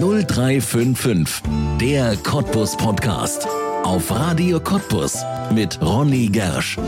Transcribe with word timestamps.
0355, 0.00 1.42
der 1.80 2.16
Cottbus 2.18 2.76
Podcast. 2.76 3.48
Auf 3.82 4.10
Radio 4.12 4.60
Cottbus 4.60 5.16
mit 5.52 5.80
Ronny 5.82 6.28
Gersch. 6.28 6.78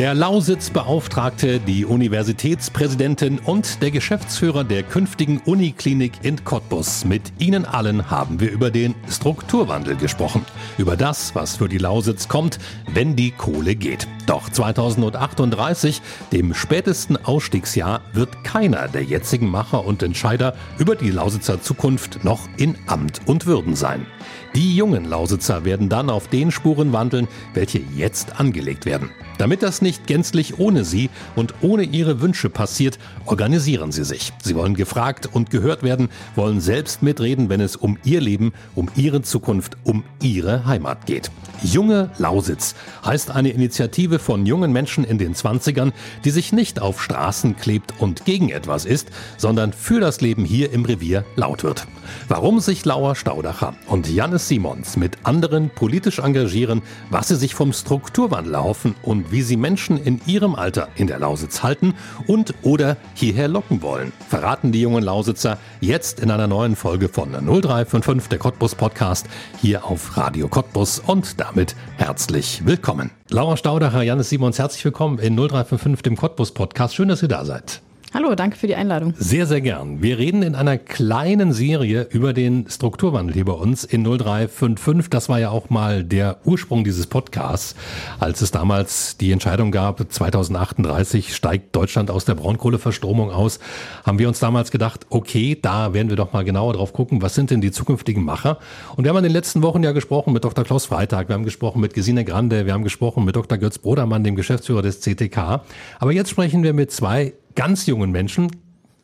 Der 0.00 0.14
Lausitz-Beauftragte, 0.14 1.60
die 1.60 1.84
Universitätspräsidentin 1.84 3.38
und 3.38 3.82
der 3.82 3.90
Geschäftsführer 3.90 4.64
der 4.64 4.82
künftigen 4.82 5.42
Uniklinik 5.44 6.12
in 6.22 6.42
Cottbus. 6.42 7.04
Mit 7.04 7.20
Ihnen 7.38 7.66
allen 7.66 8.10
haben 8.10 8.40
wir 8.40 8.50
über 8.50 8.70
den 8.70 8.94
Strukturwandel 9.10 9.96
gesprochen. 9.96 10.46
Über 10.78 10.96
das, 10.96 11.34
was 11.34 11.56
für 11.56 11.68
die 11.68 11.76
Lausitz 11.76 12.28
kommt, 12.28 12.58
wenn 12.94 13.14
die 13.14 13.30
Kohle 13.30 13.76
geht. 13.76 14.08
Doch 14.24 14.48
2038, 14.48 16.00
dem 16.32 16.54
spätesten 16.54 17.18
Ausstiegsjahr, 17.22 18.00
wird 18.14 18.42
keiner 18.42 18.88
der 18.88 19.02
jetzigen 19.02 19.50
Macher 19.50 19.84
und 19.84 20.02
Entscheider 20.02 20.54
über 20.78 20.96
die 20.96 21.10
Lausitzer 21.10 21.60
Zukunft 21.60 22.24
noch 22.24 22.48
in 22.56 22.74
Amt 22.86 23.20
und 23.26 23.44
Würden 23.44 23.76
sein. 23.76 24.06
Die 24.54 24.74
jungen 24.74 25.04
Lausitzer 25.04 25.66
werden 25.66 25.90
dann 25.90 26.08
auf 26.08 26.26
den 26.28 26.50
Spuren 26.50 26.94
wandeln, 26.94 27.28
welche 27.52 27.80
jetzt 27.94 28.40
angelegt 28.40 28.86
werden. 28.86 29.10
Damit 29.40 29.62
das 29.62 29.80
nicht 29.80 29.89
gänzlich 30.06 30.58
ohne 30.58 30.84
sie 30.84 31.10
und 31.36 31.54
ohne 31.60 31.82
ihre 31.82 32.20
Wünsche 32.20 32.50
passiert, 32.50 32.98
organisieren 33.26 33.92
sie 33.92 34.04
sich. 34.04 34.32
Sie 34.42 34.54
wollen 34.54 34.74
gefragt 34.74 35.28
und 35.32 35.50
gehört 35.50 35.82
werden, 35.82 36.08
wollen 36.34 36.60
selbst 36.60 37.02
mitreden, 37.02 37.48
wenn 37.48 37.60
es 37.60 37.76
um 37.76 37.98
ihr 38.04 38.20
Leben, 38.20 38.52
um 38.74 38.88
ihre 38.96 39.22
Zukunft, 39.22 39.76
um 39.84 40.04
ihre 40.22 40.66
Heimat 40.66 41.06
geht. 41.06 41.30
Junge 41.62 42.10
Lausitz 42.16 42.74
heißt 43.04 43.30
eine 43.30 43.50
Initiative 43.50 44.18
von 44.18 44.46
jungen 44.46 44.72
Menschen 44.72 45.04
in 45.04 45.18
den 45.18 45.34
20ern, 45.34 45.92
die 46.24 46.30
sich 46.30 46.52
nicht 46.52 46.80
auf 46.80 47.02
Straßen 47.02 47.56
klebt 47.56 47.94
und 47.98 48.24
gegen 48.24 48.48
etwas 48.48 48.86
ist, 48.86 49.08
sondern 49.36 49.74
für 49.74 50.00
das 50.00 50.22
Leben 50.22 50.46
hier 50.46 50.72
im 50.72 50.86
Revier 50.86 51.24
laut 51.36 51.62
wird. 51.62 51.86
Warum 52.28 52.60
sich 52.60 52.84
Lauer 52.86 53.14
Staudacher 53.14 53.74
und 53.86 54.08
Jannis 54.08 54.48
Simons 54.48 54.96
mit 54.96 55.18
anderen 55.24 55.68
politisch 55.68 56.18
engagieren, 56.18 56.82
was 57.10 57.28
sie 57.28 57.36
sich 57.36 57.54
vom 57.54 57.72
Strukturwandel 57.72 58.54
erhoffen 58.54 58.94
und 59.02 59.30
wie 59.30 59.42
sie 59.42 59.56
Menschen 59.56 59.79
in 59.88 60.20
ihrem 60.26 60.54
Alter 60.54 60.88
in 60.96 61.06
der 61.06 61.18
Lausitz 61.18 61.62
halten 61.62 61.94
und 62.26 62.54
oder 62.62 62.96
hierher 63.14 63.48
locken 63.48 63.82
wollen, 63.82 64.12
verraten 64.28 64.72
die 64.72 64.80
jungen 64.80 65.02
Lausitzer 65.02 65.58
jetzt 65.80 66.20
in 66.20 66.30
einer 66.30 66.46
neuen 66.46 66.76
Folge 66.76 67.08
von 67.08 67.30
0355 67.30 68.28
der 68.28 68.38
Cottbus 68.38 68.74
Podcast 68.74 69.26
hier 69.60 69.84
auf 69.84 70.16
Radio 70.16 70.48
Cottbus 70.48 71.00
und 71.00 71.40
damit 71.40 71.74
herzlich 71.96 72.62
willkommen. 72.64 73.10
Laura 73.28 73.56
Staudacher, 73.56 74.02
Jannis 74.02 74.28
Simons, 74.28 74.58
herzlich 74.58 74.84
willkommen 74.84 75.18
in 75.18 75.34
0355 75.36 76.02
dem 76.02 76.16
Cottbus 76.16 76.52
Podcast. 76.52 76.94
Schön, 76.94 77.08
dass 77.08 77.22
ihr 77.22 77.28
da 77.28 77.44
seid. 77.44 77.82
Hallo, 78.12 78.34
danke 78.34 78.56
für 78.56 78.66
die 78.66 78.74
Einladung. 78.74 79.14
Sehr, 79.16 79.46
sehr 79.46 79.60
gern. 79.60 80.02
Wir 80.02 80.18
reden 80.18 80.42
in 80.42 80.56
einer 80.56 80.78
kleinen 80.78 81.52
Serie 81.52 82.08
über 82.10 82.32
den 82.32 82.68
Strukturwandel 82.68 83.34
hier 83.34 83.44
bei 83.44 83.52
uns 83.52 83.84
in 83.84 84.02
0355. 84.02 85.08
Das 85.10 85.28
war 85.28 85.38
ja 85.38 85.50
auch 85.50 85.70
mal 85.70 86.02
der 86.02 86.38
Ursprung 86.44 86.82
dieses 86.82 87.06
Podcasts, 87.06 87.76
als 88.18 88.40
es 88.40 88.50
damals 88.50 89.16
die 89.16 89.30
Entscheidung 89.30 89.70
gab, 89.70 90.12
2038 90.12 91.36
steigt 91.36 91.76
Deutschland 91.76 92.10
aus 92.10 92.24
der 92.24 92.34
Braunkohleverstromung 92.34 93.30
aus, 93.30 93.60
haben 94.04 94.18
wir 94.18 94.26
uns 94.26 94.40
damals 94.40 94.72
gedacht, 94.72 95.06
okay, 95.10 95.56
da 95.60 95.94
werden 95.94 96.08
wir 96.08 96.16
doch 96.16 96.32
mal 96.32 96.42
genauer 96.42 96.72
drauf 96.72 96.92
gucken, 96.92 97.22
was 97.22 97.36
sind 97.36 97.52
denn 97.52 97.60
die 97.60 97.70
zukünftigen 97.70 98.24
Macher? 98.24 98.58
Und 98.96 99.04
wir 99.04 99.10
haben 99.10 99.18
in 99.18 99.24
den 99.24 99.32
letzten 99.32 99.62
Wochen 99.62 99.84
ja 99.84 99.92
gesprochen 99.92 100.32
mit 100.32 100.42
Dr. 100.42 100.64
Klaus 100.64 100.86
Freitag, 100.86 101.28
wir 101.28 101.34
haben 101.34 101.44
gesprochen 101.44 101.80
mit 101.80 101.94
Gesine 101.94 102.24
Grande, 102.24 102.66
wir 102.66 102.72
haben 102.72 102.82
gesprochen 102.82 103.24
mit 103.24 103.36
Dr. 103.36 103.56
Götz 103.56 103.78
Brodermann, 103.78 104.24
dem 104.24 104.34
Geschäftsführer 104.34 104.82
des 104.82 105.00
CTK. 105.00 105.62
Aber 106.00 106.10
jetzt 106.10 106.30
sprechen 106.30 106.64
wir 106.64 106.72
mit 106.72 106.90
zwei 106.90 107.34
ganz 107.54 107.86
jungen 107.86 108.10
Menschen. 108.10 108.50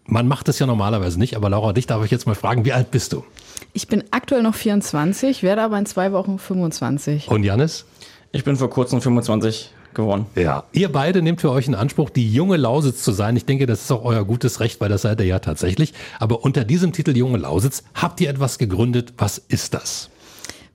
Man 0.04 0.28
macht 0.28 0.48
das 0.48 0.58
ja 0.58 0.66
normalerweise 0.66 1.18
nicht, 1.18 1.36
aber 1.36 1.50
Laura, 1.50 1.72
dich 1.72 1.86
darf 1.86 2.04
ich 2.04 2.10
jetzt 2.10 2.26
mal 2.26 2.34
fragen, 2.34 2.64
wie 2.64 2.72
alt 2.72 2.90
bist 2.90 3.12
du? 3.12 3.24
Ich 3.72 3.88
bin 3.88 4.04
aktuell 4.12 4.42
noch 4.42 4.54
24, 4.54 5.42
werde 5.42 5.62
aber 5.62 5.78
in 5.78 5.86
zwei 5.86 6.12
Wochen 6.12 6.38
25. 6.38 7.28
Und 7.28 7.42
Janis? 7.42 7.86
Ich 8.32 8.44
bin 8.44 8.56
vor 8.56 8.70
kurzem 8.70 9.00
25 9.00 9.72
geworden. 9.94 10.26
Ja, 10.36 10.64
ihr 10.72 10.92
beide 10.92 11.22
nehmt 11.22 11.40
für 11.40 11.50
euch 11.50 11.66
in 11.66 11.74
Anspruch, 11.74 12.10
die 12.10 12.32
junge 12.32 12.56
Lausitz 12.56 13.02
zu 13.02 13.12
sein. 13.12 13.36
Ich 13.36 13.46
denke, 13.46 13.66
das 13.66 13.82
ist 13.82 13.90
auch 13.90 14.04
euer 14.04 14.24
gutes 14.24 14.60
Recht, 14.60 14.80
weil 14.80 14.88
das 14.88 15.02
seid 15.02 15.20
ihr 15.20 15.26
ja 15.26 15.40
tatsächlich. 15.40 15.92
Aber 16.20 16.44
unter 16.44 16.64
diesem 16.64 16.92
Titel 16.92 17.16
Junge 17.16 17.38
Lausitz 17.38 17.82
habt 17.94 18.20
ihr 18.20 18.30
etwas 18.30 18.58
gegründet. 18.58 19.14
Was 19.18 19.38
ist 19.38 19.74
das? 19.74 20.10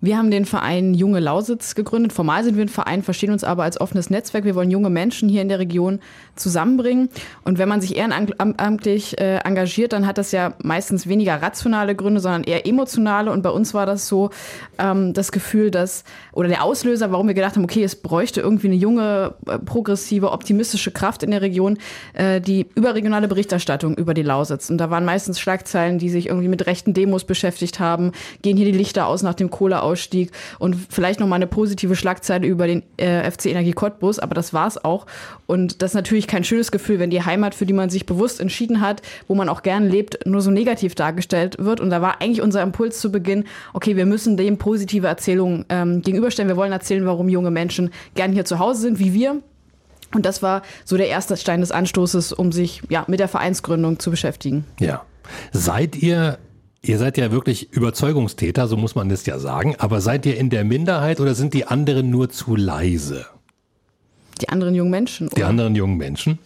Wir 0.03 0.17
haben 0.17 0.31
den 0.31 0.45
Verein 0.45 0.95
Junge 0.95 1.19
Lausitz 1.19 1.75
gegründet. 1.75 2.11
Formal 2.11 2.43
sind 2.43 2.55
wir 2.55 2.65
ein 2.65 2.69
Verein, 2.69 3.03
verstehen 3.03 3.31
uns 3.31 3.43
aber 3.43 3.61
als 3.61 3.79
offenes 3.79 4.09
Netzwerk. 4.09 4.45
Wir 4.45 4.55
wollen 4.55 4.71
junge 4.71 4.89
Menschen 4.89 5.29
hier 5.29 5.43
in 5.43 5.47
der 5.47 5.59
Region 5.59 5.99
zusammenbringen. 6.35 7.09
Und 7.43 7.59
wenn 7.59 7.69
man 7.69 7.81
sich 7.81 7.95
ehrenamtlich 7.95 9.19
äh, 9.19 9.37
engagiert, 9.37 9.93
dann 9.93 10.07
hat 10.07 10.17
das 10.17 10.31
ja 10.31 10.53
meistens 10.63 11.07
weniger 11.07 11.41
rationale 11.41 11.95
Gründe, 11.95 12.19
sondern 12.19 12.43
eher 12.43 12.65
emotionale. 12.65 13.31
Und 13.31 13.43
bei 13.43 13.49
uns 13.49 13.73
war 13.73 13.85
das 13.85 14.07
so 14.07 14.31
ähm, 14.79 15.13
das 15.13 15.31
Gefühl, 15.31 15.71
dass, 15.71 16.03
oder 16.31 16.47
der 16.47 16.63
Auslöser, 16.63 17.11
warum 17.11 17.27
wir 17.27 17.33
gedacht 17.35 17.55
haben, 17.55 17.63
okay, 17.63 17.83
es 17.83 17.95
bräuchte 17.95 18.41
irgendwie 18.41 18.67
eine 18.67 18.75
junge, 18.75 19.35
äh, 19.47 19.59
progressive, 19.59 20.31
optimistische 20.31 20.91
Kraft 20.91 21.21
in 21.21 21.31
der 21.31 21.41
Region, 21.41 21.77
äh, 22.13 22.41
die 22.41 22.67
überregionale 22.75 23.27
Berichterstattung 23.27 23.95
über 23.95 24.13
die 24.13 24.23
Lausitz. 24.23 24.69
Und 24.69 24.79
da 24.79 24.89
waren 24.89 25.05
meistens 25.05 25.39
Schlagzeilen, 25.39 25.99
die 25.99 26.09
sich 26.09 26.27
irgendwie 26.27 26.47
mit 26.47 26.65
rechten 26.65 26.93
Demos 26.93 27.23
beschäftigt 27.23 27.79
haben. 27.79 28.13
Gehen 28.41 28.57
hier 28.57 28.65
die 28.65 28.77
Lichter 28.77 29.05
aus 29.05 29.21
nach 29.21 29.35
dem 29.35 29.49
Kohleaus 29.49 29.91
Ausstieg 29.91 30.31
und 30.59 30.75
vielleicht 30.89 31.19
noch 31.19 31.27
mal 31.27 31.35
eine 31.35 31.47
positive 31.47 31.95
Schlagzeile 31.95 32.47
über 32.47 32.67
den 32.67 32.83
äh, 32.97 33.29
FC 33.29 33.47
Energie 33.47 33.73
Cottbus, 33.73 34.19
aber 34.19 34.35
das 34.35 34.53
war 34.53 34.67
es 34.67 34.83
auch. 34.83 35.05
Und 35.47 35.81
das 35.81 35.93
natürlich 35.93 36.27
kein 36.31 36.43
schönes 36.45 36.71
Gefühl, 36.71 36.97
wenn 36.97 37.09
die 37.09 37.23
Heimat, 37.23 37.53
für 37.53 37.65
die 37.65 37.73
man 37.73 37.89
sich 37.89 38.05
bewusst 38.05 38.39
entschieden 38.39 38.79
hat, 38.79 39.01
wo 39.27 39.35
man 39.35 39.49
auch 39.49 39.63
gern 39.63 39.87
lebt, 39.87 40.25
nur 40.25 40.41
so 40.41 40.49
negativ 40.49 40.95
dargestellt 40.95 41.57
wird. 41.59 41.81
Und 41.81 41.89
da 41.89 42.01
war 42.01 42.21
eigentlich 42.21 42.41
unser 42.41 42.63
Impuls 42.63 43.01
zu 43.01 43.11
Beginn, 43.11 43.43
okay, 43.73 43.97
wir 43.97 44.05
müssen 44.05 44.37
dem 44.37 44.57
positive 44.57 45.07
Erzählungen 45.07 45.65
ähm, 45.67 46.01
gegenüberstellen. 46.01 46.47
Wir 46.47 46.55
wollen 46.55 46.71
erzählen, 46.71 47.05
warum 47.05 47.27
junge 47.27 47.51
Menschen 47.51 47.91
gern 48.15 48.31
hier 48.31 48.45
zu 48.45 48.59
Hause 48.59 48.81
sind, 48.81 48.97
wie 48.97 49.13
wir. 49.13 49.41
Und 50.13 50.25
das 50.25 50.41
war 50.41 50.61
so 50.85 50.95
der 50.95 51.09
erste 51.09 51.35
Stein 51.35 51.59
des 51.59 51.71
Anstoßes, 51.71 52.31
um 52.31 52.53
sich 52.53 52.81
ja, 52.89 53.03
mit 53.07 53.19
der 53.19 53.27
Vereinsgründung 53.27 53.99
zu 53.99 54.09
beschäftigen. 54.09 54.65
Ja. 54.79 55.03
Seid 55.51 55.95
ihr 55.97 56.39
Ihr 56.83 56.97
seid 56.97 57.19
ja 57.19 57.31
wirklich 57.31 57.71
Überzeugungstäter, 57.73 58.67
so 58.67 58.75
muss 58.75 58.95
man 58.95 59.07
das 59.07 59.27
ja 59.27 59.37
sagen. 59.37 59.75
Aber 59.77 60.01
seid 60.01 60.25
ihr 60.25 60.35
in 60.35 60.49
der 60.49 60.63
Minderheit 60.63 61.19
oder 61.19 61.35
sind 61.35 61.53
die 61.53 61.67
anderen 61.67 62.09
nur 62.09 62.31
zu 62.31 62.55
leise? 62.55 63.27
Die 64.41 64.49
anderen 64.49 64.75
jungen 64.75 64.91
Menschen. 64.91 65.27
Oder? 65.27 65.35
Die 65.35 65.43
anderen 65.43 65.75
jungen 65.75 65.97
Menschen? 65.97 66.39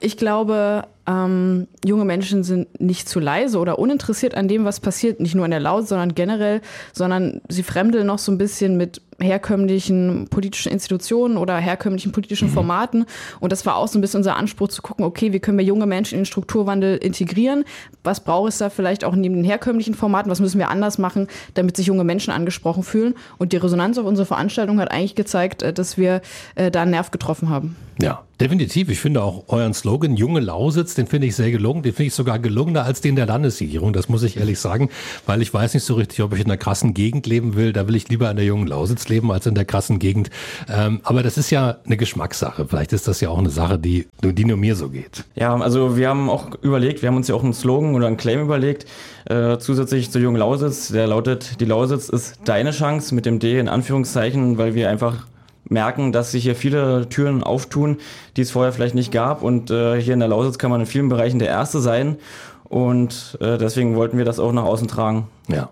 Ich 0.00 0.16
glaube, 0.16 0.86
ähm, 1.06 1.66
junge 1.84 2.04
Menschen 2.04 2.44
sind 2.44 2.80
nicht 2.80 3.08
zu 3.08 3.20
leise 3.20 3.58
oder 3.58 3.78
uninteressiert 3.78 4.34
an 4.34 4.48
dem, 4.48 4.64
was 4.64 4.80
passiert, 4.80 5.20
nicht 5.20 5.34
nur 5.34 5.44
in 5.44 5.50
der 5.50 5.60
Laut, 5.60 5.86
sondern 5.86 6.14
generell, 6.14 6.60
sondern 6.92 7.40
sie 7.48 7.62
fremdeln 7.62 8.06
noch 8.06 8.18
so 8.18 8.32
ein 8.32 8.38
bisschen 8.38 8.76
mit 8.76 9.02
herkömmlichen 9.20 10.28
politischen 10.28 10.72
Institutionen 10.72 11.36
oder 11.36 11.56
herkömmlichen 11.56 12.12
politischen 12.12 12.48
mhm. 12.48 12.52
Formaten. 12.52 13.06
Und 13.40 13.52
das 13.52 13.64
war 13.66 13.76
auch 13.76 13.88
so 13.88 13.98
ein 13.98 14.00
bisschen 14.00 14.18
unser 14.18 14.36
Anspruch 14.36 14.68
zu 14.68 14.82
gucken, 14.82 15.04
okay, 15.04 15.32
wie 15.32 15.40
können 15.40 15.58
wir 15.58 15.64
junge 15.64 15.86
Menschen 15.86 16.14
in 16.14 16.20
den 16.20 16.26
Strukturwandel 16.26 16.96
integrieren? 16.96 17.64
Was 18.02 18.20
braucht 18.20 18.50
es 18.50 18.58
da 18.58 18.70
vielleicht 18.70 19.04
auch 19.04 19.14
neben 19.14 19.34
den 19.34 19.44
herkömmlichen 19.44 19.94
Formaten? 19.94 20.30
Was 20.30 20.40
müssen 20.40 20.58
wir 20.58 20.68
anders 20.68 20.98
machen, 20.98 21.28
damit 21.54 21.76
sich 21.76 21.86
junge 21.86 22.04
Menschen 22.04 22.32
angesprochen 22.32 22.82
fühlen? 22.82 23.14
Und 23.38 23.52
die 23.52 23.56
Resonanz 23.56 23.98
auf 23.98 24.06
unsere 24.06 24.26
Veranstaltung 24.26 24.80
hat 24.80 24.90
eigentlich 24.90 25.14
gezeigt, 25.14 25.62
äh, 25.62 25.72
dass 25.72 25.96
wir 25.96 26.20
äh, 26.54 26.70
da 26.70 26.82
einen 26.82 26.92
Nerv 26.92 27.10
getroffen 27.10 27.48
haben. 27.48 27.76
Ja, 28.00 28.24
definitiv. 28.40 28.88
Ich 28.88 28.98
finde 28.98 29.22
auch 29.22 29.44
euren 29.48 29.72
Slogan 29.72 30.16
Junge 30.16 30.40
Lausitz 30.40 30.93
den 30.94 31.06
finde 31.06 31.26
ich 31.26 31.36
sehr 31.36 31.50
gelungen. 31.50 31.82
Den 31.82 31.92
finde 31.92 32.08
ich 32.08 32.14
sogar 32.14 32.38
gelungener 32.38 32.84
als 32.84 33.00
den 33.00 33.16
der 33.16 33.26
Landesregierung. 33.26 33.92
Das 33.92 34.08
muss 34.08 34.22
ich 34.22 34.36
ehrlich 34.36 34.58
sagen, 34.58 34.90
weil 35.26 35.42
ich 35.42 35.52
weiß 35.52 35.74
nicht 35.74 35.84
so 35.84 35.94
richtig, 35.94 36.22
ob 36.22 36.34
ich 36.34 36.40
in 36.40 36.46
einer 36.46 36.56
krassen 36.56 36.94
Gegend 36.94 37.26
leben 37.26 37.56
will. 37.56 37.72
Da 37.72 37.86
will 37.88 37.94
ich 37.94 38.08
lieber 38.08 38.30
in 38.30 38.36
der 38.36 38.46
jungen 38.46 38.66
Lausitz 38.66 39.08
leben 39.08 39.30
als 39.30 39.46
in 39.46 39.54
der 39.54 39.64
krassen 39.64 39.98
Gegend. 39.98 40.30
Ähm, 40.68 41.00
aber 41.02 41.22
das 41.22 41.38
ist 41.38 41.50
ja 41.50 41.76
eine 41.84 41.96
Geschmackssache. 41.96 42.66
Vielleicht 42.66 42.92
ist 42.92 43.08
das 43.08 43.20
ja 43.20 43.28
auch 43.28 43.38
eine 43.38 43.50
Sache, 43.50 43.78
die, 43.78 44.06
die 44.22 44.44
nur 44.44 44.56
mir 44.56 44.76
so 44.76 44.88
geht. 44.88 45.24
Ja, 45.34 45.54
also 45.56 45.96
wir 45.96 46.08
haben 46.08 46.30
auch 46.30 46.50
überlegt, 46.62 47.02
wir 47.02 47.08
haben 47.08 47.16
uns 47.16 47.28
ja 47.28 47.34
auch 47.34 47.44
einen 47.44 47.54
Slogan 47.54 47.94
oder 47.94 48.06
einen 48.06 48.16
Claim 48.16 48.40
überlegt, 48.40 48.86
äh, 49.26 49.58
zusätzlich 49.58 50.10
zur 50.10 50.20
jungen 50.20 50.36
Lausitz. 50.36 50.88
Der 50.88 51.06
lautet, 51.06 51.60
die 51.60 51.64
Lausitz 51.64 52.08
ist 52.08 52.38
deine 52.44 52.70
Chance 52.70 53.14
mit 53.14 53.26
dem 53.26 53.38
D 53.38 53.58
in 53.58 53.68
Anführungszeichen, 53.68 54.58
weil 54.58 54.74
wir 54.74 54.90
einfach 54.90 55.26
merken, 55.68 56.12
dass 56.12 56.32
sich 56.32 56.44
hier 56.44 56.56
viele 56.56 57.08
Türen 57.08 57.42
auftun, 57.42 57.98
die 58.36 58.42
es 58.42 58.50
vorher 58.50 58.72
vielleicht 58.72 58.94
nicht 58.94 59.12
gab. 59.12 59.42
Und 59.42 59.70
äh, 59.70 60.00
hier 60.00 60.14
in 60.14 60.20
der 60.20 60.28
Lausitz 60.28 60.58
kann 60.58 60.70
man 60.70 60.80
in 60.80 60.86
vielen 60.86 61.08
Bereichen 61.08 61.38
der 61.38 61.48
Erste 61.48 61.80
sein. 61.80 62.16
Und 62.64 63.38
äh, 63.40 63.58
deswegen 63.58 63.96
wollten 63.96 64.18
wir 64.18 64.24
das 64.24 64.38
auch 64.38 64.52
nach 64.52 64.64
außen 64.64 64.88
tragen. 64.88 65.28
Ja. 65.48 65.70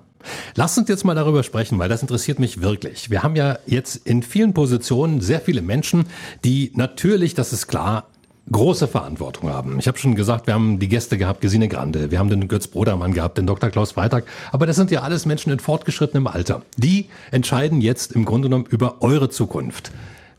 Lasst 0.54 0.78
uns 0.78 0.88
jetzt 0.88 1.04
mal 1.04 1.14
darüber 1.14 1.42
sprechen, 1.42 1.78
weil 1.78 1.88
das 1.88 2.02
interessiert 2.02 2.38
mich 2.38 2.62
wirklich. 2.62 3.10
Wir 3.10 3.22
haben 3.22 3.34
ja 3.34 3.58
jetzt 3.66 3.96
in 4.06 4.22
vielen 4.22 4.54
Positionen 4.54 5.20
sehr 5.20 5.40
viele 5.40 5.62
Menschen, 5.62 6.06
die 6.44 6.70
natürlich, 6.74 7.34
das 7.34 7.52
ist 7.52 7.66
klar, 7.66 8.06
große 8.50 8.88
Verantwortung 8.88 9.50
haben. 9.50 9.78
Ich 9.78 9.86
habe 9.86 9.98
schon 9.98 10.14
gesagt, 10.14 10.46
wir 10.46 10.54
haben 10.54 10.78
die 10.78 10.88
Gäste 10.88 11.16
gehabt, 11.16 11.40
Gesine 11.40 11.68
Grande, 11.68 12.10
wir 12.10 12.18
haben 12.18 12.28
den 12.28 12.48
Götz 12.48 12.66
Brodermann 12.66 13.14
gehabt, 13.14 13.38
den 13.38 13.46
Dr. 13.46 13.70
Klaus 13.70 13.92
Freitag, 13.92 14.24
aber 14.50 14.66
das 14.66 14.76
sind 14.76 14.90
ja 14.90 15.02
alles 15.02 15.26
Menschen 15.26 15.52
in 15.52 15.60
fortgeschrittenem 15.60 16.26
Alter. 16.26 16.62
Die 16.76 17.08
entscheiden 17.30 17.80
jetzt 17.80 18.12
im 18.12 18.24
Grunde 18.24 18.48
genommen 18.48 18.66
über 18.68 19.00
eure 19.00 19.30
Zukunft. 19.30 19.92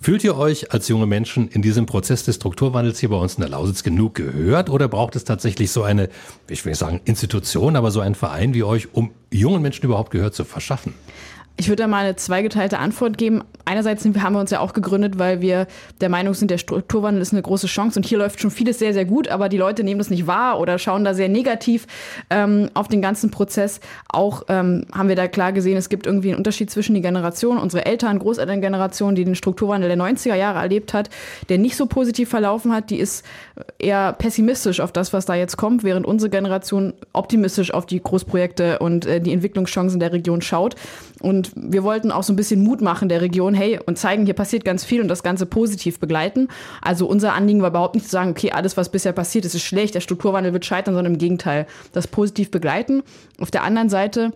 Fühlt 0.03 0.21
ihr 0.25 0.35
euch 0.35 0.73
als 0.73 0.89
junge 0.89 1.05
Menschen 1.05 1.47
in 1.47 1.61
diesem 1.61 1.85
Prozess 1.85 2.25
des 2.25 2.35
Strukturwandels 2.35 3.00
hier 3.00 3.07
bei 3.07 3.15
uns 3.15 3.35
in 3.35 3.39
der 3.39 3.50
Lausitz 3.50 3.83
genug 3.83 4.15
gehört 4.15 4.69
oder 4.69 4.89
braucht 4.89 5.15
es 5.15 5.23
tatsächlich 5.23 5.71
so 5.71 5.83
eine, 5.83 6.09
ich 6.50 6.65
will 6.65 6.71
nicht 6.71 6.79
sagen 6.79 7.00
Institution, 7.05 7.77
aber 7.77 7.89
so 7.89 8.01
einen 8.01 8.13
Verein 8.13 8.53
wie 8.53 8.63
euch, 8.63 8.94
um 8.94 9.11
jungen 9.31 9.61
Menschen 9.61 9.85
überhaupt 9.85 10.11
Gehör 10.11 10.33
zu 10.33 10.44
verschaffen? 10.44 10.94
Ich 11.55 11.69
würde 11.69 11.83
da 11.83 11.88
mal 11.88 12.03
eine 12.03 12.15
zweigeteilte 12.15 12.79
Antwort 12.79 13.17
geben. 13.17 13.44
Einerseits 13.65 14.03
haben 14.03 14.33
wir 14.33 14.39
uns 14.39 14.50
ja 14.50 14.59
auch 14.59 14.73
gegründet, 14.73 15.19
weil 15.19 15.39
wir 15.39 15.67
der 16.01 16.09
Meinung 16.09 16.33
sind, 16.33 16.50
der 16.50 16.57
Strukturwandel 16.57 17.21
ist 17.21 17.31
eine 17.31 17.44
große 17.44 17.67
Chance 17.67 18.00
und 18.00 18.05
hier 18.05 18.17
läuft 18.17 18.41
schon 18.41 18.51
vieles 18.51 18.79
sehr, 18.79 18.91
sehr 18.91 19.05
gut, 19.05 19.27
aber 19.27 19.50
die 19.50 19.57
Leute 19.57 19.83
nehmen 19.83 20.00
das 20.00 20.09
nicht 20.09 20.25
wahr 20.25 20.59
oder 20.59 20.79
schauen 20.79 21.05
da 21.05 21.13
sehr 21.13 21.29
negativ 21.29 21.85
ähm, 22.29 22.69
auf 22.73 22.88
den 22.88 23.01
ganzen 23.01 23.29
Prozess. 23.29 23.79
Auch 24.09 24.44
ähm, 24.50 24.85
haben 24.91 25.07
wir 25.07 25.15
da 25.15 25.27
klar 25.27 25.53
gesehen, 25.53 25.77
es 25.77 25.89
gibt 25.89 26.07
irgendwie 26.07 26.29
einen 26.29 26.38
Unterschied 26.38 26.71
zwischen 26.71 26.95
den 26.95 27.03
Generationen. 27.03 27.59
Unsere 27.59 27.85
Eltern, 27.85 28.17
Großelterngeneration, 28.17 29.13
die 29.13 29.23
den 29.23 29.35
Strukturwandel 29.35 29.88
der 29.88 29.97
90er 29.97 30.35
Jahre 30.35 30.59
erlebt 30.59 30.94
hat, 30.94 31.09
der 31.50 31.59
nicht 31.59 31.77
so 31.77 31.85
positiv 31.85 32.29
verlaufen 32.29 32.73
hat, 32.73 32.89
die 32.89 33.00
ist 33.00 33.23
eher 33.77 34.13
pessimistisch 34.13 34.79
auf 34.79 34.91
das, 34.91 35.13
was 35.13 35.25
da 35.25 35.35
jetzt 35.35 35.55
kommt, 35.55 35.83
während 35.83 36.07
unsere 36.07 36.31
Generation 36.31 36.94
optimistisch 37.13 37.73
auf 37.73 37.85
die 37.85 38.01
Großprojekte 38.01 38.79
und 38.79 39.05
äh, 39.05 39.21
die 39.21 39.31
Entwicklungschancen 39.31 40.00
der 40.00 40.11
Region 40.11 40.41
schaut. 40.41 40.75
Und 41.23 41.51
wir 41.55 41.83
wollten 41.83 42.11
auch 42.11 42.23
so 42.23 42.33
ein 42.33 42.35
bisschen 42.35 42.61
Mut 42.63 42.81
machen 42.81 43.07
der 43.07 43.21
Region, 43.21 43.53
hey, 43.53 43.79
und 43.85 43.97
zeigen, 43.97 44.25
hier 44.25 44.33
passiert 44.33 44.65
ganz 44.65 44.83
viel 44.83 45.01
und 45.01 45.07
das 45.07 45.23
Ganze 45.23 45.45
positiv 45.45 45.99
begleiten. 45.99 46.49
Also 46.81 47.07
unser 47.07 47.33
Anliegen 47.33 47.61
war 47.61 47.69
überhaupt 47.69 47.95
nicht 47.95 48.05
zu 48.05 48.11
sagen, 48.11 48.31
okay, 48.31 48.51
alles, 48.51 48.75
was 48.75 48.89
bisher 48.89 49.13
passiert 49.13 49.45
ist, 49.45 49.55
ist 49.55 49.63
schlecht, 49.63 49.95
der 49.95 50.01
Strukturwandel 50.01 50.51
wird 50.51 50.65
scheitern, 50.65 50.95
sondern 50.95 51.13
im 51.13 51.19
Gegenteil, 51.19 51.65
das 51.93 52.07
positiv 52.07 52.51
begleiten. 52.51 53.03
Auf 53.39 53.51
der 53.51 53.63
anderen 53.63 53.87
Seite 53.87 54.33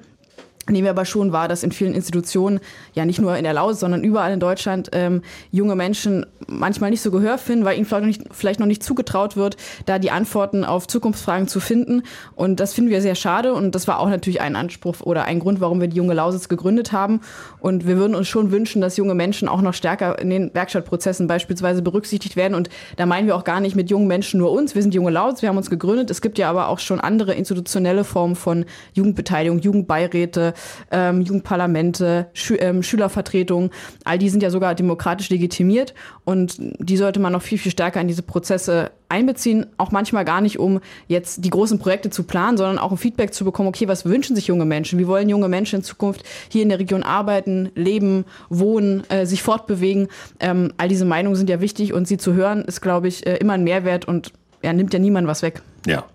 Nehmen 0.69 0.84
wir 0.84 0.92
aber 0.92 1.06
schon 1.06 1.31
wahr, 1.31 1.48
dass 1.48 1.64
in 1.64 1.72
vielen 1.72 1.94
Institutionen, 1.94 2.60
ja 2.94 3.06
nicht 3.06 3.19
nur 3.19 3.38
in 3.38 3.44
der 3.44 3.54
Lausitz, 3.54 3.80
sondern 3.80 4.04
überall 4.04 4.34
in 4.34 4.40
Deutschland, 4.40 4.90
ähm, 4.92 5.22
junge 5.52 5.75
Menschen 5.75 6.25
manchmal 6.48 6.90
nicht 6.90 7.02
so 7.02 7.12
Gehör 7.12 7.38
finden, 7.38 7.66
weil 7.66 7.78
ihnen 7.78 7.86
vielleicht 7.86 8.02
noch, 8.02 8.08
nicht, 8.08 8.24
vielleicht 8.31 8.60
noch 8.60 8.68
nicht 8.68 8.84
zugetraut 8.84 9.38
wird, 9.38 9.58
da 9.86 10.00
die 10.00 10.12
Antworten 10.12 10.66
auf 10.66 10.88
Zukunftsfragen 10.88 11.48
zu 11.48 11.60
finden. 11.60 12.04
Und 12.36 12.60
das 12.60 12.74
finden 12.74 12.90
wir 12.90 13.02
sehr 13.02 13.16
schade. 13.16 13.54
Und 13.54 13.75
das 13.75 13.88
war 13.88 14.00
auch 14.00 14.10
natürlich 14.10 14.42
ein 14.42 14.56
Anspruch 14.56 15.02
oder 15.02 15.25
ein 15.25 15.40
Grund, 15.40 15.62
warum 15.62 15.81
wir 15.81 15.88
die 15.88 15.98
junge 15.98 16.14
Lausitz 16.14 16.50
gegründet 16.50 16.92
haben. 16.92 17.22
Und 17.60 17.88
wir 17.88 17.98
würden 17.98 18.16
uns 18.16 18.28
schon 18.28 18.52
wünschen, 18.52 18.81
dass 18.81 18.98
junge 18.98 19.16
Menschen 19.16 19.48
auch 19.48 19.62
noch 19.62 19.74
stärker 19.74 20.19
in 20.19 20.30
den 20.30 20.54
Werkstattprozessen 20.54 21.28
beispielsweise 21.28 21.81
berücksichtigt 21.81 22.36
werden. 22.36 22.56
Und 22.56 22.69
da 22.96 23.06
meinen 23.06 23.28
wir 23.28 23.36
auch 23.36 23.44
gar 23.44 23.60
nicht 23.60 23.75
mit 23.75 23.90
jungen 23.90 24.08
Menschen 24.08 24.40
nur 24.40 24.52
uns. 24.52 24.75
Wir 24.75 24.81
sind 24.81 24.94
junge 24.94 25.12
Lausitz, 25.12 25.42
wir 25.42 25.50
haben 25.50 25.58
uns 25.58 25.69
gegründet. 25.69 26.10
Es 26.10 26.22
gibt 26.22 26.38
ja 26.38 26.50
aber 26.50 26.68
auch 26.68 26.80
schon 26.80 27.00
andere 27.00 27.34
institutionelle 27.34 28.04
Formen 28.04 28.36
von 28.36 28.66
Jugendbeteiligung, 28.94 29.60
Jugendbeiräte, 29.60 30.54
ähm, 30.92 31.21
Jugendparlamente, 31.21 32.27
Schü 32.33 32.56
ähm, 32.59 32.83
Schülervertretungen, 32.83 33.71
all 34.04 34.18
die 34.18 34.30
sind 34.30 34.44
ja 34.44 34.50
sogar 34.50 34.75
demokratisch 34.75 35.30
legitimiert 35.30 35.94
und 36.25 36.57
die 36.59 36.98
sollte 36.98 37.19
man 37.19 37.33
noch 37.33 37.42
viel, 37.42 37.57
viel 37.57 37.71
stärker 37.71 38.01
in 38.01 38.07
diese 38.07 38.24
Prozesse 38.24 38.92
einbeziehen, 39.09 39.68
auch 39.77 39.92
manchmal 39.92 40.25
gar 40.25 40.42
nicht, 40.42 40.59
um 40.59 40.81
jetzt 41.07 41.45
die 41.45 41.50
großen 41.50 41.80
Projekte 41.80 42.09
zu 42.09 42.24
planen, 42.24 42.57
sondern 42.57 42.77
auch 42.77 42.92
um 42.92 42.98
Feedback 42.98 43.33
zu 43.33 43.45
bekommen, 43.45 43.69
okay, 43.69 43.88
was 43.88 44.06
wünschen 44.06 44.36
sich 44.36 44.48
junge 44.48 44.65
Menschen? 44.65 45.00
Wie 45.00 45.07
wollen 45.07 45.30
junge 45.30 45.48
Menschen 45.48 45.77
in 45.77 45.83
Zukunft 45.83 46.24
hier 46.50 46.63
in 46.63 46.69
der 46.69 46.80
Region 46.80 47.04
arbeiten, 47.04 47.71
leben, 47.75 48.25
wohnen, 48.50 49.09
äh, 49.09 49.25
sich 49.25 49.44
fortbewegen? 49.44 50.07
Ähm, 50.39 50.74
all 50.77 50.88
diese 50.89 51.06
Meinungen 51.06 51.36
sind 51.36 51.50
ja 51.50 51.62
wichtig 51.62 51.94
und 51.94 52.07
sie 52.07 52.18
zu 52.18 52.33
hören, 52.33 52.63
ist, 52.63 52.81
glaube 52.81 53.07
ich, 53.07 53.25
äh, 53.25 53.38
immer 53.38 53.54
ein 53.54 53.63
Mehrwert 53.63 54.06
und 54.06 54.33
ja, 54.62 54.74
nimmt 54.74 54.94
ja 54.94 55.00
niemand 55.00 55.27
was 55.27 55.42
weg. 55.42 55.62
Ja, 55.86 56.06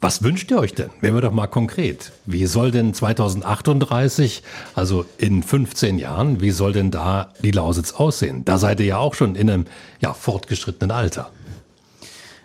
was 0.00 0.22
wünscht 0.22 0.50
ihr 0.50 0.58
euch 0.58 0.74
denn? 0.74 0.90
Werden 1.00 1.14
wir 1.14 1.22
doch 1.22 1.32
mal 1.32 1.46
konkret. 1.46 2.12
Wie 2.26 2.46
soll 2.46 2.70
denn 2.70 2.94
2038, 2.94 4.42
also 4.74 5.04
in 5.18 5.42
15 5.42 5.98
Jahren, 5.98 6.40
wie 6.40 6.50
soll 6.50 6.72
denn 6.72 6.90
da 6.90 7.32
die 7.42 7.50
Lausitz 7.50 7.92
aussehen? 7.92 8.44
Da 8.44 8.58
seid 8.58 8.80
ihr 8.80 8.86
ja 8.86 8.98
auch 8.98 9.14
schon 9.14 9.34
in 9.34 9.50
einem 9.50 9.66
ja, 10.00 10.12
fortgeschrittenen 10.12 10.90
Alter. 10.90 11.30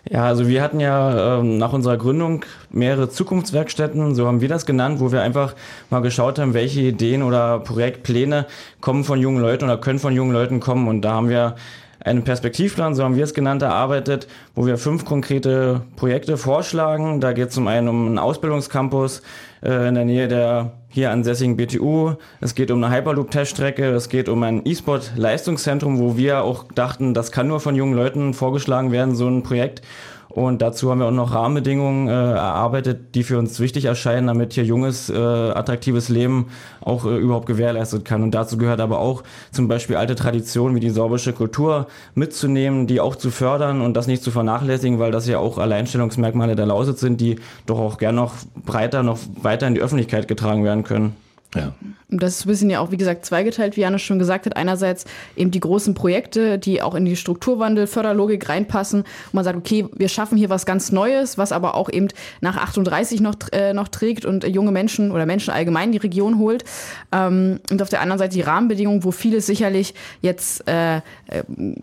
Ja, 0.08 0.24
also 0.24 0.48
wir 0.48 0.62
hatten 0.62 0.80
ja 0.80 1.38
ähm, 1.38 1.58
nach 1.58 1.74
unserer 1.74 1.98
Gründung 1.98 2.44
mehrere 2.70 3.10
Zukunftswerkstätten, 3.10 4.14
so 4.14 4.26
haben 4.26 4.40
wir 4.40 4.48
das 4.48 4.64
genannt, 4.64 4.98
wo 4.98 5.12
wir 5.12 5.22
einfach 5.22 5.54
mal 5.90 6.00
geschaut 6.00 6.38
haben, 6.38 6.54
welche 6.54 6.80
Ideen 6.80 7.22
oder 7.22 7.60
Projektpläne 7.60 8.46
kommen 8.80 9.04
von 9.04 9.20
jungen 9.20 9.42
Leuten 9.42 9.64
oder 9.64 9.76
können 9.76 9.98
von 9.98 10.14
jungen 10.14 10.32
Leuten 10.32 10.58
kommen. 10.58 10.88
Und 10.88 11.02
da 11.02 11.12
haben 11.12 11.28
wir 11.28 11.56
einen 12.04 12.24
Perspektivplan, 12.24 12.94
so 12.94 13.04
haben 13.04 13.16
wir 13.16 13.24
es 13.24 13.34
genannt, 13.34 13.62
erarbeitet, 13.62 14.26
wo 14.54 14.66
wir 14.66 14.78
fünf 14.78 15.04
konkrete 15.04 15.82
Projekte 15.96 16.36
vorschlagen. 16.36 17.20
Da 17.20 17.32
geht 17.32 17.48
es 17.48 17.54
zum 17.54 17.68
einen 17.68 17.88
um 17.88 18.06
einen 18.06 18.18
Ausbildungscampus 18.18 19.22
äh, 19.62 19.88
in 19.88 19.94
der 19.94 20.04
Nähe 20.04 20.28
der 20.28 20.72
hier 20.88 21.10
ansässigen 21.12 21.56
BTU. 21.56 22.14
Es 22.40 22.54
geht 22.54 22.70
um 22.70 22.82
eine 22.82 22.94
Hyperloop-Teststrecke. 22.94 23.90
Es 23.90 24.08
geht 24.08 24.28
um 24.28 24.42
ein 24.42 24.62
E-Sport-Leistungszentrum, 24.64 25.98
wo 25.98 26.16
wir 26.16 26.42
auch 26.42 26.64
dachten, 26.72 27.14
das 27.14 27.30
kann 27.30 27.46
nur 27.46 27.60
von 27.60 27.76
jungen 27.76 27.94
Leuten 27.94 28.34
vorgeschlagen 28.34 28.90
werden, 28.90 29.14
so 29.14 29.28
ein 29.28 29.42
Projekt. 29.42 29.82
Und 30.30 30.62
dazu 30.62 30.90
haben 30.90 31.00
wir 31.00 31.06
auch 31.06 31.10
noch 31.10 31.34
Rahmenbedingungen 31.34 32.06
äh, 32.06 32.12
erarbeitet, 32.12 33.16
die 33.16 33.24
für 33.24 33.36
uns 33.36 33.58
wichtig 33.58 33.86
erscheinen, 33.86 34.28
damit 34.28 34.52
hier 34.52 34.64
junges, 34.64 35.10
äh, 35.10 35.16
attraktives 35.16 36.08
Leben 36.08 36.46
auch 36.80 37.04
äh, 37.04 37.16
überhaupt 37.16 37.46
gewährleistet 37.46 38.04
kann. 38.04 38.22
Und 38.22 38.30
dazu 38.30 38.56
gehört 38.56 38.80
aber 38.80 39.00
auch 39.00 39.24
zum 39.50 39.66
Beispiel 39.66 39.96
alte 39.96 40.14
Traditionen 40.14 40.76
wie 40.76 40.80
die 40.80 40.90
sorbische 40.90 41.32
Kultur 41.32 41.88
mitzunehmen, 42.14 42.86
die 42.86 43.00
auch 43.00 43.16
zu 43.16 43.32
fördern 43.32 43.80
und 43.80 43.94
das 43.94 44.06
nicht 44.06 44.22
zu 44.22 44.30
vernachlässigen, 44.30 45.00
weil 45.00 45.10
das 45.10 45.26
ja 45.26 45.38
auch 45.38 45.58
Alleinstellungsmerkmale 45.58 46.54
der 46.54 46.66
Lausitz 46.66 47.00
sind, 47.00 47.20
die 47.20 47.40
doch 47.66 47.80
auch 47.80 47.98
gern 47.98 48.14
noch 48.14 48.34
breiter, 48.64 49.02
noch 49.02 49.18
weiter 49.42 49.66
in 49.66 49.74
die 49.74 49.80
Öffentlichkeit 49.80 50.28
getragen 50.28 50.62
werden 50.62 50.84
können. 50.84 51.16
Ja. 51.54 51.74
Das 52.08 52.36
ist 52.36 52.44
ein 52.44 52.48
bisschen 52.48 52.70
ja 52.70 52.80
auch, 52.80 52.90
wie 52.90 52.96
gesagt, 52.96 53.24
zweigeteilt, 53.24 53.76
wie 53.76 53.80
Janus 53.80 54.02
schon 54.02 54.18
gesagt 54.18 54.46
hat. 54.46 54.56
Einerseits 54.56 55.04
eben 55.36 55.50
die 55.50 55.60
großen 55.60 55.94
Projekte, 55.94 56.58
die 56.58 56.82
auch 56.82 56.94
in 56.94 57.04
die 57.04 57.16
Strukturwandel, 57.16 57.86
Förderlogik 57.86 58.48
reinpassen. 58.48 59.00
Und 59.00 59.34
man 59.34 59.44
sagt, 59.44 59.56
okay, 59.56 59.86
wir 59.94 60.08
schaffen 60.08 60.36
hier 60.36 60.50
was 60.50 60.66
ganz 60.66 60.92
Neues, 60.92 61.38
was 61.38 61.52
aber 61.52 61.74
auch 61.74 61.88
eben 61.88 62.08
nach 62.40 62.56
38 62.56 63.20
noch, 63.20 63.34
äh, 63.52 63.72
noch 63.72 63.88
trägt 63.88 64.24
und 64.24 64.44
junge 64.44 64.72
Menschen 64.72 65.10
oder 65.12 65.26
Menschen 65.26 65.52
allgemein 65.52 65.92
die 65.92 65.98
Region 65.98 66.38
holt. 66.38 66.64
Ähm, 67.12 67.60
und 67.70 67.82
auf 67.82 67.88
der 67.88 68.00
anderen 68.00 68.18
Seite 68.18 68.34
die 68.34 68.42
Rahmenbedingungen, 68.42 69.04
wo 69.04 69.10
vieles 69.10 69.46
sicherlich 69.46 69.94
jetzt 70.20 70.68
äh, 70.68 70.96
äh 70.96 71.00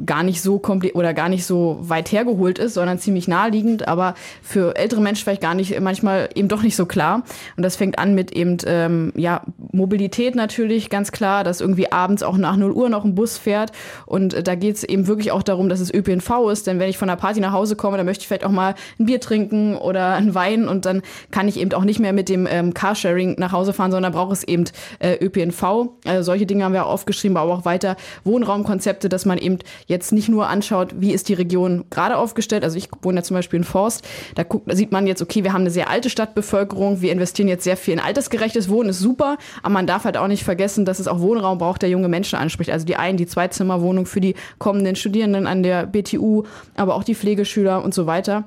gar 0.06 0.24
nicht 0.24 0.42
so 0.42 0.60
komplett 0.60 0.96
oder 0.96 1.14
gar 1.14 1.30
nicht 1.30 1.46
so 1.46 1.80
weit 1.82 2.12
hergeholt 2.12 2.60
ist, 2.60 2.74
sondern 2.74 3.00
ziemlich 3.00 3.28
naheliegend, 3.28 3.88
aber 3.88 4.16
für 4.42 4.76
ältere 4.76 5.02
Menschen 5.02 5.24
vielleicht 5.24 5.42
gar 5.42 5.56
nicht, 5.56 5.80
manchmal 5.80 6.30
eben 6.36 6.48
doch 6.48 6.64
nicht 6.64 6.76
so 6.76 6.86
klar. 6.86 7.24
Und 7.56 7.64
das 7.64 7.76
fängt 7.76 8.00
an 8.00 8.16
mit 8.16 8.32
eben, 8.32 8.58
ähm, 8.66 9.14
ja, 9.16 9.42
Mobilität 9.72 10.36
natürlich, 10.36 10.90
ganz 10.90 11.12
klar, 11.12 11.44
dass 11.44 11.62
irgendwie 11.62 11.92
abends 11.92 12.22
auch 12.24 12.38
nach 12.38 12.56
0 12.58 12.72
Uhr 12.72 12.90
noch 12.90 13.06
ein 13.06 13.16
Bus 13.16 13.38
fährt. 13.38 13.72
Und 14.06 14.34
äh, 14.34 14.44
da 14.44 14.56
geht 14.56 14.76
es 14.76 14.84
eben 14.84 15.08
wirklich 15.08 15.32
auch 15.32 15.44
darum, 15.44 15.70
dass 15.70 15.80
es 15.80 15.94
ÖPNV 15.94 16.50
ist. 16.52 16.68
Denn 16.68 16.80
wenn 16.80 16.90
ich 16.90 16.98
von 16.98 17.08
der 17.08 17.16
Party 17.16 17.40
nach 17.40 17.54
Hause 17.54 17.76
komme, 17.76 17.98
dann 17.98 18.06
möchte 18.06 18.22
ich 18.22 18.28
vielleicht 18.28 18.46
auch 18.46 18.52
mal 18.52 18.76
ein 19.00 19.06
Bier 19.06 19.20
trinken 19.20 19.76
oder 19.76 20.14
ein 20.14 20.36
Wein. 20.36 20.68
Und 20.68 20.86
dann 20.86 21.02
kann 21.32 21.48
ich 21.48 21.60
eben 21.60 21.74
auch 21.74 21.84
nicht 21.84 22.00
mehr 22.00 22.14
mit 22.14 22.30
dem 22.30 22.48
ähm, 22.50 22.74
Carsharing 22.74 23.36
nach 23.40 23.52
Hause 23.52 23.74
fahren, 23.74 23.92
sondern 23.92 24.14
braucht 24.14 24.34
es 24.34 24.44
eben 24.44 24.66
äh, 25.00 25.16
ÖPNV. 25.24 25.90
Also 26.06 26.24
solche 26.24 26.46
Dinge 26.46 26.64
haben 26.64 26.74
wir 26.74 26.86
auch 26.86 26.92
aufgeschrieben, 26.92 27.38
aber 27.38 27.54
auch 27.54 27.66
weiter 27.66 27.96
Wohnraumkonzepte, 28.24 29.10
dass 29.10 29.26
man 29.26 29.38
eben 29.38 29.60
jetzt 29.88 30.12
nicht 30.12 30.30
nur 30.30 30.48
anschaut, 30.48 30.96
wie 31.00 31.14
ist 31.14 31.30
die 31.30 31.34
Region 31.34 31.86
gerade 31.90 32.18
aufgestellt. 32.18 32.64
Also 32.64 32.78
ich 32.78 32.90
wohne 33.02 33.20
ja 33.20 33.24
zum 33.24 33.36
Beispiel 33.36 33.58
in 33.58 33.64
Forst. 33.64 34.08
Da, 34.36 34.44
guckt, 34.44 34.70
da 34.70 34.76
sieht 34.76 34.92
man 34.92 35.08
jetzt, 35.08 35.22
okay, 35.22 35.44
wir 35.44 35.54
haben 35.54 35.62
eine 35.62 35.72
sehr 35.72 35.90
alte 35.90 36.10
Stadtbevölkerung. 36.10 37.02
Wir 37.02 37.12
investieren 37.12 37.48
jetzt 37.48 37.64
sehr 37.64 37.78
viel 37.78 37.96
in 37.96 38.00
altersgerechtes 38.00 38.70
Wohnen, 38.70 38.90
ist 38.90 39.00
super. 39.00 39.38
Aber 39.64 39.74
man 39.74 39.88
darf 39.88 40.06
halt 40.06 40.18
auch 40.18 40.28
nicht 40.28 40.44
vergessen, 40.44 40.86
dass 40.86 41.00
es 41.00 41.08
auch 41.08 41.20
Wohnraum 41.20 41.58
braucht, 41.58 41.82
der 41.82 41.90
junge 41.90 42.08
Menschen 42.08 42.38
anspricht. 42.38 42.72
Also 42.72 42.86
die 42.86 42.96
Ein-, 42.96 43.18
die 43.18 43.28
Zweizimmerwohnung 43.28 44.06
für 44.06 44.22
die 44.22 44.36
kommenden 44.58 44.96
Studierenden 44.96 45.48
an 45.48 45.64
der 45.64 45.86
BTU, 45.86 46.44
aber 46.76 46.96
auch 46.96 47.04
die 47.04 47.16
Pflegeschüler 47.16 47.84
und 47.84 47.94
so 47.94 48.06
weiter. 48.06 48.44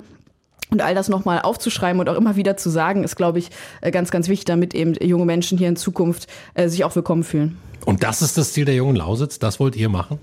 Und 0.70 0.82
all 0.82 0.94
das 0.94 1.08
nochmal 1.08 1.40
aufzuschreiben 1.40 2.00
und 2.00 2.08
auch 2.08 2.16
immer 2.16 2.36
wieder 2.36 2.56
zu 2.56 2.70
sagen, 2.70 3.02
ist, 3.02 3.16
glaube 3.16 3.40
ich, 3.40 3.50
äh, 3.80 3.90
ganz, 3.90 4.10
ganz 4.10 4.28
wichtig, 4.28 4.44
damit 4.44 4.72
eben 4.74 4.94
junge 4.94 5.24
Menschen 5.24 5.58
hier 5.58 5.68
in 5.68 5.76
Zukunft 5.76 6.28
äh, 6.54 6.68
sich 6.68 6.84
auch 6.84 6.94
willkommen 6.94 7.24
fühlen. 7.24 7.58
Und 7.84 8.02
das 8.02 8.22
ist 8.22 8.38
das 8.38 8.52
Ziel 8.52 8.66
der 8.66 8.74
jungen 8.74 8.94
Lausitz? 8.94 9.38
Das 9.38 9.58
wollt 9.58 9.74
ihr 9.74 9.88
machen? 9.88 10.18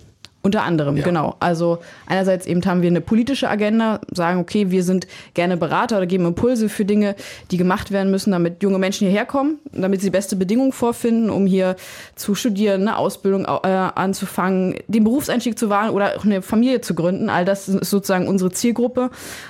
Unter 0.48 0.64
anderem, 0.64 0.96
ja. 0.96 1.04
genau. 1.04 1.36
Also 1.42 1.80
einerseits 2.06 2.46
eben 2.46 2.66
haben 2.66 2.82
wir 2.82 2.90
eine 2.90 3.02
politische 3.02 3.50
Agenda, 3.50 4.00
sagen, 4.14 4.40
okay, 4.40 4.72
wir 4.72 4.82
sind 4.82 5.06
gerne 5.34 5.58
Berater 5.58 5.98
oder 5.98 6.06
geben 6.06 6.26
Impulse 6.26 6.70
für 6.70 6.86
Dinge, 6.86 7.18
die 7.52 7.58
gemacht 7.58 7.92
werden 7.92 8.12
müssen, 8.12 8.32
damit 8.32 8.64
junge 8.64 8.80
Menschen 8.80 9.10
hierher 9.10 9.26
kommen, 9.26 9.60
damit 9.74 10.00
sie 10.00 10.10
beste 10.10 10.38
Bedingungen 10.38 10.72
vorfinden, 10.72 11.30
um 11.30 11.46
hier 11.48 11.76
zu 12.16 12.34
studieren, 12.34 12.84
eine 12.84 12.98
Ausbildung 12.98 13.44
äh, 13.44 13.68
anzufangen, 13.68 14.76
den 14.88 15.04
Berufseinstieg 15.04 15.60
zu 15.60 15.70
wagen 15.70 15.90
oder 15.90 16.16
auch 16.16 16.24
eine 16.24 16.42
Familie 16.42 16.80
zu 16.80 16.96
gründen. 16.96 17.30
All 17.30 17.44
das 17.44 17.68
ist 17.68 17.90
sozusagen 17.90 18.30
unsere 18.30 18.50
Zielgruppe. 18.50 19.10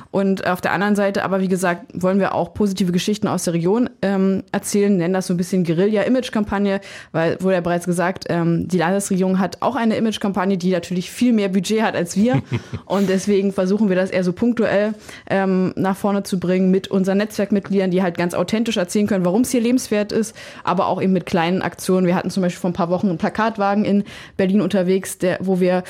Und 0.09 0.47
auf 0.47 0.61
der 0.61 0.71
anderen 0.71 0.95
Seite, 0.95 1.23
aber 1.23 1.41
wie 1.41 1.47
gesagt, 1.47 1.85
wollen 1.93 2.19
wir 2.19 2.33
auch 2.33 2.55
positive 2.55 2.91
Geschichten 2.91 3.27
aus 3.27 3.43
der 3.43 3.53
Region 3.53 3.87
ähm, 4.01 4.41
erzählen, 4.51 4.97
nennen 4.97 5.13
das 5.13 5.27
so 5.27 5.35
ein 5.35 5.37
bisschen 5.37 5.63
Guerilla-Image-Kampagne, 5.63 6.81
weil, 7.11 7.39
wurde 7.43 7.53
ja 7.53 7.61
bereits 7.61 7.85
gesagt, 7.85 8.25
ähm, 8.29 8.67
die 8.67 8.79
Landesregierung 8.79 9.37
hat 9.37 9.57
auch 9.61 9.75
eine 9.75 9.95
Image-Kampagne, 9.95 10.57
die 10.57 10.71
natürlich 10.71 10.86
viel 10.91 11.33
mehr 11.33 11.49
Budget 11.49 11.81
hat 11.81 11.95
als 11.95 12.15
wir. 12.15 12.41
und 12.85 13.09
deswegen 13.09 13.53
versuchen 13.53 13.89
wir 13.89 13.95
das 13.95 14.09
eher 14.09 14.23
so 14.23 14.33
punktuell 14.33 14.93
ähm, 15.29 15.73
nach 15.75 15.97
vorne 15.97 16.23
zu 16.23 16.39
bringen 16.39 16.71
mit 16.71 16.87
unseren 16.87 17.17
Netzwerkmitgliedern, 17.17 17.91
die 17.91 18.03
halt 18.03 18.17
ganz 18.17 18.33
authentisch 18.33 18.77
erzählen 18.77 19.07
können, 19.07 19.25
warum 19.25 19.41
es 19.41 19.51
hier 19.51 19.61
lebenswert 19.61 20.11
ist, 20.11 20.35
aber 20.63 20.87
auch 20.87 21.01
eben 21.01 21.13
mit 21.13 21.25
kleinen 21.25 21.61
Aktionen. 21.61 22.07
Wir 22.07 22.15
hatten 22.15 22.29
zum 22.29 22.43
Beispiel 22.43 22.61
vor 22.61 22.69
ein 22.69 22.73
paar 22.73 22.89
Wochen 22.89 23.09
einen 23.09 23.17
Plakatwagen 23.17 23.85
in 23.85 24.03
Berlin 24.37 24.61
unterwegs, 24.61 25.17
der, 25.17 25.39
wo 25.41 25.59
wir 25.59 25.83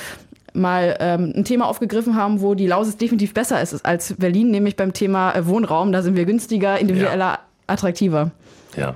mal 0.54 0.98
ähm, 1.00 1.34
ein 1.36 1.46
Thema 1.46 1.68
aufgegriffen 1.68 2.16
haben, 2.16 2.42
wo 2.42 2.56
die 2.56 2.68
Lausitz 2.68 2.98
definitiv 2.98 3.34
besser 3.34 3.62
ist 3.62 3.86
als 3.86 4.16
Berlin, 4.18 4.52
nämlich 4.52 4.76
beim 4.76 4.94
Thema 4.94 5.34
äh, 5.34 5.46
Wohnraum. 5.46 5.92
Da 5.92 6.02
sind 6.02 6.16
wir 6.16 6.26
günstiger, 6.26 6.80
individueller, 6.80 7.26
ja. 7.26 7.40
attraktiver. 7.68 8.32
Ja. 8.76 8.96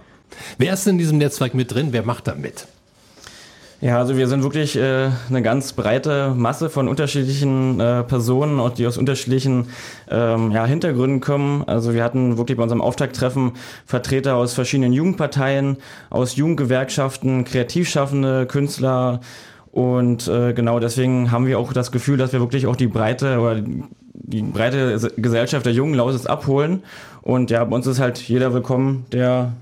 Wer 0.58 0.74
ist 0.74 0.88
in 0.88 0.98
diesem 0.98 1.18
Netzwerk 1.18 1.54
mit 1.54 1.74
drin? 1.74 1.90
Wer 1.92 2.04
macht 2.04 2.28
da 2.28 2.36
mit? 2.36 2.68
Ja, 3.82 3.98
also 3.98 4.16
wir 4.16 4.28
sind 4.28 4.44
wirklich 4.44 4.78
äh, 4.78 5.10
eine 5.28 5.42
ganz 5.42 5.74
breite 5.74 6.36
Masse 6.36 6.70
von 6.70 6.88
unterschiedlichen 6.88 7.80
äh, 7.80 8.04
Personen, 8.04 8.60
auch 8.60 8.70
die 8.70 8.86
aus 8.86 8.96
unterschiedlichen 8.96 9.70
ähm, 10.08 10.52
ja, 10.52 10.68
Hintergründen 10.68 11.20
kommen. 11.20 11.64
Also 11.68 11.96
wir 11.96 12.04
hatten 12.04 12.38
wirklich 12.38 12.58
bei 12.58 12.64
unserem 12.64 12.80
Auftakttreffen 12.80 13.54
Vertreter 13.88 14.36
aus 14.36 14.54
verschiedenen 14.54 14.94
Jugendparteien, 14.94 15.78
aus 16.12 16.36
Jugendgewerkschaften, 16.36 17.44
Kreativschaffende, 17.44 18.46
Künstler. 18.46 19.22
Und 19.72 20.28
äh, 20.28 20.54
genau 20.54 20.80
deswegen 20.80 21.32
haben 21.32 21.48
wir 21.48 21.58
auch 21.58 21.74
das 21.74 21.92
Gefühl, 21.92 22.18
dass 22.18 22.34
wir 22.34 22.40
wirklich 22.40 22.68
auch 22.68 22.76
die 22.76 22.88
breite 22.88 23.40
oder 23.40 23.64
die 24.14 24.44
breite 24.44 25.12
Gesellschaft 25.18 25.66
der 25.66 25.74
jungen 25.74 25.96
Lausitz 25.96 26.28
abholen. 26.28 26.84
Und 27.24 27.50
ja, 27.50 27.64
bei 27.64 27.76
uns 27.76 27.88
ist 27.88 28.00
halt 28.00 28.20
jeder 28.20 28.54
willkommen, 28.54 29.08
der 29.12 29.54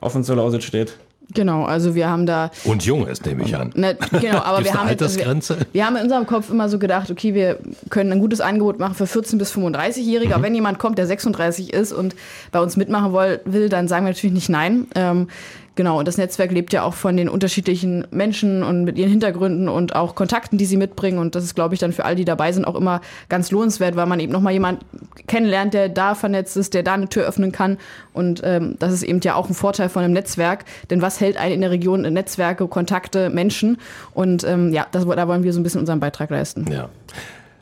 offen 0.00 0.24
zur 0.24 0.34
Lausitz 0.34 0.64
steht. 0.64 0.96
Genau, 1.34 1.64
also 1.64 1.94
wir 1.94 2.08
haben 2.08 2.26
da. 2.26 2.50
Und 2.64 2.84
jung 2.84 3.06
ist, 3.06 3.24
nehme 3.26 3.44
ich 3.44 3.56
an. 3.56 3.70
Ne, 3.74 3.96
genau, 4.20 4.38
aber 4.38 4.64
wir 4.64 4.74
haben. 4.74 4.88
Altersgrenze? 4.88 5.58
Wir, 5.58 5.66
wir, 5.72 5.86
haben 5.86 5.96
in 5.96 6.02
unserem 6.02 6.26
Kopf 6.26 6.50
immer 6.50 6.68
so 6.68 6.78
gedacht, 6.78 7.10
okay, 7.10 7.34
wir 7.34 7.58
können 7.90 8.12
ein 8.12 8.20
gutes 8.20 8.40
Angebot 8.40 8.78
machen 8.78 8.94
für 8.94 9.04
14- 9.04 9.38
bis 9.38 9.52
35-Jährige. 9.54 10.28
Mhm. 10.28 10.34
Aber 10.34 10.42
wenn 10.42 10.54
jemand 10.54 10.78
kommt, 10.78 10.98
der 10.98 11.06
36 11.06 11.72
ist 11.72 11.92
und 11.92 12.14
bei 12.50 12.60
uns 12.60 12.76
mitmachen 12.76 13.12
will, 13.12 13.68
dann 13.68 13.88
sagen 13.88 14.04
wir 14.04 14.10
natürlich 14.10 14.34
nicht 14.34 14.48
nein. 14.48 14.86
Ähm, 14.94 15.28
Genau, 15.74 15.98
und 15.98 16.06
das 16.06 16.18
Netzwerk 16.18 16.50
lebt 16.50 16.74
ja 16.74 16.82
auch 16.82 16.92
von 16.92 17.16
den 17.16 17.30
unterschiedlichen 17.30 18.06
Menschen 18.10 18.62
und 18.62 18.84
mit 18.84 18.98
ihren 18.98 19.08
Hintergründen 19.08 19.68
und 19.68 19.94
auch 19.96 20.14
Kontakten, 20.14 20.58
die 20.58 20.66
sie 20.66 20.76
mitbringen. 20.76 21.18
Und 21.18 21.34
das 21.34 21.44
ist, 21.44 21.54
glaube 21.54 21.72
ich, 21.72 21.80
dann 21.80 21.92
für 21.92 22.04
all 22.04 22.14
die 22.14 22.26
dabei 22.26 22.52
sind, 22.52 22.66
auch 22.66 22.74
immer 22.74 23.00
ganz 23.30 23.50
lohnenswert, 23.50 23.96
weil 23.96 24.04
man 24.04 24.20
eben 24.20 24.32
nochmal 24.32 24.52
jemanden 24.52 24.84
kennenlernt, 25.26 25.72
der 25.72 25.88
da 25.88 26.14
vernetzt 26.14 26.58
ist, 26.58 26.74
der 26.74 26.82
da 26.82 26.92
eine 26.92 27.08
Tür 27.08 27.24
öffnen 27.24 27.52
kann. 27.52 27.78
Und 28.12 28.42
ähm, 28.44 28.76
das 28.80 28.92
ist 28.92 29.02
eben 29.02 29.20
ja 29.22 29.34
auch 29.34 29.48
ein 29.48 29.54
Vorteil 29.54 29.88
von 29.88 30.04
einem 30.04 30.12
Netzwerk. 30.12 30.66
Denn 30.90 31.00
was 31.00 31.20
hält 31.20 31.38
einen 31.38 31.54
in 31.54 31.60
der 31.62 31.70
Region? 31.70 32.02
Netzwerke, 32.02 32.68
Kontakte, 32.68 33.30
Menschen. 33.30 33.78
Und 34.12 34.44
ähm, 34.44 34.74
ja, 34.74 34.86
das, 34.92 35.06
da 35.06 35.28
wollen 35.28 35.42
wir 35.42 35.54
so 35.54 35.60
ein 35.60 35.62
bisschen 35.62 35.80
unseren 35.80 36.00
Beitrag 36.00 36.28
leisten. 36.28 36.66
Ja. 36.70 36.90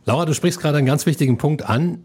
Laura, 0.05 0.25
du 0.25 0.35
sprichst 0.35 0.61
gerade 0.61 0.79
einen 0.79 0.87
ganz 0.87 1.07
wichtigen 1.07 1.39
Punkt 1.39 1.69
an. 1.69 2.03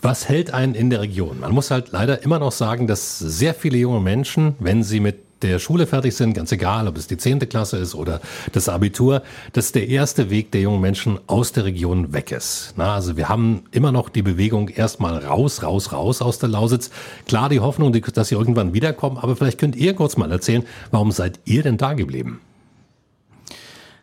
Was 0.00 0.28
hält 0.28 0.52
einen 0.52 0.74
in 0.74 0.90
der 0.90 1.00
Region? 1.00 1.40
Man 1.40 1.52
muss 1.52 1.70
halt 1.70 1.92
leider 1.92 2.22
immer 2.22 2.38
noch 2.38 2.52
sagen, 2.52 2.86
dass 2.86 3.18
sehr 3.18 3.54
viele 3.54 3.78
junge 3.78 4.00
Menschen, 4.00 4.56
wenn 4.58 4.82
sie 4.82 5.00
mit 5.00 5.18
der 5.42 5.58
Schule 5.58 5.86
fertig 5.86 6.14
sind, 6.14 6.34
ganz 6.34 6.52
egal, 6.52 6.88
ob 6.88 6.96
es 6.96 7.06
die 7.06 7.16
zehnte 7.16 7.46
Klasse 7.46 7.76
ist 7.76 7.94
oder 7.94 8.20
das 8.52 8.68
Abitur, 8.68 9.22
dass 9.52 9.72
der 9.72 9.88
erste 9.88 10.30
Weg 10.30 10.52
der 10.52 10.62
jungen 10.62 10.80
Menschen 10.80 11.18
aus 11.26 11.52
der 11.52 11.64
Region 11.64 12.12
weg 12.12 12.32
ist. 12.32 12.74
Na, 12.76 12.94
also 12.94 13.16
wir 13.16 13.28
haben 13.28 13.64
immer 13.70 13.92
noch 13.92 14.08
die 14.08 14.22
Bewegung 14.22 14.68
erstmal 14.68 15.18
raus, 15.18 15.62
raus, 15.62 15.92
raus 15.92 16.22
aus 16.22 16.38
der 16.38 16.48
Lausitz. 16.48 16.90
Klar 17.26 17.48
die 17.48 17.60
Hoffnung, 17.60 17.92
dass 17.92 18.28
sie 18.28 18.34
irgendwann 18.34 18.72
wiederkommen, 18.74 19.18
aber 19.18 19.36
vielleicht 19.36 19.58
könnt 19.58 19.76
ihr 19.76 19.94
kurz 19.94 20.16
mal 20.16 20.30
erzählen, 20.30 20.64
warum 20.90 21.12
seid 21.12 21.40
ihr 21.44 21.62
denn 21.62 21.76
da 21.76 21.94
geblieben? 21.94 22.40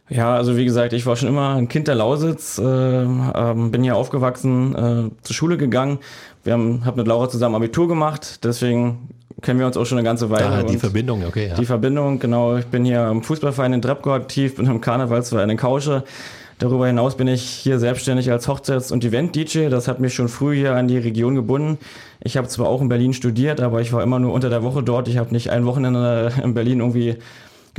Ja, 0.10 0.34
also 0.36 0.58
wie 0.58 0.66
gesagt, 0.66 0.94
ich 0.94 1.06
war 1.06 1.16
schon 1.16 1.30
immer 1.30 1.56
ein 1.56 1.68
Kind 1.68 1.88
der 1.88 1.96
Lausitz, 1.96 2.58
äh, 2.58 2.64
ähm, 2.64 3.72
bin 3.72 3.84
hier 3.84 3.96
aufgewachsen, 3.96 4.76
äh, 4.76 5.24
zur 5.24 5.36
Schule 5.36 5.58
gegangen. 5.58 6.00
Wir 6.44 6.54
haben 6.54 6.84
hab 6.86 6.96
mit 6.96 7.08
Laura 7.08 7.30
zusammen 7.30 7.56
Abitur 7.56 7.88
gemacht, 7.88 8.44
deswegen 8.44 9.10
kennen 9.42 9.60
wir 9.60 9.68
uns 9.68 9.78
auch 9.78 9.86
schon 9.86 9.98
eine 9.98 10.06
ganze 10.06 10.30
Weile. 10.30 10.48
Ah, 10.48 10.64
die 10.64 10.78
Verbindung, 10.78 11.24
okay. 11.26 11.50
Ja. 11.50 11.56
Die 11.56 11.66
Verbindung, 11.66 12.20
genau. 12.20 12.58
Ich 12.58 12.66
bin 12.66 12.86
hier 12.86 13.08
im 13.10 13.22
Fußballverein 13.22 13.74
in 13.74 13.82
Drepko 13.82 14.14
aktiv, 14.14 14.56
bin 14.56 14.66
im 14.66 14.82
Karnevalsverein 14.82 15.50
in 15.50 15.58
Kausche. 15.58 16.04
Darüber 16.58 16.88
hinaus 16.88 17.16
bin 17.16 17.30
ich 17.30 17.44
hier 17.44 17.80
selbstständig 17.80 18.32
als 18.32 18.50
Hochzeits- 18.50 18.92
und 18.92 19.06
Event-DJ. 19.06 19.70
Das 19.70 19.88
hat 19.88 20.02
mich 20.02 20.14
schon 20.14 20.28
früh 20.28 20.58
hier 20.58 20.76
an 20.76 20.90
die 20.90 20.98
Region 20.98 21.36
gebunden. 21.36 21.78
Ich 22.22 22.36
habe 22.36 22.50
zwar 22.50 22.68
auch 22.68 22.82
in 22.82 22.90
Berlin 22.90 23.14
studiert, 23.14 23.62
aber 23.62 23.80
ich 23.80 23.94
war 23.94 24.04
immer 24.04 24.20
nur 24.20 24.34
unter 24.34 24.50
der 24.50 24.62
Woche 24.62 24.84
dort. 24.84 25.08
Ich 25.08 25.18
habe 25.18 25.32
nicht 25.32 25.52
ein 25.52 25.66
Wochenende 25.66 26.34
in 26.44 26.54
Berlin 26.54 26.80
irgendwie 26.80 27.16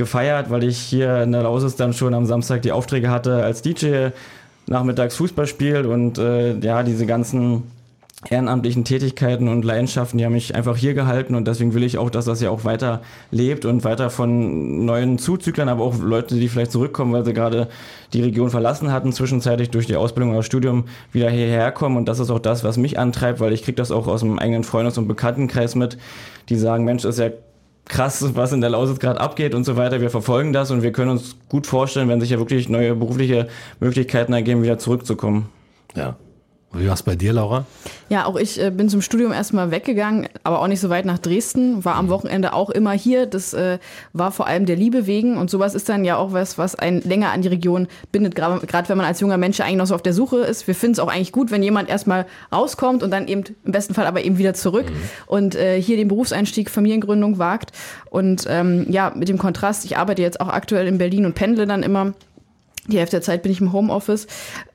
gefeiert, 0.01 0.49
weil 0.49 0.63
ich 0.63 0.77
hier 0.79 1.21
in 1.21 1.31
der 1.31 1.43
Lausitz 1.43 1.75
dann 1.75 1.93
schon 1.93 2.15
am 2.15 2.25
Samstag 2.25 2.63
die 2.63 2.71
Aufträge 2.71 3.11
hatte 3.11 3.43
als 3.43 3.61
DJ, 3.61 4.09
nachmittags 4.65 5.15
Fußball 5.15 5.45
spielt 5.45 5.85
und 5.85 6.17
äh, 6.17 6.57
ja, 6.57 6.81
diese 6.81 7.05
ganzen 7.05 7.63
ehrenamtlichen 8.29 8.83
Tätigkeiten 8.83 9.47
und 9.47 9.63
Leidenschaften, 9.63 10.17
die 10.17 10.25
haben 10.25 10.33
mich 10.33 10.55
einfach 10.55 10.77
hier 10.77 10.93
gehalten 10.93 11.35
und 11.35 11.47
deswegen 11.47 11.73
will 11.73 11.83
ich 11.83 11.97
auch, 11.97 12.09
dass 12.09 12.25
das 12.25 12.41
ja 12.41 12.49
auch 12.49 12.65
weiter 12.65 13.01
lebt 13.31 13.65
und 13.65 13.83
weiter 13.83 14.09
von 14.09 14.85
neuen 14.85 15.17
Zuzüglern, 15.17 15.69
aber 15.69 15.83
auch 15.83 15.99
Leute, 15.99 16.35
die 16.35 16.47
vielleicht 16.47 16.71
zurückkommen, 16.71 17.13
weil 17.13 17.25
sie 17.25 17.33
gerade 17.33 17.67
die 18.13 18.21
Region 18.21 18.49
verlassen 18.49 18.91
hatten, 18.91 19.11
zwischenzeitlich 19.11 19.69
durch 19.69 19.87
die 19.87 19.95
Ausbildung 19.95 20.33
oder 20.33 20.43
Studium 20.43 20.85
wieder 21.11 21.29
hierher 21.29 21.71
kommen. 21.71 21.97
Und 21.97 22.07
das 22.07 22.19
ist 22.19 22.29
auch 22.29 22.39
das, 22.39 22.63
was 22.63 22.77
mich 22.77 22.99
antreibt, 22.99 23.39
weil 23.39 23.53
ich 23.53 23.63
kriege 23.63 23.75
das 23.75 23.91
auch 23.91 24.07
aus 24.07 24.21
dem 24.21 24.37
eigenen 24.37 24.63
Freundes- 24.63 24.97
und 24.99 25.07
Bekanntenkreis 25.07 25.75
mit, 25.75 25.97
die 26.49 26.57
sagen, 26.57 26.85
Mensch, 26.85 27.05
ist 27.05 27.17
ja 27.17 27.29
krass, 27.85 28.23
was 28.35 28.51
in 28.53 28.61
der 28.61 28.69
Lausitz 28.69 28.99
gerade 28.99 29.19
abgeht 29.19 29.53
und 29.53 29.63
so 29.63 29.75
weiter. 29.75 30.01
Wir 30.01 30.09
verfolgen 30.09 30.53
das 30.53 30.71
und 30.71 30.81
wir 30.81 30.91
können 30.91 31.11
uns 31.11 31.35
gut 31.49 31.67
vorstellen, 31.67 32.09
wenn 32.09 32.21
sich 32.21 32.29
ja 32.29 32.39
wirklich 32.39 32.69
neue 32.69 32.95
berufliche 32.95 33.47
Möglichkeiten 33.79 34.33
ergeben, 34.33 34.63
wieder 34.63 34.77
zurückzukommen. 34.77 35.49
Ja, 35.95 36.15
wie 36.73 36.87
war 36.87 36.93
es 36.93 37.03
bei 37.03 37.15
dir, 37.15 37.33
Laura? 37.33 37.65
Ja, 38.07 38.25
auch 38.25 38.37
ich 38.37 38.61
äh, 38.61 38.71
bin 38.71 38.87
zum 38.87 39.01
Studium 39.01 39.33
erstmal 39.33 39.71
weggegangen, 39.71 40.29
aber 40.43 40.61
auch 40.61 40.67
nicht 40.67 40.79
so 40.79 40.89
weit 40.89 41.05
nach 41.05 41.19
Dresden. 41.19 41.83
War 41.83 41.95
am 41.95 42.07
Wochenende 42.09 42.53
auch 42.53 42.69
immer 42.69 42.91
hier. 42.91 43.25
Das 43.25 43.53
äh, 43.53 43.77
war 44.13 44.31
vor 44.31 44.47
allem 44.47 44.65
der 44.65 44.77
Liebe 44.77 45.05
wegen. 45.05 45.37
Und 45.37 45.49
sowas 45.49 45.75
ist 45.75 45.89
dann 45.89 46.05
ja 46.05 46.15
auch 46.15 46.31
was, 46.31 46.57
was 46.57 46.75
einen 46.75 47.01
länger 47.01 47.31
an 47.31 47.41
die 47.41 47.49
Region 47.49 47.87
bindet, 48.13 48.35
gerade 48.35 48.89
wenn 48.89 48.97
man 48.97 49.05
als 49.05 49.19
junger 49.19 49.37
Mensch 49.37 49.59
eigentlich 49.59 49.77
noch 49.77 49.87
so 49.87 49.95
auf 49.95 50.01
der 50.01 50.13
Suche 50.13 50.37
ist. 50.37 50.65
Wir 50.67 50.75
finden 50.75 50.93
es 50.93 50.99
auch 50.99 51.09
eigentlich 51.09 51.33
gut, 51.33 51.51
wenn 51.51 51.61
jemand 51.61 51.89
erstmal 51.89 52.25
rauskommt 52.53 53.03
und 53.03 53.11
dann 53.11 53.27
eben 53.27 53.43
im 53.65 53.71
besten 53.73 53.93
Fall 53.93 54.05
aber 54.05 54.23
eben 54.23 54.37
wieder 54.37 54.53
zurück 54.53 54.89
mhm. 54.89 54.95
und 55.27 55.55
äh, 55.55 55.81
hier 55.81 55.97
den 55.97 56.07
Berufseinstieg, 56.07 56.69
Familiengründung 56.69 57.37
wagt. 57.37 57.71
Und 58.09 58.45
ähm, 58.47 58.85
ja, 58.89 59.11
mit 59.15 59.27
dem 59.27 59.37
Kontrast, 59.37 59.83
ich 59.83 59.97
arbeite 59.97 60.21
jetzt 60.21 60.39
auch 60.39 60.49
aktuell 60.49 60.87
in 60.87 60.97
Berlin 60.97 61.25
und 61.25 61.35
pendle 61.35 61.67
dann 61.67 61.83
immer 61.83 62.13
die 62.87 62.97
Hälfte 62.97 63.17
der 63.17 63.21
Zeit 63.21 63.43
bin 63.43 63.51
ich 63.51 63.61
im 63.61 63.73
Homeoffice. 63.73 64.25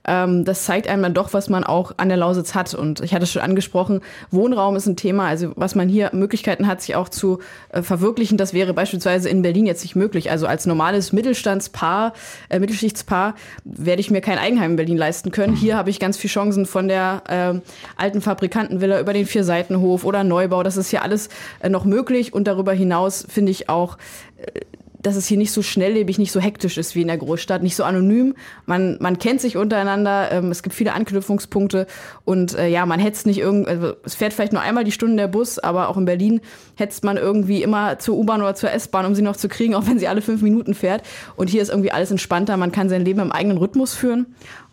Ähm, 0.07 0.45
das 0.45 0.65
zeigt 0.65 0.89
einem 0.89 1.03
dann 1.03 1.15
doch, 1.15 1.33
was 1.33 1.49
man 1.49 1.65
auch 1.65 1.93
an 1.97 2.09
der 2.09 2.17
Lausitz 2.17 2.55
hat. 2.55 2.73
Und 2.73 3.01
ich 3.01 3.13
hatte 3.13 3.25
es 3.25 3.33
schon 3.33 3.43
angesprochen, 3.43 4.01
Wohnraum 4.31 4.77
ist 4.77 4.87
ein 4.87 4.97
Thema. 4.97 5.27
Also 5.27 5.53
was 5.57 5.75
man 5.75 5.89
hier 5.89 6.11
Möglichkeiten 6.13 6.69
hat, 6.69 6.81
sich 6.81 6.95
auch 6.95 7.09
zu 7.09 7.41
äh, 7.71 7.83
verwirklichen, 7.83 8.39
das 8.39 8.55
wäre 8.55 8.73
beispielsweise 8.75 9.29
in 9.29 9.43
Berlin 9.43 9.67
jetzt 9.67 9.83
nicht 9.83 9.97
möglich. 9.97 10.31
Also 10.31 10.47
als 10.47 10.67
normales 10.67 11.13
Mittelstandspaar, 11.13 12.13
äh, 12.49 12.61
Mittelschichtspaar, 12.61 13.35
werde 13.65 14.01
ich 14.01 14.11
mir 14.11 14.21
kein 14.21 14.39
Eigenheim 14.39 14.73
in 14.73 14.77
Berlin 14.77 14.97
leisten 14.97 15.33
können. 15.33 15.57
Hier 15.57 15.77
habe 15.77 15.91
ich 15.91 15.99
ganz 15.99 16.17
viele 16.17 16.33
Chancen 16.33 16.67
von 16.67 16.87
der 16.87 17.23
äh, 17.29 18.01
alten 18.01 18.21
Fabrikantenvilla 18.21 19.01
über 19.01 19.15
den 19.15 19.27
Vierseitenhof 19.27 20.05
oder 20.05 20.23
Neubau. 20.23 20.63
Das 20.63 20.77
ist 20.77 20.91
hier 20.91 21.03
alles 21.03 21.29
äh, 21.59 21.69
noch 21.69 21.85
möglich. 21.85 22.33
Und 22.33 22.47
darüber 22.47 22.73
hinaus 22.73 23.27
finde 23.29 23.51
ich 23.51 23.69
auch, 23.69 23.99
äh, 24.37 24.61
dass 25.07 25.15
es 25.15 25.29
hier 25.29 25.39
nicht 25.39 25.53
so 25.53 25.63
schnelllebig, 25.63 26.19
nicht 26.19 26.33
so 26.33 26.41
hektisch 26.41 26.77
ist 26.77 26.97
wie 26.97 27.03
in 27.03 27.07
der 27.07 27.17
Großstadt, 27.17 27.63
nicht 27.63 27.77
so 27.77 27.85
anonym. 27.85 28.35
Man, 28.67 28.97
man 29.01 29.21
kennt 29.21 29.41
sich 29.41 29.57
untereinander, 29.57 30.33
ähm, 30.33 30.51
es 30.51 30.65
gibt 30.65 30.75
viele 30.75 30.95
Anknüpfungspunkte 30.95 31.87
und 32.25 32.59
äh, 32.59 32.67
ja, 32.67 32.85
man 32.87 32.99
hetzt 32.99 33.25
nicht 33.25 33.39
irgendwie, 33.39 33.71
also 33.71 33.93
es 34.03 34.17
fährt 34.17 34.33
vielleicht 34.33 34.53
nur 34.53 34.63
einmal 34.63 34.83
die 34.83 34.91
Stunde 34.91 35.15
der 35.15 35.29
Bus, 35.29 35.61
aber 35.61 35.91
auch 35.91 35.97
in 35.97 36.07
Berlin 36.07 36.41
hetzt 36.75 37.05
man 37.05 37.19
irgendwie 37.19 37.63
immer 37.63 38.01
zur 38.01 38.17
U-Bahn 38.17 38.43
oder 38.43 38.57
zur 38.57 38.73
S-Bahn, 38.73 39.07
um 39.07 39.15
sie 39.15 39.23
noch 39.23 39.37
zu 39.37 39.49
kriegen, 39.49 39.75
auch 39.77 39.87
wenn 39.87 40.01
sie 40.01 40.09
alle 40.09 40.23
fünf 40.23 40.43
Minuten 40.43 40.75
fährt. 40.75 41.05
Und 41.37 41.51
hier 41.51 41.63
ist 41.63 41.69
irgendwie 41.69 41.93
alles 41.93 42.11
entspannter, 42.11 42.57
man 42.57 42.73
kann 42.73 42.89
sein 42.89 43.05
Leben 43.05 43.21
im 43.21 43.31
eigenen 43.31 43.59
Rhythmus 43.59 43.95
führen 43.95 44.27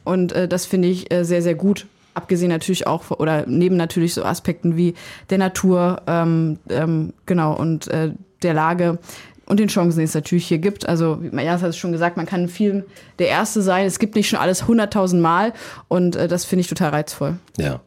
und 0.03 0.31
äh, 0.31 0.47
das 0.47 0.65
finde 0.65 0.87
ich 0.87 1.13
äh, 1.13 1.23
sehr, 1.23 1.43
sehr 1.43 1.55
gut 1.55 1.85
abgesehen 2.15 2.49
natürlich 2.49 2.85
auch 2.85 3.09
oder 3.09 3.45
neben 3.47 3.75
natürlich 3.75 4.13
so 4.13 4.23
Aspekten 4.23 4.77
wie 4.77 4.93
der 5.31 5.39
Natur, 5.39 6.03
ähm, 6.05 6.59
ähm, 6.69 7.13
genau 7.25 7.55
und 7.55 7.87
äh, 7.87 8.11
der 8.43 8.53
Lage 8.53 8.99
und 9.45 9.59
den 9.59 9.67
Chancen, 9.67 9.99
die 9.99 10.05
es 10.05 10.13
natürlich 10.13 10.47
hier 10.47 10.59
gibt. 10.59 10.87
Also, 10.87 11.21
wie 11.21 11.29
Majas 11.29 11.61
hat 11.61 11.69
es 11.69 11.77
schon 11.77 11.91
gesagt, 11.91 12.17
man 12.17 12.25
kann 12.25 12.43
in 12.43 12.47
Film 12.47 12.83
der 13.19 13.27
Erste 13.27 13.61
sein. 13.61 13.85
Es 13.85 13.99
gibt 13.99 14.15
nicht 14.15 14.29
schon 14.29 14.39
alles 14.39 14.67
hunderttausend 14.67 15.21
Mal 15.21 15.53
und 15.87 16.15
äh, 16.15 16.27
das 16.27 16.45
finde 16.45 16.61
ich 16.61 16.67
total 16.67 16.89
reizvoll. 16.89 17.37
Ja. 17.57 17.81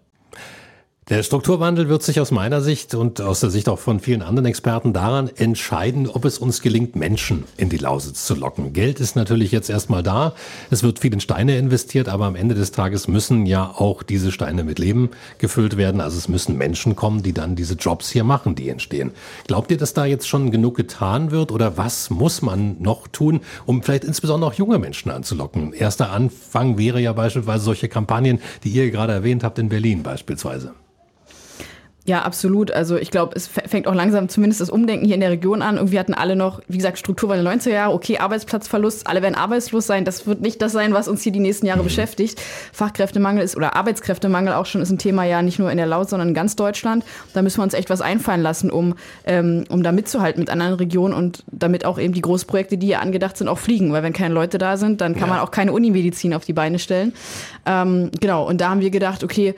Der 1.08 1.22
Strukturwandel 1.22 1.88
wird 1.88 2.02
sich 2.02 2.18
aus 2.18 2.32
meiner 2.32 2.60
Sicht 2.60 2.92
und 2.96 3.20
aus 3.20 3.38
der 3.38 3.50
Sicht 3.50 3.68
auch 3.68 3.78
von 3.78 4.00
vielen 4.00 4.22
anderen 4.22 4.44
Experten 4.44 4.92
daran 4.92 5.30
entscheiden, 5.36 6.08
ob 6.08 6.24
es 6.24 6.36
uns 6.36 6.62
gelingt, 6.62 6.96
Menschen 6.96 7.44
in 7.56 7.68
die 7.68 7.76
Lausitz 7.76 8.26
zu 8.26 8.34
locken. 8.34 8.72
Geld 8.72 8.98
ist 8.98 9.14
natürlich 9.14 9.52
jetzt 9.52 9.70
erstmal 9.70 10.02
da. 10.02 10.34
Es 10.68 10.82
wird 10.82 10.98
viel 10.98 11.12
in 11.12 11.20
Steine 11.20 11.58
investiert, 11.58 12.08
aber 12.08 12.24
am 12.24 12.34
Ende 12.34 12.56
des 12.56 12.72
Tages 12.72 13.06
müssen 13.06 13.46
ja 13.46 13.72
auch 13.76 14.02
diese 14.02 14.32
Steine 14.32 14.64
mit 14.64 14.80
Leben 14.80 15.10
gefüllt 15.38 15.76
werden. 15.76 16.00
Also 16.00 16.18
es 16.18 16.26
müssen 16.26 16.58
Menschen 16.58 16.96
kommen, 16.96 17.22
die 17.22 17.32
dann 17.32 17.54
diese 17.54 17.74
Jobs 17.74 18.10
hier 18.10 18.24
machen, 18.24 18.56
die 18.56 18.68
entstehen. 18.68 19.12
Glaubt 19.46 19.70
ihr, 19.70 19.76
dass 19.76 19.94
da 19.94 20.06
jetzt 20.06 20.26
schon 20.26 20.50
genug 20.50 20.76
getan 20.76 21.30
wird 21.30 21.52
oder 21.52 21.76
was 21.76 22.10
muss 22.10 22.42
man 22.42 22.82
noch 22.82 23.06
tun, 23.06 23.42
um 23.64 23.84
vielleicht 23.84 24.02
insbesondere 24.02 24.50
auch 24.50 24.54
junge 24.54 24.80
Menschen 24.80 25.12
anzulocken? 25.12 25.72
Erster 25.72 26.10
Anfang 26.10 26.78
wäre 26.78 27.00
ja 27.00 27.12
beispielsweise 27.12 27.62
solche 27.62 27.88
Kampagnen, 27.88 28.40
die 28.64 28.70
ihr 28.70 28.90
gerade 28.90 29.12
erwähnt 29.12 29.44
habt 29.44 29.60
in 29.60 29.68
Berlin 29.68 30.02
beispielsweise. 30.02 30.74
Ja, 32.06 32.22
absolut. 32.22 32.70
Also 32.70 32.96
ich 32.96 33.10
glaube, 33.10 33.34
es 33.34 33.48
fängt 33.48 33.88
auch 33.88 33.94
langsam 33.94 34.28
zumindest 34.28 34.60
das 34.60 34.70
Umdenken 34.70 35.04
hier 35.04 35.16
in 35.16 35.20
der 35.20 35.30
Region 35.30 35.60
an. 35.60 35.76
Irgendwie 35.76 35.98
hatten 35.98 36.14
alle 36.14 36.36
noch, 36.36 36.60
wie 36.68 36.76
gesagt, 36.76 36.98
Strukturwandel 36.98 37.44
90er 37.44 37.70
Jahre, 37.70 37.94
okay, 37.94 38.18
Arbeitsplatzverlust, 38.18 39.08
alle 39.08 39.22
werden 39.22 39.34
arbeitslos 39.34 39.88
sein. 39.88 40.04
Das 40.04 40.24
wird 40.24 40.40
nicht 40.40 40.62
das 40.62 40.70
sein, 40.70 40.94
was 40.94 41.08
uns 41.08 41.22
hier 41.22 41.32
die 41.32 41.40
nächsten 41.40 41.66
Jahre 41.66 41.80
mhm. 41.80 41.86
beschäftigt. 41.86 42.40
Fachkräftemangel 42.72 43.42
ist 43.42 43.56
oder 43.56 43.74
Arbeitskräftemangel 43.74 44.54
auch 44.54 44.66
schon 44.66 44.82
ist 44.82 44.90
ein 44.90 44.98
Thema 44.98 45.24
ja 45.24 45.42
nicht 45.42 45.58
nur 45.58 45.68
in 45.68 45.78
der 45.78 45.86
Laut, 45.86 46.08
sondern 46.08 46.28
in 46.28 46.34
ganz 46.34 46.54
Deutschland. 46.54 47.04
Da 47.34 47.42
müssen 47.42 47.58
wir 47.58 47.64
uns 47.64 47.74
echt 47.74 47.90
was 47.90 48.00
einfallen 48.00 48.40
lassen, 48.40 48.70
um, 48.70 48.94
ähm, 49.24 49.64
um 49.68 49.82
da 49.82 49.90
mitzuhalten 49.90 50.38
mit 50.38 50.48
anderen 50.48 50.74
Regionen 50.74 51.12
und 51.12 51.42
damit 51.50 51.84
auch 51.84 51.98
eben 51.98 52.14
die 52.14 52.22
Großprojekte, 52.22 52.78
die 52.78 52.86
hier 52.86 53.00
angedacht 53.00 53.36
sind, 53.36 53.48
auch 53.48 53.58
fliegen. 53.58 53.92
Weil 53.92 54.04
wenn 54.04 54.12
keine 54.12 54.32
Leute 54.32 54.58
da 54.58 54.76
sind, 54.76 55.00
dann 55.00 55.14
kann 55.14 55.28
ja. 55.28 55.34
man 55.34 55.38
auch 55.40 55.50
keine 55.50 55.72
Unimedizin 55.72 56.34
auf 56.34 56.44
die 56.44 56.52
Beine 56.52 56.78
stellen. 56.78 57.14
Ähm, 57.66 58.12
genau, 58.20 58.46
und 58.46 58.60
da 58.60 58.70
haben 58.70 58.80
wir 58.80 58.90
gedacht, 58.90 59.24
okay, 59.24 59.56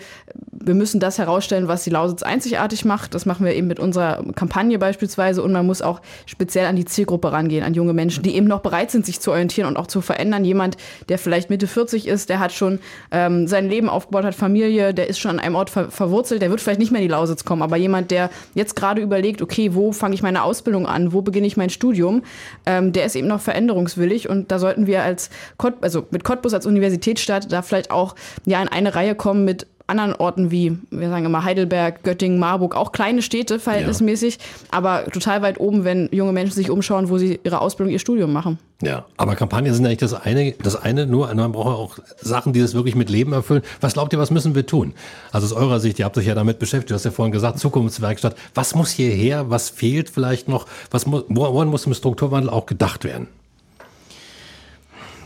wir 0.51 0.75
müssen 0.75 1.01
das 1.01 1.19
herausstellen, 1.19 1.69
was 1.69 1.85
die 1.85 1.91
Lausitz 1.91 2.23
einzigartig 2.39 2.85
macht. 2.85 3.15
Das 3.15 3.27
machen 3.27 3.45
wir 3.45 3.55
eben 3.55 3.67
mit 3.67 3.81
unserer 3.81 4.23
Kampagne 4.35 4.79
beispielsweise. 4.79 5.43
Und 5.43 5.53
man 5.53 5.67
muss 5.67 5.83
auch 5.83 6.01
speziell 6.27 6.67
an 6.67 6.77
die 6.77 6.85
Zielgruppe 6.85 7.33
rangehen, 7.33 7.65
an 7.65 7.75
junge 7.75 7.93
Menschen, 7.93 8.23
die 8.23 8.37
eben 8.37 8.47
noch 8.47 8.61
bereit 8.61 8.91
sind, 8.93 9.05
sich 9.05 9.21
zu 9.21 9.33
orientieren 9.33 9.69
und 9.69 9.77
auch 9.77 9.89
zu 9.89 10.01
verändern. 10.01 10.45
Jemand, 10.45 10.77
der 11.09 11.19
vielleicht 11.19 11.51
Mitte 11.51 11.67
40 11.67 12.07
ist, 12.07 12.29
der 12.29 12.39
hat 12.39 12.53
schon 12.53 12.79
ähm, 13.11 13.49
sein 13.49 13.69
Leben 13.69 13.89
aufgebaut, 13.89 14.25
hat 14.25 14.35
Familie, 14.37 14.95
der 14.95 15.09
ist 15.09 15.19
schon 15.19 15.33
an 15.33 15.41
einem 15.41 15.57
Ort 15.57 15.71
ver 15.71 15.91
verwurzelt, 15.91 16.43
der 16.43 16.51
wird 16.51 16.61
vielleicht 16.61 16.79
nicht 16.79 16.93
mehr 16.93 17.01
in 17.01 17.09
die 17.09 17.13
Lausitz 17.13 17.45
kommen. 17.45 17.63
Aber 17.63 17.77
jemand, 17.77 18.11
der 18.11 18.31
jetzt 18.55 18.77
gerade 18.77 19.01
überlegt, 19.01 19.43
okay, 19.43 19.75
wo 19.75 19.93
fange 19.93 20.15
ich 20.15 20.23
meine 20.23 20.43
Ausbildung 20.45 20.87
an, 20.87 21.13
wo 21.13 21.23
beginne 21.23 21.47
ich 21.47 21.57
mein 21.57 21.71
Studium, 21.71 22.23
ähm, 22.67 22.93
der 22.93 23.05
ist 23.05 23.17
eben 23.17 23.27
noch 23.27 23.41
veränderungswillig. 23.41 24.29
Und 24.29 24.53
da 24.53 24.59
sollten 24.59 24.87
wir 24.87 25.03
als, 25.03 25.31
Kott 25.57 25.75
also 25.81 26.07
mit 26.11 26.23
Cottbus 26.23 26.55
als 26.55 26.67
Universitätsstadt 26.67 27.51
da 27.51 27.63
vielleicht 27.63 27.91
auch 27.91 28.15
ja 28.47 28.63
in 28.63 28.69
eine 28.69 28.95
Reihe 28.95 29.15
kommen 29.15 29.45
mit 29.45 29.67
anderen 29.89 30.15
Orten 30.15 30.51
wie, 30.51 30.79
wir 30.91 31.09
sagen 31.09 31.25
immer 31.25 31.45
Heidelberg, 31.45 32.03
Göttingen, 32.03 32.39
Marburg, 32.39 32.77
auch 32.77 32.93
kleine 32.93 33.23
Städte 33.23 33.59
verhältnismäßig, 33.59 34.37
ja. 34.37 34.41
aber 34.71 35.07
total 35.07 35.43
weit 35.43 35.59
oben, 35.59 35.85
wenn 35.85 36.09
junge 36.13 36.33
Menschen 36.33 36.55
sich 36.55 36.71
umschauen, 36.71 37.09
wo 37.09 37.19
sie 37.19 37.41
ihre 37.43 37.61
Ausbildung, 37.61 37.93
ihr 37.93 37.99
Studium 37.99 38.33
machen. 38.33 38.59
Ja, 38.83 39.07
aber 39.17 39.35
Kampagnen 39.35 39.75
sind 39.75 39.85
eigentlich 39.85 39.99
das 39.99 40.15
eine, 40.15 40.53
das 40.53 40.77
eine 40.77 41.07
nur, 41.07 41.35
man 41.35 41.53
braucht 41.53 41.67
auch 41.67 41.99
Sachen, 42.21 42.53
die 42.53 42.61
das 42.61 42.75
wirklich 42.75 42.95
mit 42.95 43.11
Leben 43.11 43.33
erfüllen. 43.33 43.63
Was 43.81 43.95
glaubt 43.95 44.13
ihr, 44.13 44.19
was 44.21 44.31
müssen 44.31 44.55
wir 44.55 44.67
tun? 44.67 44.95
Also 45.33 45.47
aus 45.47 45.53
eurer 45.53 45.81
Sicht, 45.81 45.99
ihr 45.99 46.05
habt 46.05 46.17
euch 46.17 46.27
ja 46.27 46.35
damit 46.35 46.59
beschäftigt, 46.61 46.91
du 46.91 46.95
hast 46.95 47.05
ja 47.05 47.11
vorhin 47.11 47.33
gesagt, 47.33 47.59
Zukunftswerkstatt. 47.59 48.37
Was 48.55 48.77
muss 48.77 48.91
hierher? 48.91 49.51
Was 49.51 49.69
fehlt 49.69 50.11
vielleicht 50.11 50.49
noch? 50.49 50.67
Was, 50.91 51.07
woran 51.07 51.69
muss 51.69 51.87
im 51.87 51.95
Strukturwandel 51.95 52.51
auch 52.51 52.67
gedacht 52.67 53.05
werden? 53.05 53.27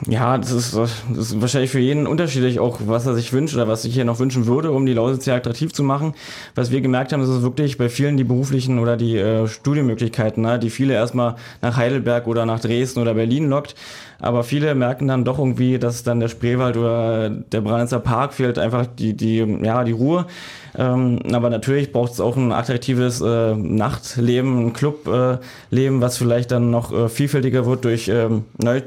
Ja, 0.09 0.37
das 0.37 0.51
ist, 0.51 0.75
das 0.75 0.91
ist 1.17 1.41
wahrscheinlich 1.41 1.71
für 1.71 1.79
jeden 1.79 2.09
unterschiedlich, 2.09 2.59
auch 2.59 2.81
was 2.87 3.07
er 3.07 3.15
sich 3.15 3.33
wünscht 3.33 3.55
oder 3.55 3.69
was 3.69 3.83
sich 3.83 3.95
hier 3.95 4.05
noch 4.05 4.19
wünschen 4.19 4.47
würde, 4.47 4.73
um 4.73 4.85
die 4.85 4.95
Lausitz 4.95 5.27
sehr 5.27 5.37
attraktiv 5.37 5.73
zu 5.73 5.85
machen. 5.85 6.15
Was 6.57 6.73
wir 6.73 6.81
gemerkt 6.81 7.13
haben, 7.13 7.23
ist 7.23 7.29
es 7.29 7.43
wirklich 7.43 7.79
bei 7.79 7.89
vielen 7.89 8.17
die 8.17 8.25
beruflichen 8.25 8.81
oder 8.81 8.97
die 8.97 9.17
äh, 9.17 9.47
Studienmöglichkeiten, 9.47 10.43
ne, 10.43 10.59
die 10.59 10.71
viele 10.71 10.95
erstmal 10.95 11.37
nach 11.61 11.77
Heidelberg 11.77 12.27
oder 12.27 12.47
nach 12.47 12.59
Dresden 12.59 12.99
oder 13.01 13.15
Berlin 13.15 13.49
lockt. 13.49 13.77
Aber 14.19 14.43
viele 14.43 14.75
merken 14.75 15.07
dann 15.07 15.25
doch 15.25 15.39
irgendwie, 15.39 15.79
dass 15.79 16.03
dann 16.03 16.19
der 16.19 16.29
Spreewald 16.29 16.77
oder 16.77 17.31
der 17.31 17.61
Branitzer 17.61 18.01
Park 18.01 18.35
fehlt, 18.35 18.59
einfach 18.59 18.87
die, 18.87 19.15
die, 19.15 19.37
ja, 19.63 19.85
die 19.85 19.93
Ruhe. 19.93 20.27
Ähm, 20.77 21.21
aber 21.33 21.49
natürlich 21.49 21.93
braucht 21.93 22.13
es 22.13 22.21
auch 22.21 22.37
ein 22.37 22.51
attraktives 22.51 23.21
äh, 23.21 23.55
Nachtleben, 23.55 24.67
ein 24.67 24.73
Clubleben, 24.73 25.39
äh, 25.99 26.01
was 26.01 26.17
vielleicht 26.17 26.51
dann 26.51 26.71
noch 26.71 26.93
äh, 26.93 27.09
vielfältiger 27.09 27.67
wird 27.67 27.85
durch 27.85 28.09
ähm, 28.09 28.45
neu 28.59 28.83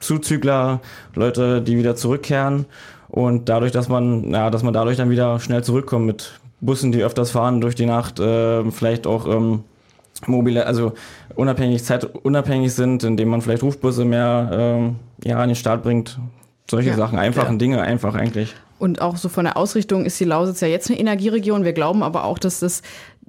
Zuzügler, 0.00 0.80
Leute, 1.14 1.62
die 1.62 1.76
wieder 1.76 1.94
zurückkehren 1.96 2.66
und 3.08 3.48
dadurch, 3.48 3.72
dass 3.72 3.88
man, 3.88 4.30
ja, 4.32 4.50
dass 4.50 4.62
man 4.62 4.72
dadurch 4.72 4.96
dann 4.96 5.10
wieder 5.10 5.38
schnell 5.40 5.62
zurückkommt 5.62 6.06
mit 6.06 6.40
Bussen, 6.60 6.92
die 6.92 7.02
öfters 7.02 7.30
fahren 7.30 7.60
durch 7.60 7.74
die 7.74 7.86
Nacht, 7.86 8.20
äh, 8.20 8.70
vielleicht 8.70 9.06
auch 9.06 9.26
ähm, 9.26 9.64
mobile, 10.26 10.66
also 10.66 10.92
unabhängig, 11.34 11.84
zeitunabhängig 11.84 12.72
sind, 12.74 13.04
indem 13.04 13.28
man 13.28 13.40
vielleicht 13.40 13.62
Rufbusse 13.62 14.04
mehr 14.04 14.50
ähm, 14.52 14.96
ja, 15.24 15.38
an 15.38 15.48
den 15.48 15.56
Start 15.56 15.82
bringt. 15.82 16.18
Solche 16.70 16.90
ja, 16.90 16.96
Sachen, 16.96 17.18
einfachen 17.18 17.54
ja. 17.54 17.58
Dinge, 17.58 17.80
einfach 17.80 18.14
eigentlich. 18.14 18.54
Und 18.78 19.02
auch 19.02 19.16
so 19.16 19.28
von 19.28 19.44
der 19.44 19.56
Ausrichtung 19.56 20.06
ist 20.06 20.18
die 20.20 20.24
Lausitz 20.24 20.60
ja 20.60 20.68
jetzt 20.68 20.88
eine 20.88 20.98
Energieregion. 20.98 21.64
Wir 21.64 21.72
glauben 21.72 22.02
aber 22.02 22.24
auch, 22.24 22.38
dass 22.38 22.60
das 22.60 22.82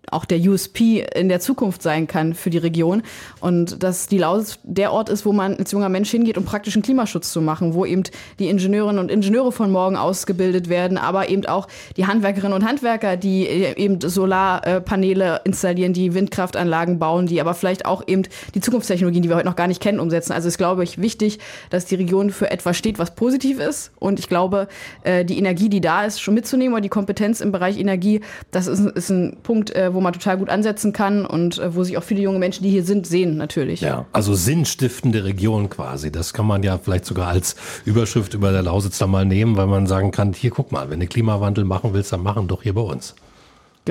auch 0.09 0.25
der 0.25 0.39
USP 0.39 1.05
in 1.15 1.29
der 1.29 1.39
Zukunft 1.39 1.81
sein 1.81 2.07
kann 2.07 2.33
für 2.33 2.49
die 2.49 2.57
Region. 2.57 3.03
Und 3.39 3.83
dass 3.83 4.07
die 4.07 4.17
Lausitz 4.17 4.59
der 4.63 4.91
Ort 4.91 5.09
ist, 5.09 5.25
wo 5.25 5.31
man 5.31 5.55
als 5.57 5.71
junger 5.71 5.89
Mensch 5.89 6.09
hingeht, 6.09 6.37
um 6.37 6.45
praktischen 6.45 6.81
Klimaschutz 6.81 7.31
zu 7.31 7.41
machen, 7.41 7.73
wo 7.73 7.85
eben 7.85 8.03
die 8.39 8.49
Ingenieurinnen 8.49 8.99
und 8.99 9.11
Ingenieure 9.11 9.51
von 9.51 9.71
morgen 9.71 9.95
ausgebildet 9.95 10.69
werden, 10.69 10.97
aber 10.97 11.29
eben 11.29 11.45
auch 11.45 11.67
die 11.97 12.07
Handwerkerinnen 12.07 12.53
und 12.53 12.67
Handwerker, 12.67 13.15
die 13.15 13.47
eben 13.47 14.01
Solarpaneele 14.01 15.41
installieren, 15.43 15.93
die 15.93 16.13
Windkraftanlagen 16.13 16.97
bauen, 16.97 17.27
die 17.27 17.39
aber 17.39 17.53
vielleicht 17.53 17.85
auch 17.85 18.03
eben 18.07 18.23
die 18.55 18.61
Zukunftstechnologien, 18.61 19.21
die 19.21 19.29
wir 19.29 19.35
heute 19.35 19.47
noch 19.47 19.55
gar 19.55 19.67
nicht 19.67 19.81
kennen, 19.81 19.99
umsetzen. 19.99 20.33
Also 20.33 20.47
ist, 20.47 20.57
glaube 20.57 20.83
ich, 20.83 20.99
wichtig, 20.99 21.39
dass 21.69 21.85
die 21.85 21.95
Region 21.95 22.31
für 22.31 22.49
etwas 22.49 22.75
steht, 22.75 22.97
was 22.97 23.13
positiv 23.15 23.59
ist. 23.59 23.91
Und 23.99 24.19
ich 24.19 24.27
glaube, 24.27 24.67
äh, 25.03 25.23
die 25.23 25.37
Energie, 25.37 25.69
die 25.69 25.81
da 25.81 26.05
ist, 26.05 26.19
schon 26.21 26.33
mitzunehmen 26.33 26.73
oder 26.73 26.81
die 26.81 26.89
Kompetenz 26.89 27.39
im 27.39 27.51
Bereich 27.51 27.77
Energie, 27.77 28.21
das 28.49 28.67
ist, 28.67 28.79
ist 28.79 29.09
ein 29.09 29.37
Punkt, 29.43 29.75
äh, 29.75 29.90
wo 29.93 30.01
man 30.01 30.13
total 30.13 30.37
gut 30.37 30.49
ansetzen 30.49 30.93
kann 30.93 31.25
und 31.25 31.59
äh, 31.59 31.75
wo 31.75 31.83
sich 31.83 31.97
auch 31.97 32.03
viele 32.03 32.21
junge 32.21 32.39
Menschen, 32.39 32.63
die 32.63 32.69
hier 32.69 32.83
sind, 32.83 33.07
sehen 33.07 33.37
natürlich. 33.37 33.81
Ja, 33.81 34.05
also 34.11 34.33
sinnstiftende 34.33 35.23
Region 35.23 35.69
quasi. 35.69 36.11
Das 36.11 36.33
kann 36.33 36.45
man 36.45 36.63
ja 36.63 36.77
vielleicht 36.77 37.05
sogar 37.05 37.27
als 37.27 37.55
Überschrift 37.85 38.33
über 38.33 38.51
der 38.51 38.63
Lausitz 38.63 38.97
da 38.97 39.07
mal 39.07 39.25
nehmen, 39.25 39.57
weil 39.57 39.67
man 39.67 39.87
sagen 39.87 40.11
kann, 40.11 40.33
hier 40.33 40.51
guck 40.51 40.71
mal, 40.71 40.89
wenn 40.89 40.99
du 40.99 41.07
Klimawandel 41.07 41.65
machen 41.65 41.93
willst, 41.93 42.11
dann 42.13 42.23
machen 42.23 42.47
doch 42.47 42.63
hier 42.63 42.73
bei 42.73 42.81
uns. 42.81 43.15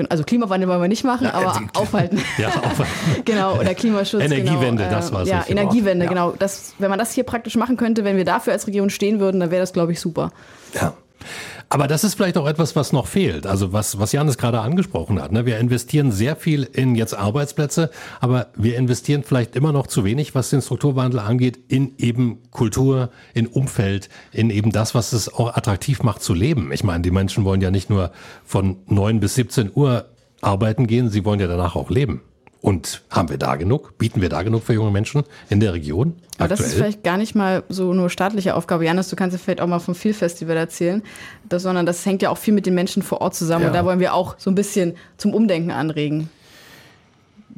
Also 0.09 0.23
Klimawandel 0.23 0.69
wollen 0.69 0.81
wir 0.81 0.87
nicht 0.87 1.03
machen, 1.03 1.25
ja, 1.25 1.33
aber 1.33 1.59
äh, 1.59 1.77
aufhalten. 1.77 2.21
Ja, 2.37 2.47
aufhalten. 2.49 2.93
genau, 3.25 3.59
oder 3.59 3.73
Klimaschutz. 3.73 4.23
Energiewende, 4.23 4.85
genau, 4.85 4.95
das 4.95 5.11
war 5.11 5.23
es. 5.23 5.29
Ja, 5.29 5.43
Energiewende, 5.47 6.05
ja. 6.05 6.09
genau. 6.09 6.31
Das, 6.31 6.73
wenn 6.79 6.89
man 6.89 6.97
das 6.97 7.11
hier 7.11 7.25
praktisch 7.25 7.55
machen 7.57 7.75
könnte, 7.75 8.05
wenn 8.05 8.15
wir 8.15 8.23
dafür 8.23 8.53
als 8.53 8.67
Region 8.67 8.89
stehen 8.89 9.19
würden, 9.19 9.41
dann 9.41 9.51
wäre 9.51 9.61
das, 9.61 9.73
glaube 9.73 9.91
ich, 9.91 9.99
super. 9.99 10.31
Ja. 10.73 10.93
Aber 11.71 11.87
das 11.87 12.03
ist 12.03 12.15
vielleicht 12.15 12.37
auch 12.37 12.47
etwas, 12.47 12.75
was 12.75 12.91
noch 12.91 13.07
fehlt. 13.07 13.47
Also 13.47 13.71
was, 13.71 13.97
was 13.97 14.11
Janis 14.11 14.37
gerade 14.37 14.59
angesprochen 14.59 15.21
hat. 15.21 15.31
Ne? 15.31 15.45
Wir 15.45 15.57
investieren 15.57 16.11
sehr 16.11 16.35
viel 16.35 16.63
in 16.63 16.95
jetzt 16.95 17.13
Arbeitsplätze, 17.13 17.89
aber 18.19 18.47
wir 18.57 18.77
investieren 18.77 19.23
vielleicht 19.23 19.55
immer 19.55 19.71
noch 19.71 19.87
zu 19.87 20.03
wenig, 20.03 20.35
was 20.35 20.49
den 20.49 20.61
Strukturwandel 20.61 21.21
angeht, 21.21 21.57
in 21.69 21.93
eben 21.97 22.39
Kultur, 22.51 23.09
in 23.33 23.47
Umfeld, 23.47 24.09
in 24.33 24.49
eben 24.49 24.73
das, 24.73 24.95
was 24.95 25.13
es 25.13 25.33
auch 25.33 25.55
attraktiv 25.55 26.03
macht 26.03 26.21
zu 26.21 26.33
leben. 26.33 26.73
Ich 26.73 26.83
meine, 26.83 27.03
die 27.03 27.11
Menschen 27.11 27.45
wollen 27.45 27.61
ja 27.61 27.71
nicht 27.71 27.89
nur 27.89 28.11
von 28.43 28.79
neun 28.87 29.21
bis 29.21 29.35
17 29.35 29.71
Uhr 29.73 30.09
arbeiten 30.41 30.87
gehen, 30.87 31.09
sie 31.09 31.23
wollen 31.23 31.39
ja 31.39 31.47
danach 31.47 31.77
auch 31.77 31.89
leben. 31.89 32.21
Und 32.61 33.01
haben 33.09 33.29
wir 33.29 33.37
da 33.37 33.55
genug? 33.55 33.97
Bieten 33.97 34.21
wir 34.21 34.29
da 34.29 34.43
genug 34.43 34.63
für 34.63 34.73
junge 34.73 34.91
Menschen 34.91 35.23
in 35.49 35.59
der 35.59 35.73
Region? 35.73 36.13
Aber 36.37 36.47
das 36.47 36.59
ist 36.59 36.75
vielleicht 36.75 37.03
gar 37.03 37.17
nicht 37.17 37.33
mal 37.33 37.63
so 37.69 37.93
nur 37.93 38.09
staatliche 38.09 38.55
Aufgabe. 38.55 38.85
Janis, 38.85 39.09
du 39.09 39.15
kannst 39.15 39.35
ja 39.35 39.41
vielleicht 39.43 39.61
auch 39.61 39.67
mal 39.67 39.79
vom 39.79 39.95
Feel-Festival 39.95 40.55
erzählen, 40.57 41.01
das, 41.49 41.63
sondern 41.63 41.87
das 41.87 42.05
hängt 42.05 42.21
ja 42.21 42.29
auch 42.29 42.37
viel 42.37 42.53
mit 42.53 42.67
den 42.67 42.75
Menschen 42.75 43.01
vor 43.01 43.21
Ort 43.21 43.33
zusammen. 43.33 43.63
Ja. 43.63 43.67
Und 43.69 43.73
da 43.73 43.83
wollen 43.83 43.99
wir 43.99 44.13
auch 44.13 44.35
so 44.37 44.51
ein 44.51 44.55
bisschen 44.55 44.95
zum 45.17 45.33
Umdenken 45.33 45.71
anregen. 45.71 46.29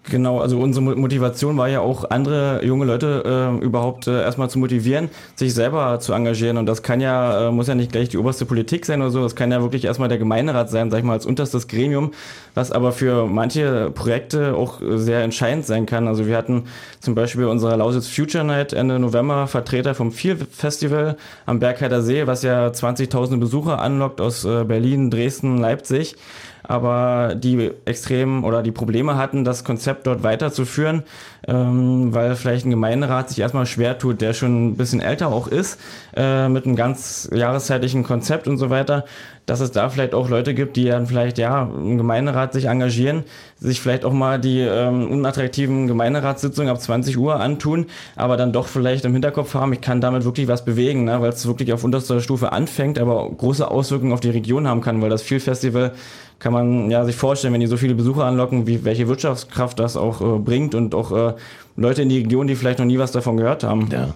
Genau, 0.09 0.39
also 0.39 0.59
unsere 0.59 0.83
Motivation 0.97 1.55
war 1.55 1.69
ja 1.69 1.79
auch, 1.79 2.09
andere 2.09 2.63
junge 2.65 2.83
Leute 2.83 3.23
äh, 3.61 3.63
überhaupt 3.63 4.07
äh, 4.07 4.21
erstmal 4.21 4.49
zu 4.49 4.59
motivieren, 4.59 5.09
sich 5.35 5.53
selber 5.53 5.97
zu 6.01 6.11
engagieren. 6.11 6.57
Und 6.57 6.65
das 6.65 6.83
kann 6.83 6.99
ja, 6.99 7.47
äh, 7.47 7.51
muss 7.51 7.67
ja 7.67 7.75
nicht 7.75 7.93
gleich 7.93 8.09
die 8.09 8.17
oberste 8.17 8.45
Politik 8.45 8.85
sein 8.85 9.01
oder 9.01 9.11
so, 9.11 9.23
das 9.23 9.37
kann 9.37 9.49
ja 9.49 9.61
wirklich 9.61 9.85
erstmal 9.85 10.09
der 10.09 10.17
Gemeinderat 10.17 10.69
sein, 10.69 10.91
sag 10.91 10.97
ich 10.97 11.05
mal, 11.05 11.13
als 11.13 11.25
unterstes 11.25 11.69
Gremium, 11.69 12.11
was 12.53 12.69
aber 12.73 12.91
für 12.91 13.27
manche 13.27 13.91
Projekte 13.91 14.55
auch 14.55 14.81
sehr 14.95 15.23
entscheidend 15.23 15.65
sein 15.65 15.85
kann. 15.85 16.09
Also 16.09 16.27
wir 16.27 16.35
hatten 16.35 16.63
zum 16.99 17.15
Beispiel 17.15 17.45
unsere 17.45 17.77
Lausitz 17.77 18.07
Future 18.09 18.43
Night 18.43 18.73
Ende 18.73 18.99
November 18.99 19.47
Vertreter 19.47 19.95
vom 19.95 20.11
Vier 20.11 20.35
Festival 20.51 21.15
am 21.45 21.59
Bergheider 21.59 22.01
See, 22.01 22.27
was 22.27 22.43
ja 22.43 22.67
20.000 22.67 23.39
Besucher 23.39 23.79
anlockt 23.79 24.19
aus 24.19 24.43
äh, 24.43 24.65
Berlin, 24.65 25.09
Dresden, 25.09 25.59
Leipzig 25.59 26.17
aber 26.63 27.35
die 27.35 27.71
extrem 27.85 28.43
oder 28.43 28.63
die 28.63 28.71
Probleme 28.71 29.17
hatten, 29.17 29.43
das 29.43 29.63
Konzept 29.63 30.07
dort 30.07 30.23
weiterzuführen, 30.23 31.03
ähm, 31.47 32.13
weil 32.13 32.35
vielleicht 32.35 32.65
ein 32.65 32.69
Gemeinderat 32.69 33.29
sich 33.29 33.39
erstmal 33.39 33.65
schwer 33.65 33.97
tut, 33.97 34.21
der 34.21 34.33
schon 34.33 34.69
ein 34.69 34.77
bisschen 34.77 35.01
älter 35.01 35.27
auch 35.27 35.47
ist, 35.47 35.79
äh, 36.15 36.47
mit 36.47 36.65
einem 36.65 36.75
ganz 36.75 37.29
jahreszeitlichen 37.33 38.03
Konzept 38.03 38.47
und 38.47 38.57
so 38.57 38.69
weiter, 38.69 39.05
dass 39.45 39.59
es 39.59 39.71
da 39.71 39.89
vielleicht 39.89 40.13
auch 40.13 40.29
Leute 40.29 40.53
gibt, 40.53 40.77
die 40.77 40.85
dann 40.85 41.07
vielleicht 41.07 41.37
ja 41.37 41.63
im 41.63 41.97
Gemeinderat 41.97 42.53
sich 42.53 42.65
engagieren, 42.65 43.23
sich 43.59 43.81
vielleicht 43.81 44.05
auch 44.05 44.13
mal 44.13 44.39
die 44.39 44.59
ähm, 44.59 45.09
unattraktiven 45.09 45.87
Gemeinderatssitzungen 45.87 46.71
ab 46.71 46.79
20 46.79 47.17
Uhr 47.17 47.39
antun, 47.39 47.87
aber 48.15 48.37
dann 48.37 48.53
doch 48.53 48.67
vielleicht 48.67 49.05
im 49.05 49.13
Hinterkopf 49.13 49.53
haben, 49.53 49.73
ich 49.73 49.81
kann 49.81 50.01
damit 50.01 50.23
wirklich 50.23 50.47
was 50.47 50.63
bewegen, 50.63 51.03
ne, 51.03 51.21
weil 51.21 51.29
es 51.29 51.45
wirklich 51.45 51.73
auf 51.73 51.83
unterster 51.83 52.21
Stufe 52.21 52.51
anfängt, 52.51 52.97
aber 52.99 53.29
große 53.29 53.69
Auswirkungen 53.69 54.13
auf 54.13 54.21
die 54.21 54.29
Region 54.29 54.67
haben 54.67 54.81
kann, 54.81 55.01
weil 55.01 55.09
das 55.09 55.21
Viel 55.21 55.39
Festival 55.39 55.93
kann 56.39 56.53
man 56.53 56.91
ja 56.91 57.05
sich 57.05 57.15
vorstellen, 57.15 57.53
wenn 57.53 57.61
die 57.61 57.67
so 57.67 57.77
viele 57.77 57.95
Besucher 57.95 58.25
anlocken, 58.25 58.67
wie, 58.67 58.83
welche 58.83 59.07
Wirtschaftskraft 59.07 59.79
das 59.79 59.95
auch 59.95 60.21
äh, 60.21 60.39
bringt 60.39 60.75
und 60.75 60.93
auch 60.93 61.11
äh, 61.11 61.33
Leute 61.77 62.01
in 62.01 62.09
die 62.09 62.19
Region, 62.19 62.47
die 62.47 62.55
vielleicht 62.55 62.79
noch 62.79 62.85
nie 62.85 62.99
was 62.99 63.11
davon 63.11 63.37
gehört 63.37 63.63
haben. 63.63 63.89
Ja. 63.91 64.13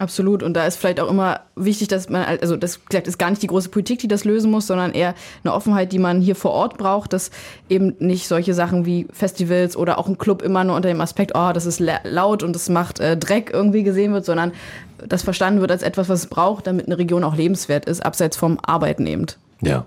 Absolut. 0.00 0.44
Und 0.44 0.54
da 0.54 0.64
ist 0.64 0.76
vielleicht 0.76 1.00
auch 1.00 1.10
immer 1.10 1.40
wichtig, 1.56 1.88
dass 1.88 2.08
man, 2.08 2.22
also 2.22 2.56
das 2.56 2.84
gesagt, 2.84 3.08
ist 3.08 3.18
gar 3.18 3.30
nicht 3.30 3.42
die 3.42 3.48
große 3.48 3.68
Politik, 3.68 3.98
die 3.98 4.08
das 4.08 4.24
lösen 4.24 4.50
muss, 4.50 4.68
sondern 4.68 4.92
eher 4.92 5.14
eine 5.42 5.52
Offenheit, 5.52 5.92
die 5.92 5.98
man 5.98 6.20
hier 6.20 6.36
vor 6.36 6.52
Ort 6.52 6.78
braucht, 6.78 7.12
dass 7.12 7.32
eben 7.68 7.96
nicht 7.98 8.28
solche 8.28 8.54
Sachen 8.54 8.86
wie 8.86 9.08
Festivals 9.12 9.76
oder 9.76 9.98
auch 9.98 10.06
ein 10.06 10.16
Club 10.16 10.42
immer 10.42 10.62
nur 10.62 10.76
unter 10.76 10.88
dem 10.88 11.00
Aspekt, 11.00 11.32
oh, 11.34 11.50
das 11.52 11.66
ist 11.66 11.80
laut 12.04 12.44
und 12.44 12.54
das 12.54 12.68
macht 12.68 13.00
äh, 13.00 13.16
Dreck 13.16 13.50
irgendwie 13.52 13.82
gesehen 13.82 14.12
wird, 14.12 14.24
sondern 14.24 14.52
das 15.04 15.22
verstanden 15.22 15.60
wird 15.60 15.72
als 15.72 15.82
etwas, 15.82 16.08
was 16.08 16.20
es 16.20 16.26
braucht, 16.28 16.68
damit 16.68 16.86
eine 16.86 16.98
Region 16.98 17.24
auch 17.24 17.34
lebenswert 17.34 17.86
ist, 17.86 18.04
abseits 18.04 18.36
vom 18.36 18.58
Arbeiten 18.62 19.06
eben. 19.06 19.26
Ja. 19.62 19.86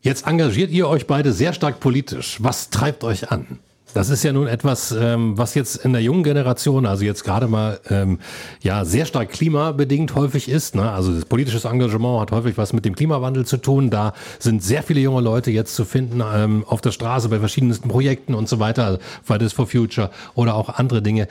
Jetzt 0.00 0.26
engagiert 0.26 0.70
ihr 0.70 0.88
euch 0.88 1.06
beide 1.06 1.32
sehr 1.32 1.52
stark 1.52 1.80
politisch. 1.80 2.38
Was 2.40 2.70
treibt 2.70 3.04
euch 3.04 3.30
an? 3.30 3.58
Das 3.94 4.10
ist 4.10 4.22
ja 4.22 4.32
nun 4.32 4.46
etwas, 4.46 4.92
ähm, 4.92 5.38
was 5.38 5.54
jetzt 5.54 5.76
in 5.76 5.92
der 5.92 6.02
jungen 6.02 6.22
Generation, 6.22 6.84
also 6.84 7.04
jetzt 7.04 7.24
gerade 7.24 7.48
mal 7.48 7.80
ähm, 7.88 8.18
ja 8.62 8.84
sehr 8.84 9.06
stark 9.06 9.30
klimabedingt 9.30 10.14
häufig 10.14 10.48
ist. 10.48 10.74
Ne? 10.74 10.90
Also 10.90 11.12
das 11.12 11.24
politische 11.24 11.66
Engagement 11.66 12.20
hat 12.20 12.30
häufig 12.30 12.58
was 12.58 12.72
mit 12.72 12.84
dem 12.84 12.94
Klimawandel 12.94 13.46
zu 13.46 13.56
tun. 13.56 13.88
Da 13.90 14.12
sind 14.38 14.62
sehr 14.62 14.82
viele 14.82 15.00
junge 15.00 15.22
Leute 15.22 15.50
jetzt 15.50 15.74
zu 15.74 15.84
finden 15.84 16.22
ähm, 16.34 16.64
auf 16.66 16.80
der 16.82 16.92
Straße 16.92 17.28
bei 17.30 17.38
verschiedensten 17.38 17.88
Projekten 17.88 18.34
und 18.34 18.48
so 18.48 18.60
weiter, 18.60 18.84
also 18.84 18.98
Fridays 19.24 19.54
for 19.54 19.66
Future 19.66 20.10
oder 20.34 20.54
auch 20.54 20.68
andere 20.68 21.02
Dinge. 21.02 21.28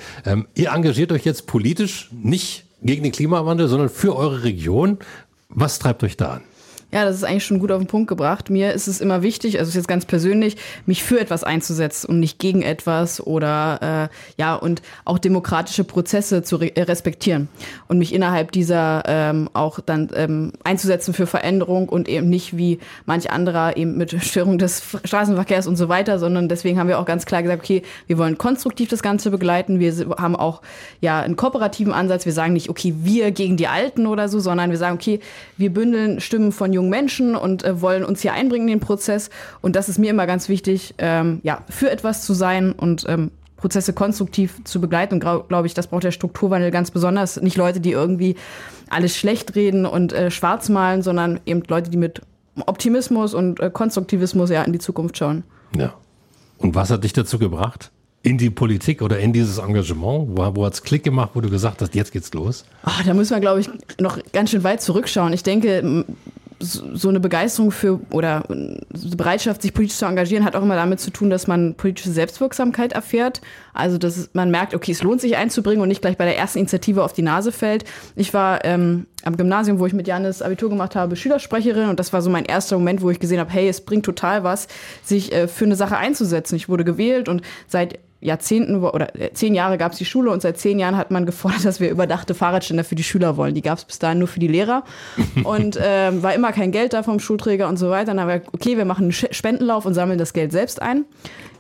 Ihr 0.56 0.72
engagiert 0.72 1.12
euch 1.12 1.26
jetzt 1.26 1.48
politisch 1.48 2.10
nicht 2.12 2.66
gegen 2.82 3.04
den 3.04 3.12
Klimawandel, 3.12 3.68
sondern 3.68 3.90
für 3.90 4.16
eure 4.16 4.44
Region. 4.44 4.98
Was 5.50 5.80
treibt 5.80 6.04
euch 6.04 6.18
da 6.18 6.34
an? 6.34 6.42
Ja, 6.90 7.04
das 7.04 7.18
ist 7.18 7.26
eigentlich 7.26 7.44
schon 7.44 7.60
gut 7.60 7.70
auf 7.72 7.80
den 7.80 7.88
Punkt 7.88 8.08
gebracht. 8.08 8.50
Mir 8.50 8.72
ist 8.72 8.88
es 8.88 9.02
immer 9.02 9.22
wichtig, 9.22 9.60
also 9.60 9.68
ist 9.68 9.76
jetzt 9.76 9.90
ganz 9.90 10.06
persönlich, 10.06 10.56
mich 10.86 11.04
für 11.04 11.20
etwas 11.20 11.44
einzusetzen 11.44 12.10
und 12.10 12.22
nicht 12.22 12.40
gegen 12.40 12.62
etwas 12.62 13.20
oder 13.20 14.10
äh, 14.10 14.42
ja 14.42 14.56
und 14.56 14.82
auch 15.04 15.18
demokratische 15.18 15.84
Prozesse 15.84 16.44
zu 16.44 16.56
re 16.56 16.72
respektieren 16.78 17.50
und 17.90 17.98
mich 17.98 18.14
innerhalb 18.14 18.54
dieser 18.54 19.04
ähm, 19.06 19.50
auch 19.52 19.82
dann 19.82 20.10
ähm, 20.16 20.54
einzusetzen 20.64 21.14
für 21.14 21.28
Veränderung 21.28 21.90
und 21.90 22.08
eben 22.08 22.30
nicht 22.30 22.56
wie 22.56 22.80
manch 23.06 23.32
anderer 23.32 23.76
eben 23.76 23.98
mit 23.98 24.12
Störung 24.24 24.58
des 24.58 24.82
Straßenverkehrs 25.04 25.68
und 25.68 25.76
so 25.76 25.90
weiter, 25.90 26.20
sondern 26.20 26.48
deswegen 26.48 26.80
haben 26.80 26.88
wir 26.88 27.00
auch 27.00 27.06
ganz 27.06 27.26
klar 27.26 27.44
gesagt, 27.44 27.64
okay, 27.64 27.82
wir 28.08 28.18
wollen 28.18 28.38
konstruktiv 28.38 28.88
das 28.88 29.02
Ganze 29.02 29.30
begleiten. 29.30 29.82
Wir 29.82 29.94
haben 30.18 30.38
auch 30.38 30.62
ja 31.02 31.20
einen 31.20 31.36
kooperativen 31.36 31.92
Ansatz. 31.92 32.26
Wir 32.26 32.32
sagen 32.32 32.54
nicht, 32.54 32.70
okay, 32.70 32.94
wir 33.00 33.32
gegen 33.32 33.58
die 33.58 33.68
Alten 33.68 34.08
oder 34.08 34.30
so, 34.30 34.40
sondern 34.40 34.70
wir 34.70 34.78
sagen, 34.78 34.96
okay, 34.96 35.20
wir 35.58 35.74
bündeln 35.74 36.22
Stimmen 36.22 36.54
von 36.54 36.77
jungen 36.78 36.90
Menschen 36.90 37.36
und 37.36 37.64
äh, 37.64 37.82
wollen 37.82 38.04
uns 38.04 38.22
hier 38.22 38.34
einbringen 38.34 38.68
in 38.68 38.80
den 38.80 38.80
Prozess. 38.80 39.30
Und 39.62 39.76
das 39.76 39.90
ist 39.90 39.98
mir 39.98 40.10
immer 40.10 40.26
ganz 40.28 40.50
wichtig, 40.50 40.96
ähm, 40.98 41.40
ja, 41.44 41.64
für 41.70 41.92
etwas 41.92 42.24
zu 42.24 42.34
sein 42.34 42.72
und 42.72 43.06
ähm, 43.08 43.32
Prozesse 43.58 43.94
konstruktiv 43.94 44.64
zu 44.64 44.80
begleiten. 44.80 45.16
Und 45.16 45.48
glaube 45.48 45.68
ich, 45.68 45.74
das 45.74 45.88
braucht 45.88 46.04
der 46.04 46.12
Strukturwandel 46.12 46.72
ganz 46.72 46.92
besonders. 46.92 47.42
Nicht 47.42 47.58
Leute, 47.58 47.80
die 47.80 47.92
irgendwie 47.92 48.36
alles 48.90 49.18
schlecht 49.18 49.56
reden 49.56 49.86
und 49.86 50.14
äh, 50.14 50.32
schwarz 50.32 50.70
malen, 50.70 51.02
sondern 51.02 51.40
eben 51.46 51.64
Leute, 51.68 51.90
die 51.90 51.98
mit 51.98 52.22
Optimismus 52.66 53.34
und 53.34 53.60
äh, 53.60 53.70
Konstruktivismus 53.72 54.50
ja 54.50 54.64
in 54.64 54.74
die 54.74 54.80
Zukunft 54.80 55.18
schauen. 55.18 55.44
Ja. 55.76 55.94
Und 56.58 56.76
was 56.76 56.90
hat 56.90 57.04
dich 57.04 57.14
dazu 57.14 57.38
gebracht? 57.38 57.92
in 58.24 58.38
die 58.38 58.50
Politik 58.50 59.02
oder 59.02 59.20
in 59.20 59.32
dieses 59.32 59.58
Engagement? 59.58 60.28
Wo, 60.38 60.56
wo 60.56 60.66
hat 60.66 60.74
es 60.74 60.84
Klick 60.84 61.04
gemacht, 61.04 61.32
wo 61.34 61.40
du 61.40 61.50
gesagt 61.50 61.82
hast, 61.82 61.96
jetzt 61.96 62.12
geht's 62.12 62.34
los? 62.34 62.66
Ach, 62.84 63.04
da 63.06 63.14
müssen 63.14 63.34
wir, 63.34 63.40
glaube 63.40 63.62
ich, 63.62 63.70
noch 64.00 64.20
ganz 64.34 64.50
schön 64.50 64.66
weit 64.66 64.82
zurückschauen. 64.82 65.32
Ich 65.32 65.44
denke, 65.44 66.04
so 66.60 67.10
eine 67.10 67.20
Begeisterung 67.20 67.72
für 67.72 68.00
oder 68.10 68.44
Bereitschaft, 69.16 69.62
sich 69.62 69.74
politisch 69.74 69.98
zu 69.98 70.06
engagieren, 70.06 70.44
hat 70.44 70.56
auch 70.56 70.64
immer 70.64 70.76
damit 70.76 71.00
zu 71.00 71.12
tun, 71.12 71.30
dass 71.30 71.48
man 71.48 71.76
politische 71.76 72.12
Selbstwirksamkeit 72.12 72.94
erfährt. 72.94 73.42
Also, 73.74 73.98
dass 73.98 74.30
man 74.34 74.50
merkt, 74.50 74.74
okay, 74.74 74.92
es 74.92 75.04
lohnt 75.04 75.22
sich 75.22 75.38
einzubringen 75.38 75.82
und 75.82 75.88
nicht 75.88 76.02
gleich 76.02 76.18
bei 76.18 76.26
der 76.26 76.38
ersten 76.38 76.60
Initiative 76.60 77.04
auf 77.04 77.14
die 77.14 77.22
Nase 77.22 77.52
fällt. 77.52 77.86
Ich 78.16 78.34
war 78.34 78.66
ähm, 78.66 79.06
am 79.24 79.38
Gymnasium, 79.38 79.80
wo 79.80 79.86
ich 79.86 79.94
mit 79.94 80.08
Janis 80.08 80.42
Abitur 80.42 80.70
gemacht 80.70 80.96
habe, 80.96 81.16
Schülersprecherin 81.16 81.90
und 81.90 82.00
das 82.00 82.14
war 82.14 82.22
so 82.22 82.30
mein 82.30 82.46
erster 82.46 82.78
Moment, 82.78 83.02
wo 83.02 83.10
ich 83.12 83.20
gesehen 83.20 83.40
habe, 83.40 83.52
hey, 83.52 83.68
es 83.68 83.82
bringt 83.82 84.06
total 84.06 84.44
was, 84.44 84.68
sich 85.04 85.32
äh, 85.34 85.48
für 85.48 85.66
eine 85.66 85.76
Sache 85.76 85.98
einzusetzen. 85.98 86.56
Ich 86.56 86.70
wurde 86.70 86.84
gewählt 86.84 87.30
und 87.30 87.42
seit 87.68 88.00
Jahrzehnten 88.20 88.84
oder 88.84 89.16
äh, 89.20 89.32
zehn 89.34 89.54
Jahre 89.54 89.78
gab 89.78 89.92
es 89.92 89.98
die 90.00 90.06
Schule 90.06 90.32
und 90.32 90.42
seit 90.42 90.58
zehn 90.58 90.80
Jahren 90.80 90.98
hat 90.98 91.12
man 91.12 91.26
gefordert, 91.26 91.64
dass 91.66 91.80
wir 91.80 91.90
überdachte 91.90 92.34
Fahrradständer 92.34 92.84
für 92.84 92.96
die 92.96 93.04
Schüler 93.04 93.38
wollen. 93.38 93.54
Die 93.54 93.62
gab 93.62 93.78
es 93.78 93.86
bis 93.86 94.00
dahin 94.00 94.20
nur 94.20 94.28
für 94.28 94.40
die 94.40 94.48
Lehrer 94.48 94.84
und 95.44 95.78
äh, 95.78 96.24
war 96.24 96.34
immer 96.34 96.52
kein 96.52 96.72
Geld 96.72 96.94
da 96.94 97.04
vom 97.04 97.20
Schulträger 97.20 97.68
und 97.68 97.78
so 97.78 97.90
weiter. 97.90 98.08
Dann 98.08 98.22
haben 98.22 98.30
wir, 98.30 98.42
okay, 98.54 98.78
wir 98.78 98.86
machen 98.86 99.04
einen 99.04 99.12
Spendenlauf 99.12 99.86
und 99.86 99.94
sammeln 99.94 100.18
das 100.18 100.34
Geld 100.34 100.52
selbst 100.52 100.82
ein. 100.82 101.06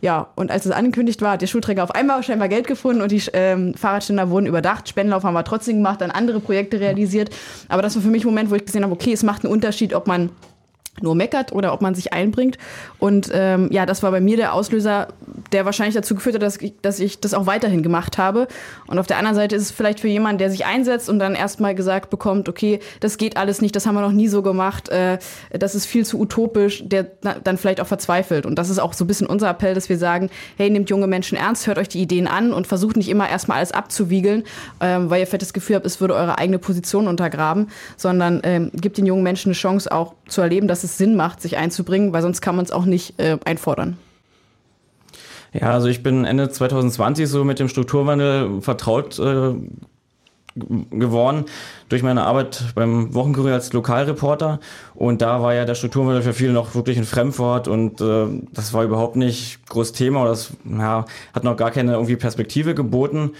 Ja, 0.01 0.27
und 0.35 0.51
als 0.51 0.65
es 0.65 0.71
angekündigt 0.71 1.21
war, 1.21 1.33
hat 1.33 1.41
der 1.41 1.47
Schulträger 1.47 1.83
auf 1.83 1.91
einmal 1.91 2.21
scheinbar 2.21 2.49
Geld 2.49 2.67
gefunden 2.67 3.01
und 3.01 3.11
die 3.11 3.21
ähm, 3.33 3.73
Fahrradständer 3.73 4.29
wurden 4.29 4.45
überdacht. 4.45 4.87
Spendenlauf 4.89 5.23
haben 5.23 5.33
wir 5.33 5.43
trotzdem 5.43 5.77
gemacht, 5.77 6.01
dann 6.01 6.11
andere 6.11 6.39
Projekte 6.39 6.79
realisiert. 6.79 7.29
Aber 7.67 7.81
das 7.81 7.95
war 7.95 8.03
für 8.03 8.09
mich 8.09 8.23
ein 8.23 8.27
Moment, 8.27 8.51
wo 8.51 8.55
ich 8.55 8.65
gesehen 8.65 8.83
habe, 8.83 8.93
okay, 8.93 9.13
es 9.13 9.23
macht 9.23 9.43
einen 9.43 9.53
Unterschied, 9.53 9.93
ob 9.93 10.07
man 10.07 10.29
nur 11.01 11.15
meckert 11.15 11.51
oder 11.51 11.73
ob 11.73 11.81
man 11.81 11.95
sich 11.95 12.13
einbringt. 12.13 12.57
Und 12.99 13.29
ähm, 13.33 13.69
ja, 13.71 13.85
das 13.85 14.03
war 14.03 14.11
bei 14.11 14.21
mir 14.21 14.37
der 14.37 14.53
Auslöser, 14.53 15.09
der 15.51 15.65
wahrscheinlich 15.65 15.95
dazu 15.95 16.15
geführt 16.15 16.35
hat, 16.35 16.41
dass 16.41 16.57
ich, 16.57 16.73
dass 16.81 16.99
ich 16.99 17.19
das 17.19 17.33
auch 17.33 17.45
weiterhin 17.45 17.83
gemacht 17.83 18.17
habe. 18.17 18.47
Und 18.87 18.99
auf 18.99 19.07
der 19.07 19.17
anderen 19.17 19.35
Seite 19.35 19.55
ist 19.55 19.63
es 19.63 19.71
vielleicht 19.71 19.99
für 19.99 20.07
jemanden, 20.07 20.39
der 20.39 20.49
sich 20.49 20.65
einsetzt 20.65 21.09
und 21.09 21.19
dann 21.19 21.35
erstmal 21.35 21.75
gesagt 21.75 22.09
bekommt, 22.09 22.49
okay, 22.49 22.79
das 22.99 23.17
geht 23.17 23.37
alles 23.37 23.61
nicht, 23.61 23.75
das 23.75 23.85
haben 23.85 23.95
wir 23.95 24.01
noch 24.01 24.11
nie 24.11 24.27
so 24.27 24.41
gemacht, 24.41 24.89
äh, 24.89 25.19
das 25.51 25.75
ist 25.75 25.85
viel 25.85 26.05
zu 26.05 26.19
utopisch, 26.19 26.83
der 26.85 27.03
dann 27.43 27.57
vielleicht 27.57 27.81
auch 27.81 27.87
verzweifelt. 27.87 28.45
Und 28.45 28.55
das 28.55 28.69
ist 28.69 28.79
auch 28.79 28.93
so 28.93 29.03
ein 29.03 29.07
bisschen 29.07 29.27
unser 29.27 29.49
Appell, 29.49 29.73
dass 29.73 29.89
wir 29.89 29.97
sagen, 29.97 30.29
hey, 30.57 30.69
nehmt 30.69 30.89
junge 30.89 31.07
Menschen 31.07 31.37
ernst, 31.37 31.67
hört 31.67 31.77
euch 31.77 31.89
die 31.89 32.01
Ideen 32.01 32.27
an 32.27 32.53
und 32.53 32.67
versucht 32.67 32.97
nicht 32.97 33.09
immer 33.09 33.29
erstmal 33.29 33.57
alles 33.57 33.71
abzuwiegeln, 33.71 34.43
ähm, 34.81 35.09
weil 35.09 35.21
ihr 35.21 35.37
das 35.37 35.53
Gefühl 35.53 35.75
habt, 35.75 35.85
es 35.85 36.01
würde 36.01 36.15
eure 36.15 36.37
eigene 36.37 36.57
Position 36.57 37.07
untergraben, 37.07 37.67
sondern 37.95 38.41
ähm, 38.43 38.71
gibt 38.73 38.97
den 38.97 39.05
jungen 39.05 39.23
Menschen 39.23 39.49
eine 39.49 39.55
Chance 39.55 39.91
auch 39.91 40.15
zu 40.27 40.41
erleben, 40.41 40.67
dass 40.67 40.83
es 40.83 40.86
Sinn 40.87 41.15
macht, 41.15 41.41
sich 41.41 41.57
einzubringen, 41.57 42.13
weil 42.13 42.21
sonst 42.21 42.41
kann 42.41 42.55
man 42.55 42.65
es 42.65 42.71
auch 42.71 42.85
nicht 42.85 43.19
äh, 43.19 43.37
einfordern. 43.45 43.97
Ja, 45.53 45.71
also 45.71 45.87
ich 45.87 46.03
bin 46.03 46.25
Ende 46.25 46.49
2020 46.49 47.27
so 47.27 47.43
mit 47.43 47.59
dem 47.59 47.69
Strukturwandel 47.69 48.61
vertraut 48.61 49.17
äh, 49.19 49.53
geworden 50.91 51.45
durch 51.89 52.03
meine 52.03 52.23
Arbeit 52.23 52.73
beim 52.75 53.13
Wochenkurier 53.13 53.53
als 53.53 53.73
Lokalreporter 53.73 54.59
und 54.95 55.21
da 55.21 55.41
war 55.41 55.53
ja 55.53 55.65
der 55.65 55.75
Strukturwandel 55.75 56.21
für 56.21 56.33
viele 56.33 56.51
noch 56.51 56.75
wirklich 56.75 56.97
ein 56.97 57.05
Fremdwort 57.05 57.67
und 57.67 58.01
äh, 58.01 58.25
das 58.53 58.73
war 58.73 58.83
überhaupt 58.83 59.15
nicht 59.15 59.65
groß 59.67 59.93
Thema 59.93 60.21
oder 60.21 60.31
das 60.31 60.51
ja, 60.65 61.05
hat 61.33 61.43
noch 61.43 61.57
gar 61.57 61.71
keine 61.71 61.93
irgendwie 61.93 62.15
Perspektive 62.15 62.75
geboten 62.75 63.31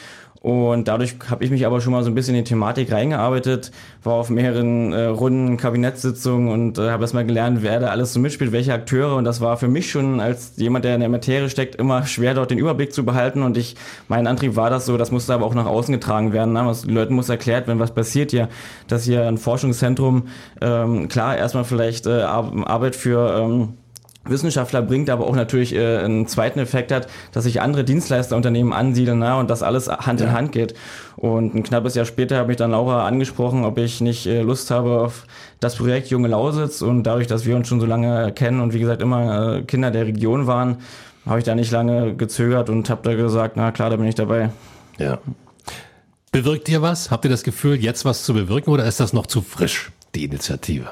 und 0.48 0.88
dadurch 0.88 1.16
habe 1.30 1.44
ich 1.44 1.52
mich 1.52 1.66
aber 1.66 1.82
schon 1.82 1.92
mal 1.92 2.06
so 2.06 2.10
ein 2.10 2.16
bisschen 2.16 2.34
in 2.34 2.46
die 2.46 2.48
Thematik 2.48 2.90
reingearbeitet, 2.90 3.70
war 4.02 4.14
auf 4.14 4.30
mehreren 4.30 4.94
äh, 4.94 5.08
Runden 5.08 5.58
Kabinettssitzungen 5.58 6.48
und 6.48 6.78
äh, 6.78 6.90
habe 6.90 7.04
erstmal 7.04 7.26
gelernt, 7.26 7.64
wer 7.64 7.82
da 7.82 7.88
alles 7.88 8.14
so 8.14 8.22
mitspielt, 8.22 8.54
welche 8.54 8.74
Akteure. 8.74 9.18
Und 9.18 9.26
das 9.26 9.42
war 9.42 9.58
für 9.58 9.68
mich 9.68 9.92
schon 9.92 10.22
als 10.22 10.54
jemand, 10.56 10.86
der 10.86 10.96
in 10.96 11.02
der 11.02 11.10
Materie 11.10 11.50
steckt, 11.50 11.76
immer 11.76 12.06
schwer, 12.06 12.34
dort 12.34 12.50
den 12.50 12.60
Überblick 12.60 12.94
zu 12.94 13.04
behalten. 13.04 13.42
Und 13.42 13.58
ich, 13.58 13.76
mein 14.08 14.26
Antrieb 14.26 14.56
war 14.56 14.70
das 14.70 14.86
so, 14.86 14.96
das 14.96 15.12
musste 15.12 15.34
aber 15.34 15.46
auch 15.46 15.54
nach 15.54 15.66
außen 15.66 15.94
getragen 15.94 16.32
werden. 16.32 16.54
Ne? 16.54 16.62
Was, 16.66 16.84
den 16.84 16.96
Leuten 16.96 17.14
muss 17.14 17.28
erklärt 17.28 17.68
werden, 17.68 17.80
was 17.80 17.94
passiert 17.94 18.32
hier, 18.32 18.48
dass 18.88 19.04
hier 19.04 19.28
ein 19.28 19.38
Forschungszentrum, 19.38 20.30
ähm, 20.62 21.10
klar, 21.10 21.36
erstmal 21.36 21.66
vielleicht 21.66 22.08
äh, 22.08 22.22
Arbeit 22.22 22.96
für 22.96 23.38
ähm, 23.38 23.74
Wissenschaftler 24.30 24.82
bringt, 24.82 25.10
aber 25.10 25.28
auch 25.28 25.36
natürlich 25.36 25.74
äh, 25.76 25.98
einen 25.98 26.28
zweiten 26.28 26.60
Effekt 26.60 26.92
hat, 26.92 27.08
dass 27.32 27.44
sich 27.44 27.62
andere 27.62 27.84
Dienstleisterunternehmen 27.84 28.74
ansiedeln 28.74 29.20
na, 29.20 29.40
und 29.40 29.50
das 29.50 29.64
alles 29.64 29.88
Hand 29.88 30.20
ja. 30.20 30.28
in 30.28 30.32
Hand 30.34 30.52
geht. 30.52 30.74
Und 31.16 31.56
ein 31.56 31.64
knappes 31.64 31.96
Jahr 31.96 32.06
später 32.06 32.38
habe 32.38 32.52
ich 32.52 32.58
dann 32.58 32.72
Laura 32.72 33.06
angesprochen, 33.08 33.66
ob 33.66 33.78
ich 33.78 34.02
nicht 34.02 34.26
äh, 34.28 34.42
Lust 34.42 34.72
habe 34.72 35.02
auf 35.02 35.26
das 35.60 35.76
Projekt 35.76 36.10
Junge 36.10 36.28
Lausitz 36.28 36.82
und 36.82 37.04
dadurch, 37.04 37.28
dass 37.28 37.46
wir 37.46 37.56
uns 37.56 37.68
schon 37.68 37.80
so 37.80 37.86
lange 37.86 38.32
kennen 38.34 38.60
und 38.60 38.74
wie 38.74 38.80
gesagt 38.80 39.02
immer 39.02 39.58
äh, 39.58 39.62
Kinder 39.64 39.92
der 39.92 40.06
Region 40.06 40.48
waren, 40.48 40.78
habe 41.26 41.40
ich 41.40 41.46
da 41.46 41.56
nicht 41.56 41.72
lange 41.72 42.16
gezögert 42.16 42.70
und 42.70 42.90
habe 42.90 43.02
da 43.04 43.16
gesagt, 43.16 43.58
na 43.58 43.72
klar, 43.72 43.90
da 43.90 43.98
bin 43.98 44.08
ich 44.08 44.16
dabei. 44.16 44.52
Ja. 44.98 45.20
Bewirkt 46.32 46.70
ihr 46.70 46.82
was? 46.82 47.10
Habt 47.12 47.26
ihr 47.26 47.32
das 47.32 47.44
Gefühl, 47.44 47.76
jetzt 47.76 48.06
was 48.06 48.24
zu 48.24 48.34
bewirken 48.34 48.70
oder 48.70 48.86
ist 48.86 49.00
das 49.00 49.14
noch 49.14 49.28
zu 49.28 49.42
frisch, 49.42 49.92
die 50.14 50.24
Initiative? 50.26 50.88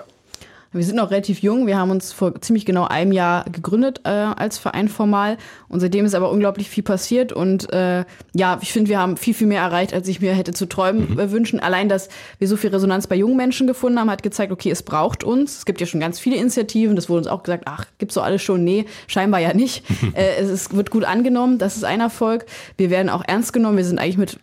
Wir 0.71 0.83
sind 0.83 0.97
noch 0.97 1.09
relativ 1.09 1.39
jung. 1.39 1.67
Wir 1.67 1.77
haben 1.77 1.89
uns 1.89 2.11
vor 2.11 2.41
ziemlich 2.41 2.65
genau 2.65 2.85
einem 2.85 3.11
Jahr 3.11 3.45
gegründet 3.45 4.01
äh, 4.03 4.09
als 4.09 4.57
Verein 4.57 4.89
formal. 4.89 5.37
Und 5.69 5.79
seitdem 5.79 6.05
ist 6.05 6.15
aber 6.15 6.29
unglaublich 6.31 6.69
viel 6.69 6.83
passiert. 6.83 7.31
Und 7.31 7.71
äh, 7.71 8.03
ja, 8.33 8.59
ich 8.61 8.73
finde, 8.73 8.89
wir 8.89 8.99
haben 8.99 9.15
viel, 9.15 9.33
viel 9.33 9.47
mehr 9.47 9.61
erreicht, 9.61 9.93
als 9.93 10.07
ich 10.07 10.19
mir 10.19 10.33
hätte 10.33 10.53
zu 10.53 10.65
träumen 10.65 11.11
mhm. 11.11 11.31
wünschen. 11.31 11.59
Allein, 11.59 11.87
dass 11.87 12.09
wir 12.39 12.47
so 12.47 12.57
viel 12.57 12.71
Resonanz 12.71 13.07
bei 13.07 13.15
jungen 13.15 13.37
Menschen 13.37 13.67
gefunden 13.67 13.99
haben, 13.99 14.11
hat 14.11 14.23
gezeigt, 14.23 14.51
okay, 14.51 14.69
es 14.69 14.83
braucht 14.83 15.23
uns. 15.23 15.59
Es 15.59 15.65
gibt 15.65 15.79
ja 15.79 15.87
schon 15.87 16.01
ganz 16.01 16.19
viele 16.19 16.35
Initiativen. 16.35 16.95
Das 16.95 17.09
wurde 17.09 17.19
uns 17.19 17.27
auch 17.27 17.43
gesagt, 17.43 17.63
ach, 17.67 17.85
gibt's 17.97 18.15
so 18.15 18.21
alles 18.21 18.41
schon? 18.41 18.63
Nee, 18.63 18.85
scheinbar 19.07 19.39
ja 19.39 19.53
nicht. 19.53 19.83
äh, 20.13 20.35
es 20.39 20.49
ist, 20.49 20.75
wird 20.75 20.91
gut 20.91 21.05
angenommen. 21.05 21.57
Das 21.57 21.77
ist 21.77 21.85
ein 21.85 22.01
Erfolg. 22.01 22.45
Wir 22.77 22.89
werden 22.89 23.09
auch 23.09 23.23
ernst 23.25 23.53
genommen. 23.53 23.77
Wir 23.77 23.85
sind 23.85 23.99
eigentlich 23.99 24.17
mit 24.17 24.39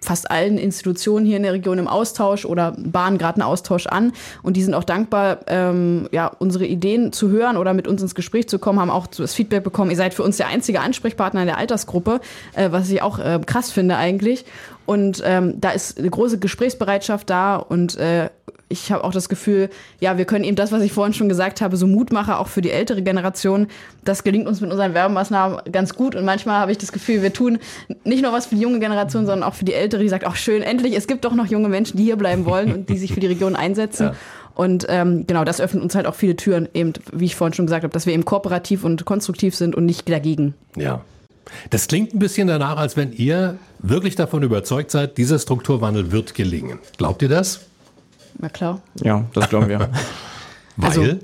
fast 0.00 0.30
allen 0.30 0.58
Institutionen 0.58 1.24
hier 1.24 1.36
in 1.36 1.42
der 1.42 1.52
Region 1.52 1.78
im 1.78 1.88
Austausch 1.88 2.44
oder 2.44 2.74
bahnen 2.76 3.18
gerade 3.18 3.40
einen 3.40 3.50
Austausch 3.50 3.86
an. 3.86 4.12
Und 4.42 4.56
die 4.56 4.62
sind 4.62 4.74
auch 4.74 4.84
dankbar, 4.84 5.40
ähm, 5.46 6.08
ja, 6.12 6.30
unsere 6.38 6.66
Ideen 6.66 7.12
zu 7.12 7.30
hören 7.30 7.56
oder 7.56 7.74
mit 7.74 7.88
uns 7.88 8.02
ins 8.02 8.14
Gespräch 8.14 8.48
zu 8.48 8.58
kommen, 8.58 8.78
haben 8.80 8.90
auch 8.90 9.06
das 9.06 9.34
Feedback 9.34 9.64
bekommen, 9.64 9.90
ihr 9.90 9.96
seid 9.96 10.14
für 10.14 10.22
uns 10.22 10.36
der 10.36 10.48
einzige 10.48 10.80
Ansprechpartner 10.80 11.40
in 11.40 11.46
der 11.46 11.58
Altersgruppe, 11.58 12.20
äh, 12.54 12.70
was 12.70 12.90
ich 12.90 13.02
auch 13.02 13.18
äh, 13.18 13.40
krass 13.44 13.70
finde 13.70 13.96
eigentlich. 13.96 14.44
Und 14.84 15.22
ähm, 15.24 15.60
da 15.60 15.70
ist 15.70 15.98
eine 15.98 16.10
große 16.10 16.38
Gesprächsbereitschaft 16.38 17.28
da 17.28 17.56
und 17.56 17.96
äh, 17.96 18.28
ich 18.68 18.90
habe 18.90 19.04
auch 19.04 19.12
das 19.12 19.28
Gefühl, 19.28 19.70
ja, 20.00 20.18
wir 20.18 20.24
können 20.24 20.44
eben 20.44 20.56
das, 20.56 20.72
was 20.72 20.82
ich 20.82 20.92
vorhin 20.92 21.14
schon 21.14 21.28
gesagt 21.28 21.60
habe, 21.60 21.76
so 21.76 21.86
Mutmacher 21.86 22.40
auch 22.40 22.48
für 22.48 22.62
die 22.62 22.70
ältere 22.70 23.02
Generation. 23.02 23.68
Das 24.04 24.24
gelingt 24.24 24.48
uns 24.48 24.60
mit 24.60 24.70
unseren 24.70 24.92
Werbemaßnahmen 24.92 25.60
ganz 25.70 25.94
gut. 25.94 26.16
Und 26.16 26.24
manchmal 26.24 26.58
habe 26.58 26.72
ich 26.72 26.78
das 26.78 26.90
Gefühl, 26.90 27.22
wir 27.22 27.32
tun 27.32 27.58
nicht 28.04 28.22
nur 28.22 28.32
was 28.32 28.46
für 28.46 28.56
die 28.56 28.60
junge 28.60 28.80
Generation, 28.80 29.24
sondern 29.26 29.48
auch 29.48 29.54
für 29.54 29.64
die 29.64 29.74
ältere, 29.74 30.02
die 30.02 30.08
sagt, 30.08 30.26
ach 30.26 30.36
schön, 30.36 30.62
endlich, 30.62 30.96
es 30.96 31.06
gibt 31.06 31.24
doch 31.24 31.34
noch 31.34 31.46
junge 31.46 31.68
Menschen, 31.68 31.96
die 31.96 32.04
hier 32.04 32.16
bleiben 32.16 32.44
wollen 32.44 32.72
und 32.72 32.88
die 32.88 32.98
sich 32.98 33.14
für 33.14 33.20
die 33.20 33.28
Region 33.28 33.54
einsetzen. 33.54 34.06
Ja. 34.06 34.14
Und 34.54 34.86
ähm, 34.88 35.26
genau, 35.26 35.44
das 35.44 35.60
öffnet 35.60 35.82
uns 35.82 35.94
halt 35.94 36.06
auch 36.06 36.14
viele 36.14 36.34
Türen, 36.34 36.68
eben, 36.74 36.94
wie 37.12 37.26
ich 37.26 37.36
vorhin 37.36 37.52
schon 37.54 37.66
gesagt 37.66 37.84
habe, 37.84 37.92
dass 37.92 38.06
wir 38.06 38.14
eben 38.14 38.24
kooperativ 38.24 38.84
und 38.84 39.04
konstruktiv 39.04 39.54
sind 39.54 39.76
und 39.76 39.84
nicht 39.84 40.08
dagegen. 40.08 40.54
Ja. 40.76 41.02
Das 41.70 41.86
klingt 41.86 42.14
ein 42.14 42.18
bisschen 42.18 42.48
danach, 42.48 42.78
als 42.78 42.96
wenn 42.96 43.12
ihr 43.12 43.58
wirklich 43.78 44.16
davon 44.16 44.42
überzeugt 44.42 44.90
seid, 44.90 45.18
dieser 45.18 45.38
Strukturwandel 45.38 46.10
wird 46.10 46.34
gelingen. 46.34 46.80
Glaubt 46.96 47.22
ihr 47.22 47.28
das? 47.28 47.60
Na 48.38 48.48
klar. 48.48 48.80
Ja, 49.02 49.24
das 49.34 49.48
glauben 49.48 49.68
wir. 49.68 49.78
Weil? 50.76 50.88
Also, 50.88 51.18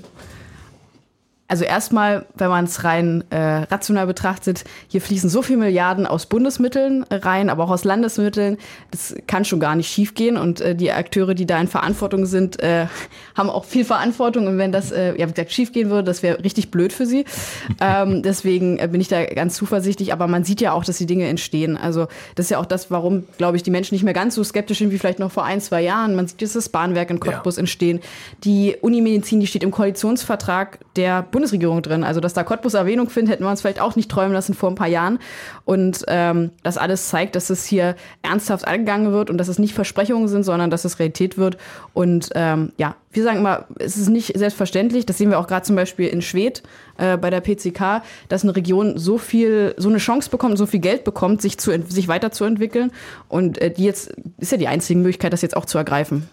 also 1.49 1.65
erstmal, 1.65 2.25
wenn 2.35 2.49
man 2.49 2.65
es 2.65 2.83
rein 2.83 3.25
äh, 3.29 3.37
rational 3.37 4.07
betrachtet, 4.07 4.63
hier 4.87 5.01
fließen 5.01 5.29
so 5.29 5.41
viele 5.41 5.59
Milliarden 5.59 6.07
aus 6.07 6.25
Bundesmitteln 6.25 7.03
rein, 7.11 7.49
aber 7.49 7.65
auch 7.65 7.69
aus 7.69 7.83
Landesmitteln. 7.83 8.57
Das 8.91 9.13
kann 9.27 9.43
schon 9.43 9.59
gar 9.59 9.75
nicht 9.75 9.91
schiefgehen. 9.91 10.37
Und 10.37 10.61
äh, 10.61 10.73
die 10.73 10.91
Akteure, 10.91 11.33
die 11.33 11.45
da 11.45 11.59
in 11.59 11.67
Verantwortung 11.67 12.25
sind, 12.25 12.63
äh, 12.63 12.87
haben 13.35 13.49
auch 13.49 13.65
viel 13.65 13.83
Verantwortung. 13.83 14.47
Und 14.47 14.57
wenn 14.57 14.71
das, 14.71 14.91
äh, 14.91 15.17
ja, 15.19 15.27
wie 15.27 15.33
gesagt, 15.33 15.51
schiefgehen 15.51 15.89
würde, 15.89 16.05
das 16.05 16.23
wäre 16.23 16.43
richtig 16.43 16.71
blöd 16.71 16.93
für 16.93 17.05
sie. 17.05 17.25
ähm, 17.81 18.23
deswegen 18.23 18.79
äh, 18.79 18.87
bin 18.89 19.01
ich 19.01 19.09
da 19.09 19.23
ganz 19.25 19.55
zuversichtlich. 19.55 20.13
Aber 20.13 20.27
man 20.27 20.45
sieht 20.45 20.61
ja 20.61 20.71
auch, 20.71 20.85
dass 20.85 20.97
die 20.97 21.05
Dinge 21.05 21.27
entstehen. 21.27 21.75
Also 21.75 22.07
das 22.35 22.45
ist 22.45 22.49
ja 22.51 22.59
auch 22.59 22.65
das, 22.65 22.89
warum, 22.89 23.25
glaube 23.37 23.57
ich, 23.57 23.63
die 23.63 23.71
Menschen 23.71 23.95
nicht 23.95 24.03
mehr 24.03 24.13
ganz 24.13 24.35
so 24.35 24.43
skeptisch 24.45 24.77
sind 24.79 24.91
wie 24.91 24.97
vielleicht 24.97 25.19
noch 25.19 25.31
vor 25.31 25.43
ein, 25.43 25.59
zwei 25.59 25.81
Jahren. 25.81 26.15
Man 26.15 26.25
sieht, 26.25 26.41
dass 26.41 26.53
das 26.53 26.69
Bahnwerk 26.69 27.09
in 27.09 27.19
Cottbus 27.19 27.57
ja. 27.57 27.59
entstehen. 27.59 27.99
Die 28.45 28.77
Unimedizin, 28.79 29.41
die 29.41 29.47
steht 29.47 29.63
im 29.63 29.71
Koalitionsvertrag 29.71 30.79
der 30.95 31.21
Bundesregierung 31.33 31.81
drin. 31.81 32.05
Also, 32.05 32.21
dass 32.21 32.33
da 32.33 32.43
Cottbus 32.43 32.75
Erwähnung 32.75 33.09
findet, 33.09 33.33
hätten 33.33 33.43
wir 33.43 33.49
uns 33.49 33.59
vielleicht 33.59 33.81
auch 33.81 33.97
nicht 33.97 34.09
träumen 34.09 34.31
lassen 34.31 34.53
vor 34.53 34.69
ein 34.69 34.75
paar 34.75 34.87
Jahren. 34.87 35.19
Und 35.65 36.05
ähm, 36.07 36.51
das 36.63 36.77
alles 36.77 37.09
zeigt, 37.09 37.35
dass 37.35 37.49
es 37.49 37.65
hier 37.65 37.95
ernsthaft 38.21 38.65
angegangen 38.65 39.11
wird 39.11 39.29
und 39.29 39.37
dass 39.37 39.49
es 39.49 39.59
nicht 39.59 39.73
Versprechungen 39.73 40.29
sind, 40.29 40.43
sondern 40.43 40.69
dass 40.69 40.85
es 40.85 40.99
Realität 40.99 41.37
wird. 41.37 41.57
Und 41.91 42.29
ähm, 42.35 42.71
ja, 42.77 42.95
wir 43.11 43.23
sagen 43.23 43.39
immer, 43.39 43.65
es 43.79 43.97
ist 43.97 44.09
nicht 44.09 44.37
selbstverständlich. 44.37 45.05
Das 45.05 45.17
sehen 45.17 45.29
wir 45.29 45.39
auch 45.39 45.47
gerade 45.47 45.65
zum 45.65 45.75
Beispiel 45.75 46.07
in 46.07 46.21
Schwedt 46.21 46.63
äh, 46.97 47.17
bei 47.17 47.29
der 47.29 47.41
PCK, 47.41 48.03
dass 48.29 48.43
eine 48.43 48.55
Region 48.55 48.97
so 48.97 49.17
viel, 49.17 49.73
so 49.77 49.89
eine 49.89 49.97
Chance 49.97 50.29
bekommt, 50.29 50.57
so 50.57 50.65
viel 50.65 50.79
Geld 50.79 51.03
bekommt, 51.03 51.41
sich, 51.41 51.57
zu, 51.57 51.77
sich 51.89 52.07
weiterzuentwickeln. 52.07 52.91
Und 53.27 53.59
äh, 53.59 53.71
die 53.71 53.83
jetzt 53.83 54.13
ist 54.37 54.51
ja 54.51 54.57
die 54.57 54.67
einzige 54.67 54.99
Möglichkeit, 54.99 55.33
das 55.33 55.41
jetzt 55.41 55.57
auch 55.57 55.65
zu 55.65 55.77
ergreifen. 55.77 56.29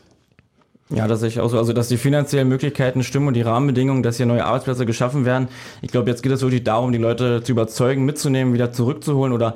Ja, 0.92 1.07
dass 1.07 1.22
ich 1.22 1.38
auch 1.38 1.48
so, 1.48 1.59
also 1.59 1.72
dass 1.72 1.88
die 1.88 1.96
finanziellen 1.96 2.48
Möglichkeiten 2.48 3.05
stimmen 3.05 3.29
und 3.29 3.35
die 3.35 3.42
Rahmenbedingungen, 3.42 4.03
dass 4.03 4.16
hier 4.16 4.26
neue 4.26 4.44
Arbeitsplätze 4.44 4.87
geschaffen 4.87 5.24
werden. 5.24 5.48
Ich 5.83 5.92
glaube, 5.92 6.11
jetzt 6.11 6.22
geht 6.22 6.33
es 6.33 6.42
wirklich 6.42 6.64
darum, 6.64 6.90
die 6.90 6.98
Leute 6.98 7.42
zu 7.44 7.53
überzeugen, 7.53 8.05
mitzunehmen, 8.05 8.55
wieder 8.55 8.72
zurückzuholen 8.72 9.33
oder 9.33 9.55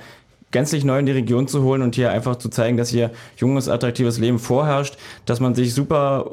gänzlich 0.53 0.85
neu 0.85 1.01
in 1.01 1.07
die 1.07 1.13
Region 1.13 1.49
zu 1.49 1.65
holen 1.65 1.83
und 1.83 1.97
hier 1.97 2.13
einfach 2.13 2.37
zu 2.37 2.49
zeigen, 2.49 2.77
dass 2.77 2.91
hier 2.91 3.11
junges, 3.37 3.69
attraktives 3.69 4.19
Leben 4.19 4.39
vorherrscht, 4.39 4.97
dass 5.27 5.41
man 5.41 5.57
sich 5.57 5.75
super 5.75 6.31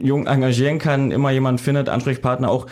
jung 0.00 0.28
engagieren 0.28 0.78
kann, 0.78 1.10
immer 1.10 1.32
jemand 1.32 1.60
findet, 1.60 1.88
Ansprechpartner 1.88 2.48
auch 2.48 2.68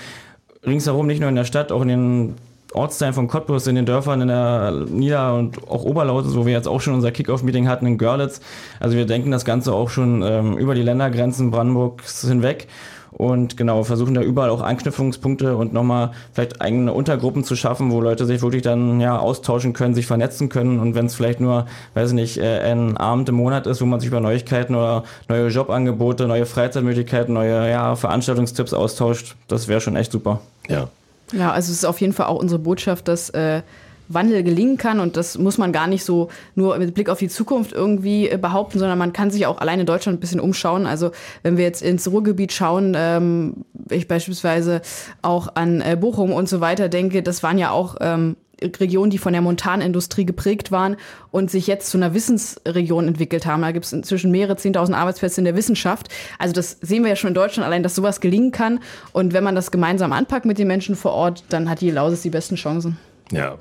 ringsherum, 0.64 1.09
nicht 1.09 1.18
nur 1.18 1.29
in 1.29 1.35
der 1.35 1.44
Stadt, 1.44 1.73
auch 1.73 1.83
in 1.83 1.88
den 1.88 2.35
Ortsteilen 2.74 3.14
von 3.14 3.28
Cottbus, 3.28 3.66
in 3.66 3.76
den 3.76 3.87
Dörfern 3.87 4.20
in 4.20 4.28
der 4.28 4.85
Nieder- 4.88 5.35
und 5.35 5.68
auch 5.68 5.85
Oberlausitz, 5.85 6.35
wo 6.35 6.44
wir 6.44 6.52
jetzt 6.52 6.68
auch 6.68 6.81
schon 6.81 6.94
unser 6.94 7.12
Kickoff-Meeting 7.12 7.66
hatten 7.68 7.87
in 7.87 7.98
Görlitz. 7.98 8.40
Also 8.78 8.96
wir 8.96 9.07
denken 9.07 9.31
das 9.31 9.44
Ganze 9.44 9.72
auch 9.72 9.88
schon 9.88 10.22
ähm, 10.22 10.59
über 10.59 10.74
die 10.74 10.83
Ländergrenzen 10.83 11.50
Brandenburgs 11.50 12.26
hinweg 12.26 12.68
und 13.11 13.57
genau 13.57 13.85
versuchen 13.85 14.14
da 14.14 14.20
überall 14.20 14.50
auch 14.50 14.61
Anknüpfungspunkte 14.61 15.57
und 15.57 15.72
nochmal 15.72 16.12
vielleicht 16.33 16.61
eigene 16.61 16.92
Untergruppen 16.92 17.44
zu 17.44 17.57
schaffen, 17.57 17.90
wo 17.90 18.00
Leute 18.00 18.26
sich 18.26 18.42
wirklich 18.42 18.62
dann 18.62 19.00
ja 19.00 19.18
austauschen 19.18 19.72
können, 19.72 19.94
sich 19.94 20.07
vernetzen 20.07 20.48
können 20.48 20.78
und 20.78 20.94
wenn 20.94 21.07
es 21.07 21.14
vielleicht 21.14 21.40
nur, 21.40 21.66
weiß 21.94 22.11
ich 22.11 22.14
nicht, 22.14 22.38
äh, 22.38 22.61
ein 22.61 22.96
Abend 22.96 23.28
im 23.28 23.37
Monat 23.37 23.66
ist, 23.66 23.81
wo 23.81 23.87
man 23.87 24.00
sich 24.00 24.09
über 24.09 24.20
Neuigkeiten 24.20 24.74
oder 24.74 25.04
neue 25.28 25.48
Jobangebote, 25.48 26.26
neue 26.26 26.46
Freizeitmöglichkeiten, 26.46 27.33
neue 27.33 27.70
ja, 27.70 27.96
Veranstaltungstipps 27.96 28.74
austauscht, 28.74 29.37
das 29.48 29.68
wäre 29.68 29.81
schon 29.81 29.96
echt 29.96 30.12
super. 30.12 30.40
Ja. 30.68 30.88
Ja, 31.33 31.53
also 31.53 31.71
es 31.71 31.79
ist 31.79 31.85
auf 31.85 32.01
jeden 32.01 32.12
Fall 32.12 32.27
auch 32.27 32.38
unsere 32.41 32.59
Botschaft, 32.59 33.09
dass 33.09 33.31
äh, 33.31 33.62
Wandel 34.09 34.43
gelingen 34.43 34.79
kann 34.79 35.01
und 35.01 35.17
das 35.17 35.38
muss 35.38 35.59
man 35.59 35.73
gar 35.73 35.87
nicht 35.87 36.05
so 36.05 36.29
nur 36.55 36.79
mit 36.79 36.95
Blick 36.95 37.11
auf 37.11 37.19
die 37.19 37.29
Zukunft 37.29 37.73
irgendwie 37.73 38.29
äh, 38.29 38.38
behaupten, 38.38 38.79
sondern 38.79 38.99
man 38.99 39.12
kann 39.12 39.31
sich 39.31 39.47
auch 39.47 39.61
allein 39.61 39.81
in 39.81 39.87
Deutschland 39.87 40.17
ein 40.17 40.21
bisschen 40.21 40.41
umschauen. 40.41 40.87
Also 40.87 41.11
wenn 41.43 41.57
wir 41.57 41.64
jetzt 41.64 41.83
ins 41.83 42.11
Ruhrgebiet 42.11 42.53
schauen, 42.53 42.95
ähm, 42.97 43.64
ich 43.91 44.09
beispielsweise 44.09 44.81
auch 45.23 45.55
an 45.55 45.81
äh, 45.81 45.97
Bochum 46.01 46.33
und 46.33 46.49
so 46.49 46.61
weiter 46.61 46.88
denke, 46.88 47.23
das 47.23 47.43
waren 47.43 47.59
ja 47.59 47.71
auch 47.71 47.97
ähm, 48.01 48.37
Regionen, 48.62 49.11
die 49.11 49.18
von 49.18 49.33
der 49.33 49.42
Montanindustrie 49.42 50.27
geprägt 50.27 50.73
waren 50.73 50.97
und 51.31 51.51
sich 51.51 51.66
jetzt 51.66 51.90
zu 51.90 51.99
einer 51.99 52.14
Wissensregion 52.14 53.09
entwickelt 53.09 53.47
haben. 53.47 53.62
Da 53.62 53.73
gibt 53.73 53.85
es 53.87 53.92
inzwischen 53.92 54.31
mehrere 54.31 54.55
10.000 54.55 54.94
Arbeitsplätze 54.94 55.40
in 55.40 55.44
der 55.44 55.57
Wissenschaft. 55.57 56.09
Also 56.38 56.53
das 56.53 56.79
sehen 56.81 57.03
wir 57.03 57.11
ja 57.11 57.16
schon 57.16 57.29
in 57.29 57.35
Deutschland 57.35 57.66
allein, 57.66 57.83
dass 57.83 57.94
sowas 57.94 58.21
gelingen 58.21 58.53
kann. 58.53 58.81
Und 59.12 59.33
wenn 59.33 59.44
man 59.44 59.55
das 59.55 59.71
gemeinsam 59.71 60.12
anpackt 60.12 60.47
mit 60.47 60.59
den 60.59 60.68
Menschen 60.68 60.97
vor 60.97 61.12
Ort, 61.12 61.44
dann 61.49 61.68
hat 61.68 61.81
die 61.81 61.90
Lausitz 61.90 62.23
die 62.23 62.31
besten 62.31 62.57
Chancen. 62.57 62.97
Ja. 63.33 63.59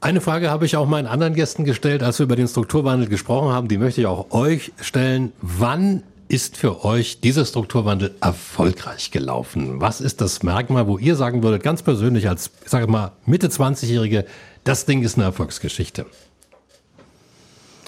Eine 0.00 0.20
Frage 0.20 0.50
habe 0.50 0.66
ich 0.66 0.76
auch 0.76 0.88
meinen 0.88 1.06
anderen 1.06 1.34
Gästen 1.34 1.64
gestellt, 1.64 2.02
als 2.02 2.18
wir 2.18 2.24
über 2.24 2.34
den 2.34 2.48
Strukturwandel 2.48 3.08
gesprochen 3.08 3.52
haben. 3.52 3.68
Die 3.68 3.78
möchte 3.78 4.00
ich 4.00 4.08
auch 4.08 4.32
euch 4.32 4.72
stellen. 4.80 5.32
Wann 5.40 6.02
ist 6.32 6.56
für 6.56 6.84
euch 6.84 7.20
dieser 7.20 7.44
Strukturwandel 7.44 8.14
erfolgreich 8.22 9.10
gelaufen? 9.10 9.82
Was 9.82 10.00
ist 10.00 10.22
das 10.22 10.42
Merkmal, 10.42 10.86
wo 10.86 10.96
ihr 10.96 11.14
sagen 11.14 11.42
würdet, 11.42 11.62
ganz 11.62 11.82
persönlich 11.82 12.26
als, 12.26 12.50
ich 12.64 12.70
sage 12.70 12.86
mal, 12.86 13.12
Mitte 13.26 13.48
20-Jährige, 13.48 14.24
das 14.64 14.86
Ding 14.86 15.02
ist 15.02 15.16
eine 15.16 15.24
Erfolgsgeschichte? 15.24 16.06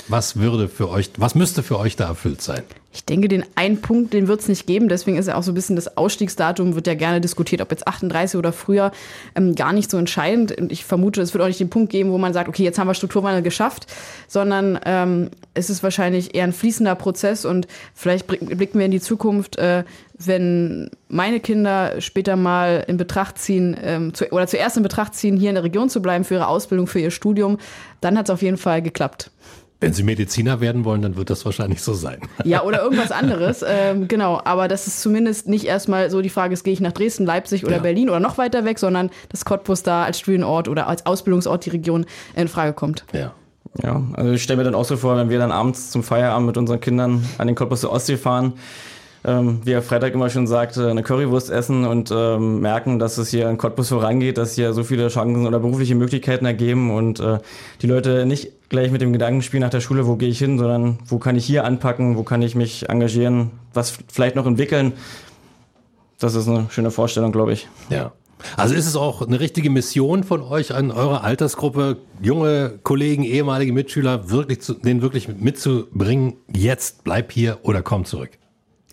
Was 0.09 0.37
würde 0.37 0.69
für 0.69 0.91
euch, 0.91 1.11
was 1.17 1.35
müsste 1.35 1.63
für 1.63 1.79
euch 1.79 1.97
da 1.97 2.09
erfüllt 2.09 2.43
sein? 2.43 2.63
Ich 2.93 3.05
denke, 3.05 3.27
den 3.27 3.45
einen 3.57 3.81
Punkt, 3.81 4.13
den 4.13 4.29
wird 4.29 4.41
es 4.41 4.49
nicht 4.49 4.69
geben. 4.69 4.89
Deswegen 4.89 5.17
ist 5.17 5.27
ja 5.27 5.35
auch 5.35 5.43
so 5.43 5.51
ein 5.51 5.55
bisschen 5.55 5.75
das 5.75 5.97
Ausstiegsdatum, 5.97 6.77
wird 6.77 6.87
ja 6.87 6.95
gerne 6.95 7.21
diskutiert, 7.21 7.61
ob 7.61 7.73
jetzt 7.73 7.89
38 7.89 8.39
oder 8.39 8.53
früher, 8.53 8.93
ähm, 9.35 9.57
gar 9.57 9.73
nicht 9.73 9.91
so 9.91 9.97
entscheidend. 9.99 10.57
Und 10.57 10.71
ich 10.71 10.85
vermute, 10.85 11.21
es 11.21 11.35
wird 11.35 11.43
auch 11.43 11.49
nicht 11.49 11.59
den 11.59 11.71
Punkt 11.71 11.91
geben, 11.91 12.13
wo 12.13 12.19
man 12.19 12.33
sagt, 12.33 12.49
okay, 12.49 12.63
jetzt 12.63 12.79
haben 12.79 12.87
wir 12.87 12.95
Strukturwandel 12.95 13.43
geschafft, 13.43 13.89
sondern 14.29 14.79
ähm, 14.85 15.31
es 15.55 15.71
ist 15.71 15.83
wahrscheinlich 15.83 16.37
eher 16.37 16.45
ein 16.45 16.53
fließender 16.53 16.95
Prozess 16.95 17.45
und 17.45 17.67
vielleicht 17.95 18.29
blicken 18.29 18.79
wir 18.79 18.87
in 18.87 18.93
die 18.93 19.01
Zukunft, 19.01 19.57
äh, 19.57 19.83
wenn 20.17 20.89
meine 21.09 21.41
Kinder 21.41 22.01
später 22.01 22.37
mal 22.37 22.85
in 22.87 22.97
Betracht 22.97 23.39
ziehen 23.39 23.77
ähm, 23.83 24.15
zu, 24.15 24.31
oder 24.31 24.47
zuerst 24.47 24.77
in 24.77 24.85
Betracht 24.85 25.17
ziehen, 25.17 25.37
hier 25.37 25.49
in 25.49 25.57
der 25.57 25.65
Region 25.65 25.89
zu 25.89 26.01
bleiben 26.01 26.25
für 26.25 26.35
ihre 26.35 26.47
Ausbildung, 26.47 26.87
für 26.87 27.01
ihr 27.01 27.11
Studium, 27.11 27.59
dann 28.01 28.17
hat 28.17 28.27
es 28.27 28.31
auf 28.31 28.43
jeden 28.43 28.57
Fall 28.57 28.83
geklappt. 28.83 29.33
Wenn 29.85 29.93
Sie 29.93 30.03
Mediziner 30.03 30.63
werden 30.63 30.87
wollen, 30.87 31.03
dann 31.03 31.17
wird 31.17 31.29
das 31.29 31.45
wahrscheinlich 31.45 31.83
so 31.83 31.93
sein. 31.93 32.19
Ja, 32.45 32.63
oder 32.63 32.83
irgendwas 32.83 33.13
anderes. 33.13 33.65
ähm, 33.67 34.09
genau, 34.09 34.41
aber 34.45 34.67
das 34.67 34.87
ist 34.87 35.03
zumindest 35.03 35.47
nicht 35.47 35.65
erstmal 35.65 36.11
so 36.11 36.23
die 36.23 36.31
Frage, 36.31 36.55
ist, 36.55 36.65
gehe 36.65 36.73
ich 36.73 36.81
nach 36.81 36.93
Dresden, 36.93 37.27
Leipzig 37.27 37.65
oder 37.65 37.77
ja. 37.77 37.83
Berlin 37.83 38.09
oder 38.09 38.21
noch 38.21 38.39
weiter 38.39 38.65
weg, 38.65 38.79
sondern 38.79 39.11
dass 39.29 39.45
Cottbus 39.45 39.83
da 39.83 40.05
als 40.05 40.19
Studienort 40.19 40.69
oder 40.69 40.87
als 40.89 41.05
Ausbildungsort 41.05 41.67
die 41.67 41.71
Region 41.71 42.07
in 42.35 42.49
Frage 42.49 42.73
kommt. 42.73 43.05
Ja. 43.13 43.35
Ja, 43.83 44.03
also 44.15 44.33
ich 44.33 44.43
stelle 44.43 44.59
mir 44.59 44.65
dann 44.65 44.75
auch 44.75 44.85
so 44.85 44.97
vor, 44.97 45.17
wenn 45.17 45.31
wir 45.31 45.39
dann 45.39 45.51
abends 45.51 45.91
zum 45.91 46.03
Feierabend 46.03 46.47
mit 46.47 46.57
unseren 46.57 46.81
Kindern 46.81 47.27
an 47.39 47.47
den 47.47 47.57
Cottbus 47.57 47.85
Ostsee 47.85 48.17
fahren, 48.17 48.53
ähm, 49.25 49.61
wie 49.65 49.73
er 49.73 49.83
Freitag 49.83 50.15
immer 50.15 50.31
schon 50.31 50.47
sagte, 50.47 50.91
eine 50.91 51.03
Currywurst 51.03 51.51
essen 51.51 51.85
und 51.85 52.13
ähm, 52.15 52.61
merken, 52.61 52.99
dass 52.99 53.19
es 53.19 53.31
hier 53.31 53.49
in 53.49 53.59
Cottbus 53.59 53.89
vorangeht, 53.89 54.39
dass 54.39 54.55
hier 54.55 54.73
so 54.73 54.85
viele 54.85 55.09
Chancen 55.09 55.47
oder 55.47 55.59
berufliche 55.59 55.95
Möglichkeiten 55.95 56.47
ergeben 56.47 56.95
und 56.95 57.21
äh, 57.21 57.39
die 57.83 57.87
Leute 57.87 58.27
nicht 58.27 58.53
gleich 58.75 58.91
mit 58.91 59.01
dem 59.01 59.13
Gedankenspiel 59.13 59.61
nach 59.61 59.71
der 59.71 59.81
Schule, 59.81 60.07
wo 60.07 60.17
gehe 60.17 60.29
ich 60.29 60.39
hin, 60.39 60.59
sondern 60.59 60.99
wo 61.07 61.19
kann 61.19 61.37
ich 61.37 61.47
hier 61.47 61.65
anpacken, 61.65 62.17
wo 62.17 62.25
kann 62.25 62.43
ich 62.43 62.57
mich 62.57 62.89
engagieren, 62.89 63.53
was 63.73 63.97
vielleicht 64.13 64.35
noch 64.35 64.47
entwickeln. 64.47 64.95
Das 66.19 66.35
ist 66.35 66.49
eine 66.49 66.67
schöne 66.71 66.91
Vorstellung, 66.91 67.31
glaube 67.31 67.53
ich. 67.53 67.69
Ja. 67.89 68.13
Also 68.57 68.75
ist 68.75 68.87
es 68.87 68.97
auch 68.97 69.23
eine 69.23 69.39
richtige 69.39 69.71
Mission 69.71 70.25
von 70.25 70.43
euch 70.43 70.75
an 70.75 70.91
eurer 70.91 71.23
Altersgruppe, 71.23 71.99
junge 72.21 72.81
Kollegen, 72.83 73.23
ehemalige 73.23 73.73
Mitschüler, 73.73 74.29
wirklich 74.29 74.61
zu, 74.61 74.75
den 74.75 75.03
wirklich 75.03 75.29
mitzubringen, 75.29 76.35
jetzt 76.53 77.05
bleib 77.05 77.31
hier 77.31 77.61
oder 77.63 77.81
komm 77.83 78.05
zurück? 78.05 78.31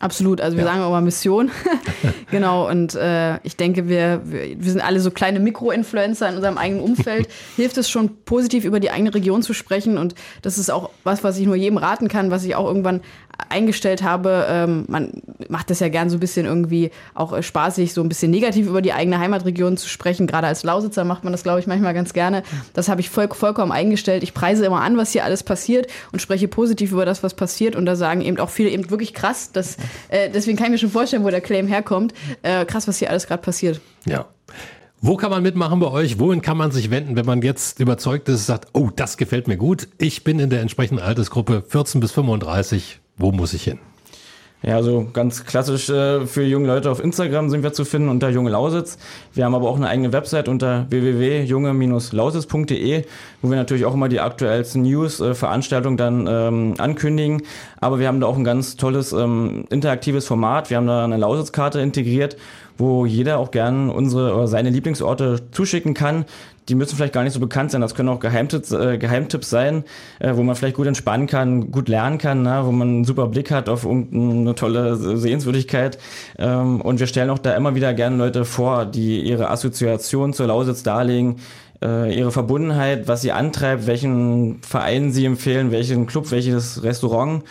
Absolut, 0.02 0.42
also 0.42 0.58
wir 0.58 0.66
ja. 0.66 0.72
sagen 0.72 0.84
auch 0.84 0.90
mal 0.90 1.02
Mission. 1.02 1.52
genau, 2.32 2.68
und 2.68 2.96
äh, 2.96 3.38
ich 3.44 3.56
denke, 3.56 3.88
wir, 3.88 4.22
wir, 4.26 4.60
wir 4.60 4.72
sind 4.72 4.82
alle 4.82 5.00
so 5.00 5.12
kleine 5.12 5.40
Mikro-Influencer 5.40 6.28
in 6.28 6.36
unserem 6.36 6.58
eigenen 6.58 6.82
Umfeld. 6.82 7.30
Hilft 7.56 7.78
es 7.78 7.90
schon 7.90 8.24
positiv 8.26 8.66
über 8.66 8.80
die 8.80 8.90
eigene 8.90 9.14
Region 9.14 9.44
zu 9.44 9.54
sprechen 9.54 10.00
und 10.00 10.16
das 10.42 10.58
ist 10.58 10.72
auch 10.72 10.90
was, 11.04 11.24
was 11.24 11.38
ich 11.38 11.46
nur 11.46 11.56
jedem 11.56 11.78
raten 11.78 12.08
kann, 12.08 12.32
was 12.32 12.44
ich 12.44 12.56
auch 12.56 12.66
irgendwann 12.66 13.02
eingestellt 13.50 14.04
habe. 14.04 14.46
Ähm, 14.50 14.86
man 14.88 15.22
macht 15.50 15.70
das 15.70 15.80
ja 15.80 15.90
gern 15.90 16.10
so 16.10 16.18
ein 16.18 16.20
bisschen 16.20 16.46
irgendwie 16.46 16.92
auch 17.14 17.34
äh, 17.34 17.44
spaßig, 17.44 17.94
so 17.94 18.02
ein 18.02 18.10
bisschen 18.10 18.32
negativ 18.32 18.68
über 18.68 18.82
die 18.82 18.94
eigene 18.94 19.20
Heimatregion 19.20 19.78
zu 19.78 19.88
sprechen. 19.88 20.28
Gerade 20.28 20.48
als 20.48 20.64
Lausitzer 20.64 21.04
macht 21.04 21.24
man 21.24 21.34
das, 21.34 21.44
glaube 21.44 21.60
ich, 21.60 21.68
manchmal 21.68 21.94
ganz 21.94 22.14
gerne. 22.14 22.44
Das 22.74 22.90
habe 22.90 23.02
ich 23.02 23.10
voll, 23.10 23.30
vollkommen 23.30 23.72
eingestellt. 23.72 24.24
Ich 24.24 24.34
preise 24.34 24.66
immer 24.66 24.82
an, 24.82 24.98
was 24.98 25.12
hier 25.12 25.24
alles 25.24 25.44
passiert 25.44 25.88
und 26.12 26.22
spreche 26.22 26.48
positiv 26.48 26.92
über 26.92 27.06
das, 27.06 27.24
was 27.24 27.34
passiert. 27.34 27.76
Und 27.76 27.86
da 27.86 27.96
sagen 27.96 28.22
eben 28.22 28.40
auch 28.40 28.50
viele 28.50 28.70
eben 28.70 28.90
wirklich 28.90 29.14
krass. 29.14 29.52
Dass, 29.52 29.78
äh, 30.10 30.30
deswegen 30.30 30.58
kann 30.58 30.68
ich 30.68 30.72
mir 30.72 30.78
schon 30.78 30.90
vorstellen, 30.90 31.24
wo 31.24 31.30
der 31.30 31.42
Claim 31.42 31.68
herkommt. 31.68 32.14
Äh, 32.42 32.66
krass, 32.66 32.88
was 32.88 32.98
hier 32.98 33.10
alles 33.10 33.28
gerade 33.28 33.42
passiert. 33.42 33.82
Ja. 34.06 34.28
Wo 35.04 35.18
kann 35.18 35.32
man 35.32 35.42
mitmachen 35.42 35.80
bei 35.80 35.88
euch? 35.88 36.20
Wohin 36.20 36.44
kann 36.44 36.58
man 36.58 36.72
sich 36.72 36.92
wenden, 36.92 37.16
wenn 37.16 37.26
man 37.26 37.42
jetzt 37.42 37.80
überzeugt 37.80 38.30
ist, 38.30 38.46
sagt, 38.46 38.70
oh, 38.74 38.92
das 38.96 39.18
gefällt 39.18 39.48
mir 39.48 39.58
gut. 39.58 39.88
Ich 39.98 40.24
bin 40.24 40.38
in 40.38 40.52
der 40.52 40.62
entsprechenden 40.62 41.02
Altersgruppe 41.04 41.64
14 41.68 42.00
bis 42.00 42.12
35. 42.12 43.00
Wo 43.18 43.32
muss 43.32 43.54
ich 43.54 43.64
hin? 43.64 43.80
Ja, 44.64 44.76
also 44.76 45.08
ganz 45.12 45.46
klassisch 45.46 45.90
äh, 45.90 46.28
für 46.28 46.44
junge 46.44 46.68
Leute 46.68 46.92
auf 46.92 47.04
Instagram 47.04 47.50
sind 47.50 47.64
wir 47.64 47.74
zu 47.74 47.84
finden 47.84 48.10
unter 48.10 48.30
Junge 48.30 48.52
Lausitz. 48.52 49.00
Wir 49.34 49.46
haben 49.46 49.56
aber 49.56 49.68
auch 49.68 49.76
eine 49.76 49.88
eigene 49.88 50.14
Website 50.14 50.48
unter 50.48 50.86
www.junge-lausitz.de, 50.92 53.06
wo 53.42 53.50
wir 53.50 53.58
natürlich 53.58 53.86
auch 53.86 53.96
immer 53.96 54.08
die 54.08 54.20
aktuellsten 54.20 54.84
News, 54.84 55.20
äh, 55.20 55.34
Veranstaltungen 55.34 55.98
dann 55.98 56.28
ähm, 56.30 56.76
ankündigen. 56.78 57.42
Aber 57.80 57.98
wir 57.98 58.08
haben 58.08 58.20
da 58.20 58.28
auch 58.28 58.38
ein 58.38 58.44
ganz 58.44 58.76
tolles 58.76 59.14
ähm, 59.14 59.66
interaktives 59.72 60.28
Format. 60.28 60.70
Wir 60.70 60.78
haben 60.78 60.86
da 60.86 61.06
eine 61.06 61.18
Lausitzkarte 61.18 61.82
integriert, 61.82 62.38
wo 62.78 63.08
jeder 63.08 63.40
auch 63.40 63.50
gern 63.50 63.90
unsere 63.90 64.36
oder 64.36 64.48
seine 64.48 64.70
Lieblingsorte 64.70 65.42
zuschicken 65.52 65.96
kann 65.96 66.26
die 66.70 66.76
müssen 66.76 66.96
vielleicht 66.96 67.14
gar 67.14 67.24
nicht 67.24 67.34
so 67.34 67.40
bekannt 67.40 67.72
sein. 67.72 67.82
Das 67.82 67.96
können 67.96 68.10
auch 68.10 68.20
Geheimtipps, 68.20 68.72
äh, 68.72 68.98
Geheimtipps 68.98 69.50
sein, 69.50 69.84
äh, 70.20 70.36
wo 70.36 70.44
man 70.44 70.56
vielleicht 70.56 70.76
gut 70.76 70.88
entspannen 70.88 71.28
kann, 71.28 71.72
gut 71.72 71.90
lernen 71.90 72.18
kann, 72.18 72.44
ne? 72.44 72.62
wo 72.64 72.72
man 72.72 72.88
einen 72.88 73.06
super 73.06 73.28
Blick 73.28 73.52
hat 73.52 73.70
auf 73.70 73.84
irgendeine 73.84 74.56
tolle 74.56 74.96
Sehenswürdigkeit. 74.96 75.98
Ähm, 76.38 76.82
und 76.82 77.00
wir 77.00 77.08
stellen 77.08 77.30
auch 77.30 77.40
da 77.40 77.56
immer 77.56 77.76
wieder 77.76 77.94
gerne 77.94 78.16
Leute 78.16 78.46
vor, 78.46 78.86
die 78.86 79.22
ihre 79.22 79.50
Assoziation 79.50 80.34
zur 80.34 80.48
Lausitz 80.48 80.84
darlegen, 80.84 81.38
äh, 81.82 82.16
ihre 82.16 82.32
Verbundenheit, 82.32 83.08
was 83.08 83.22
sie 83.22 83.32
antreibt, 83.32 83.88
welchen 83.88 84.62
Verein 84.62 85.12
sie 85.12 85.26
empfehlen, 85.26 85.72
welchen 85.72 86.06
Club, 86.06 86.32
welches 86.32 86.84
Restaurant. 86.84 87.44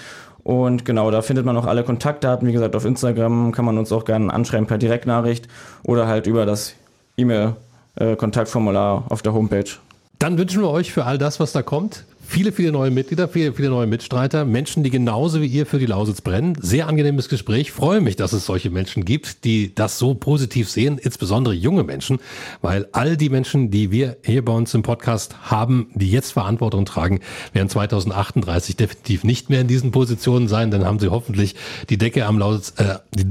Und 0.42 0.84
genau, 0.84 1.10
da 1.10 1.20
findet 1.20 1.44
man 1.44 1.56
auch 1.56 1.66
alle 1.66 1.84
Kontaktdaten. 1.84 2.48
Wie 2.48 2.52
gesagt, 2.52 2.74
auf 2.74 2.84
Instagram 2.84 3.52
kann 3.52 3.64
man 3.64 3.76
uns 3.76 3.92
auch 3.92 4.04
gerne 4.04 4.32
anschreiben 4.32 4.66
per 4.66 4.78
Direktnachricht 4.78 5.48
oder 5.82 6.06
halt 6.06 6.26
über 6.26 6.46
das 6.46 6.74
E-Mail 7.16 7.56
äh, 7.96 8.16
Kontaktformular 8.16 9.04
auf 9.08 9.22
der 9.22 9.32
Homepage. 9.32 9.70
Dann 10.18 10.36
wünschen 10.36 10.62
wir 10.62 10.70
euch 10.70 10.92
für 10.92 11.06
all 11.06 11.18
das, 11.18 11.40
was 11.40 11.52
da 11.52 11.62
kommt, 11.62 12.04
viele, 12.30 12.52
viele 12.52 12.70
neue 12.70 12.90
Mitglieder, 12.90 13.28
viele, 13.28 13.52
viele 13.52 13.70
neue 13.70 13.88
Mitstreiter, 13.88 14.44
Menschen, 14.44 14.84
die 14.84 14.90
genauso 14.90 15.42
wie 15.42 15.46
ihr 15.46 15.66
für 15.66 15.78
die 15.78 15.86
Lausitz 15.86 16.20
brennen. 16.20 16.56
Sehr 16.60 16.86
angenehmes 16.86 17.28
Gespräch. 17.28 17.72
Freue 17.72 18.00
mich, 18.00 18.16
dass 18.16 18.32
es 18.32 18.46
solche 18.46 18.70
Menschen 18.70 19.04
gibt, 19.04 19.44
die 19.44 19.74
das 19.74 19.98
so 19.98 20.14
positiv 20.14 20.70
sehen, 20.70 20.98
insbesondere 20.98 21.54
junge 21.54 21.82
Menschen, 21.82 22.20
weil 22.62 22.86
all 22.92 23.16
die 23.16 23.30
Menschen, 23.30 23.70
die 23.70 23.90
wir 23.90 24.16
hier 24.24 24.44
bei 24.44 24.52
uns 24.52 24.72
im 24.74 24.82
Podcast 24.82 25.50
haben, 25.50 25.90
die 25.94 26.10
jetzt 26.10 26.32
Verantwortung 26.32 26.84
tragen, 26.84 27.20
werden 27.52 27.68
2038 27.68 28.76
definitiv 28.76 29.24
nicht 29.24 29.50
mehr 29.50 29.62
in 29.62 29.66
diesen 29.66 29.90
Positionen 29.90 30.46
sein. 30.46 30.70
Dann 30.70 30.84
haben 30.84 31.00
sie 31.00 31.08
hoffentlich 31.08 31.56
die 31.88 31.98
Decke 31.98 32.26
am 32.26 32.38
Lausitz, 32.38 32.74
äh, 32.76 32.98
die, 33.12 33.28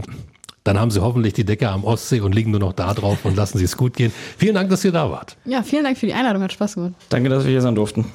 dann 0.70 0.80
haben 0.80 0.92
Sie 0.92 1.02
hoffentlich 1.02 1.34
die 1.34 1.46
Decke 1.46 1.68
am 1.68 1.84
Ostsee 1.84 2.22
und 2.22 2.36
liegen 2.36 2.52
nur 2.52 2.60
noch 2.60 2.74
da 2.74 2.94
drauf 2.94 3.26
und 3.26 3.36
lassen 3.36 3.58
Sie 3.58 3.64
es 3.64 3.76
gut 3.76 3.96
gehen. 3.96 4.14
Vielen 4.38 4.54
Dank, 4.54 4.70
dass 4.70 4.86
ihr 4.86 4.92
da 4.92 5.10
wart. 5.10 5.36
Ja, 5.46 5.64
vielen 5.64 5.84
Dank 5.84 5.98
für 5.98 6.06
die 6.06 6.14
Einladung, 6.14 6.44
hat 6.44 6.54
Spaß 6.54 6.76
gemacht. 6.76 6.94
Danke, 7.10 7.28
dass 7.30 7.44
wir 7.44 7.50
hier 7.50 7.62
sein 7.64 7.74
durften. 7.74 8.06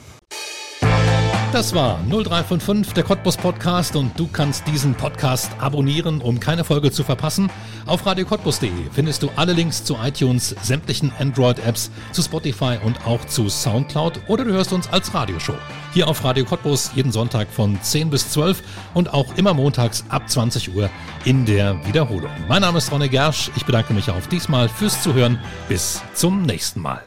Das 1.54 1.72
war 1.72 2.00
0355, 2.08 2.94
der 2.94 3.04
Cottbus 3.04 3.36
Podcast 3.36 3.94
und 3.94 4.18
du 4.18 4.26
kannst 4.26 4.66
diesen 4.66 4.96
Podcast 4.96 5.52
abonnieren, 5.60 6.20
um 6.20 6.40
keine 6.40 6.64
Folge 6.64 6.90
zu 6.90 7.04
verpassen. 7.04 7.48
Auf 7.86 8.04
radiocottbus.de 8.04 8.72
findest 8.90 9.22
du 9.22 9.30
alle 9.36 9.52
Links 9.52 9.84
zu 9.84 9.96
iTunes, 10.02 10.56
sämtlichen 10.62 11.12
Android-Apps, 11.16 11.92
zu 12.10 12.22
Spotify 12.22 12.78
und 12.84 13.06
auch 13.06 13.24
zu 13.26 13.48
Soundcloud 13.48 14.22
oder 14.26 14.44
du 14.44 14.50
hörst 14.50 14.72
uns 14.72 14.88
als 14.88 15.14
Radioshow. 15.14 15.54
Hier 15.92 16.08
auf 16.08 16.24
Radio 16.24 16.44
Cottbus 16.44 16.90
jeden 16.96 17.12
Sonntag 17.12 17.48
von 17.48 17.80
10 17.80 18.10
bis 18.10 18.30
12 18.30 18.60
und 18.92 19.14
auch 19.14 19.36
immer 19.36 19.54
montags 19.54 20.04
ab 20.08 20.28
20 20.28 20.74
Uhr 20.74 20.90
in 21.24 21.46
der 21.46 21.86
Wiederholung. 21.86 22.32
Mein 22.48 22.62
Name 22.62 22.78
ist 22.78 22.90
Ronne 22.90 23.08
Gersch. 23.08 23.52
Ich 23.54 23.64
bedanke 23.64 23.94
mich 23.94 24.10
auch 24.10 24.26
diesmal 24.26 24.68
fürs 24.68 25.04
Zuhören. 25.04 25.38
Bis 25.68 26.02
zum 26.14 26.42
nächsten 26.42 26.80
Mal. 26.80 27.04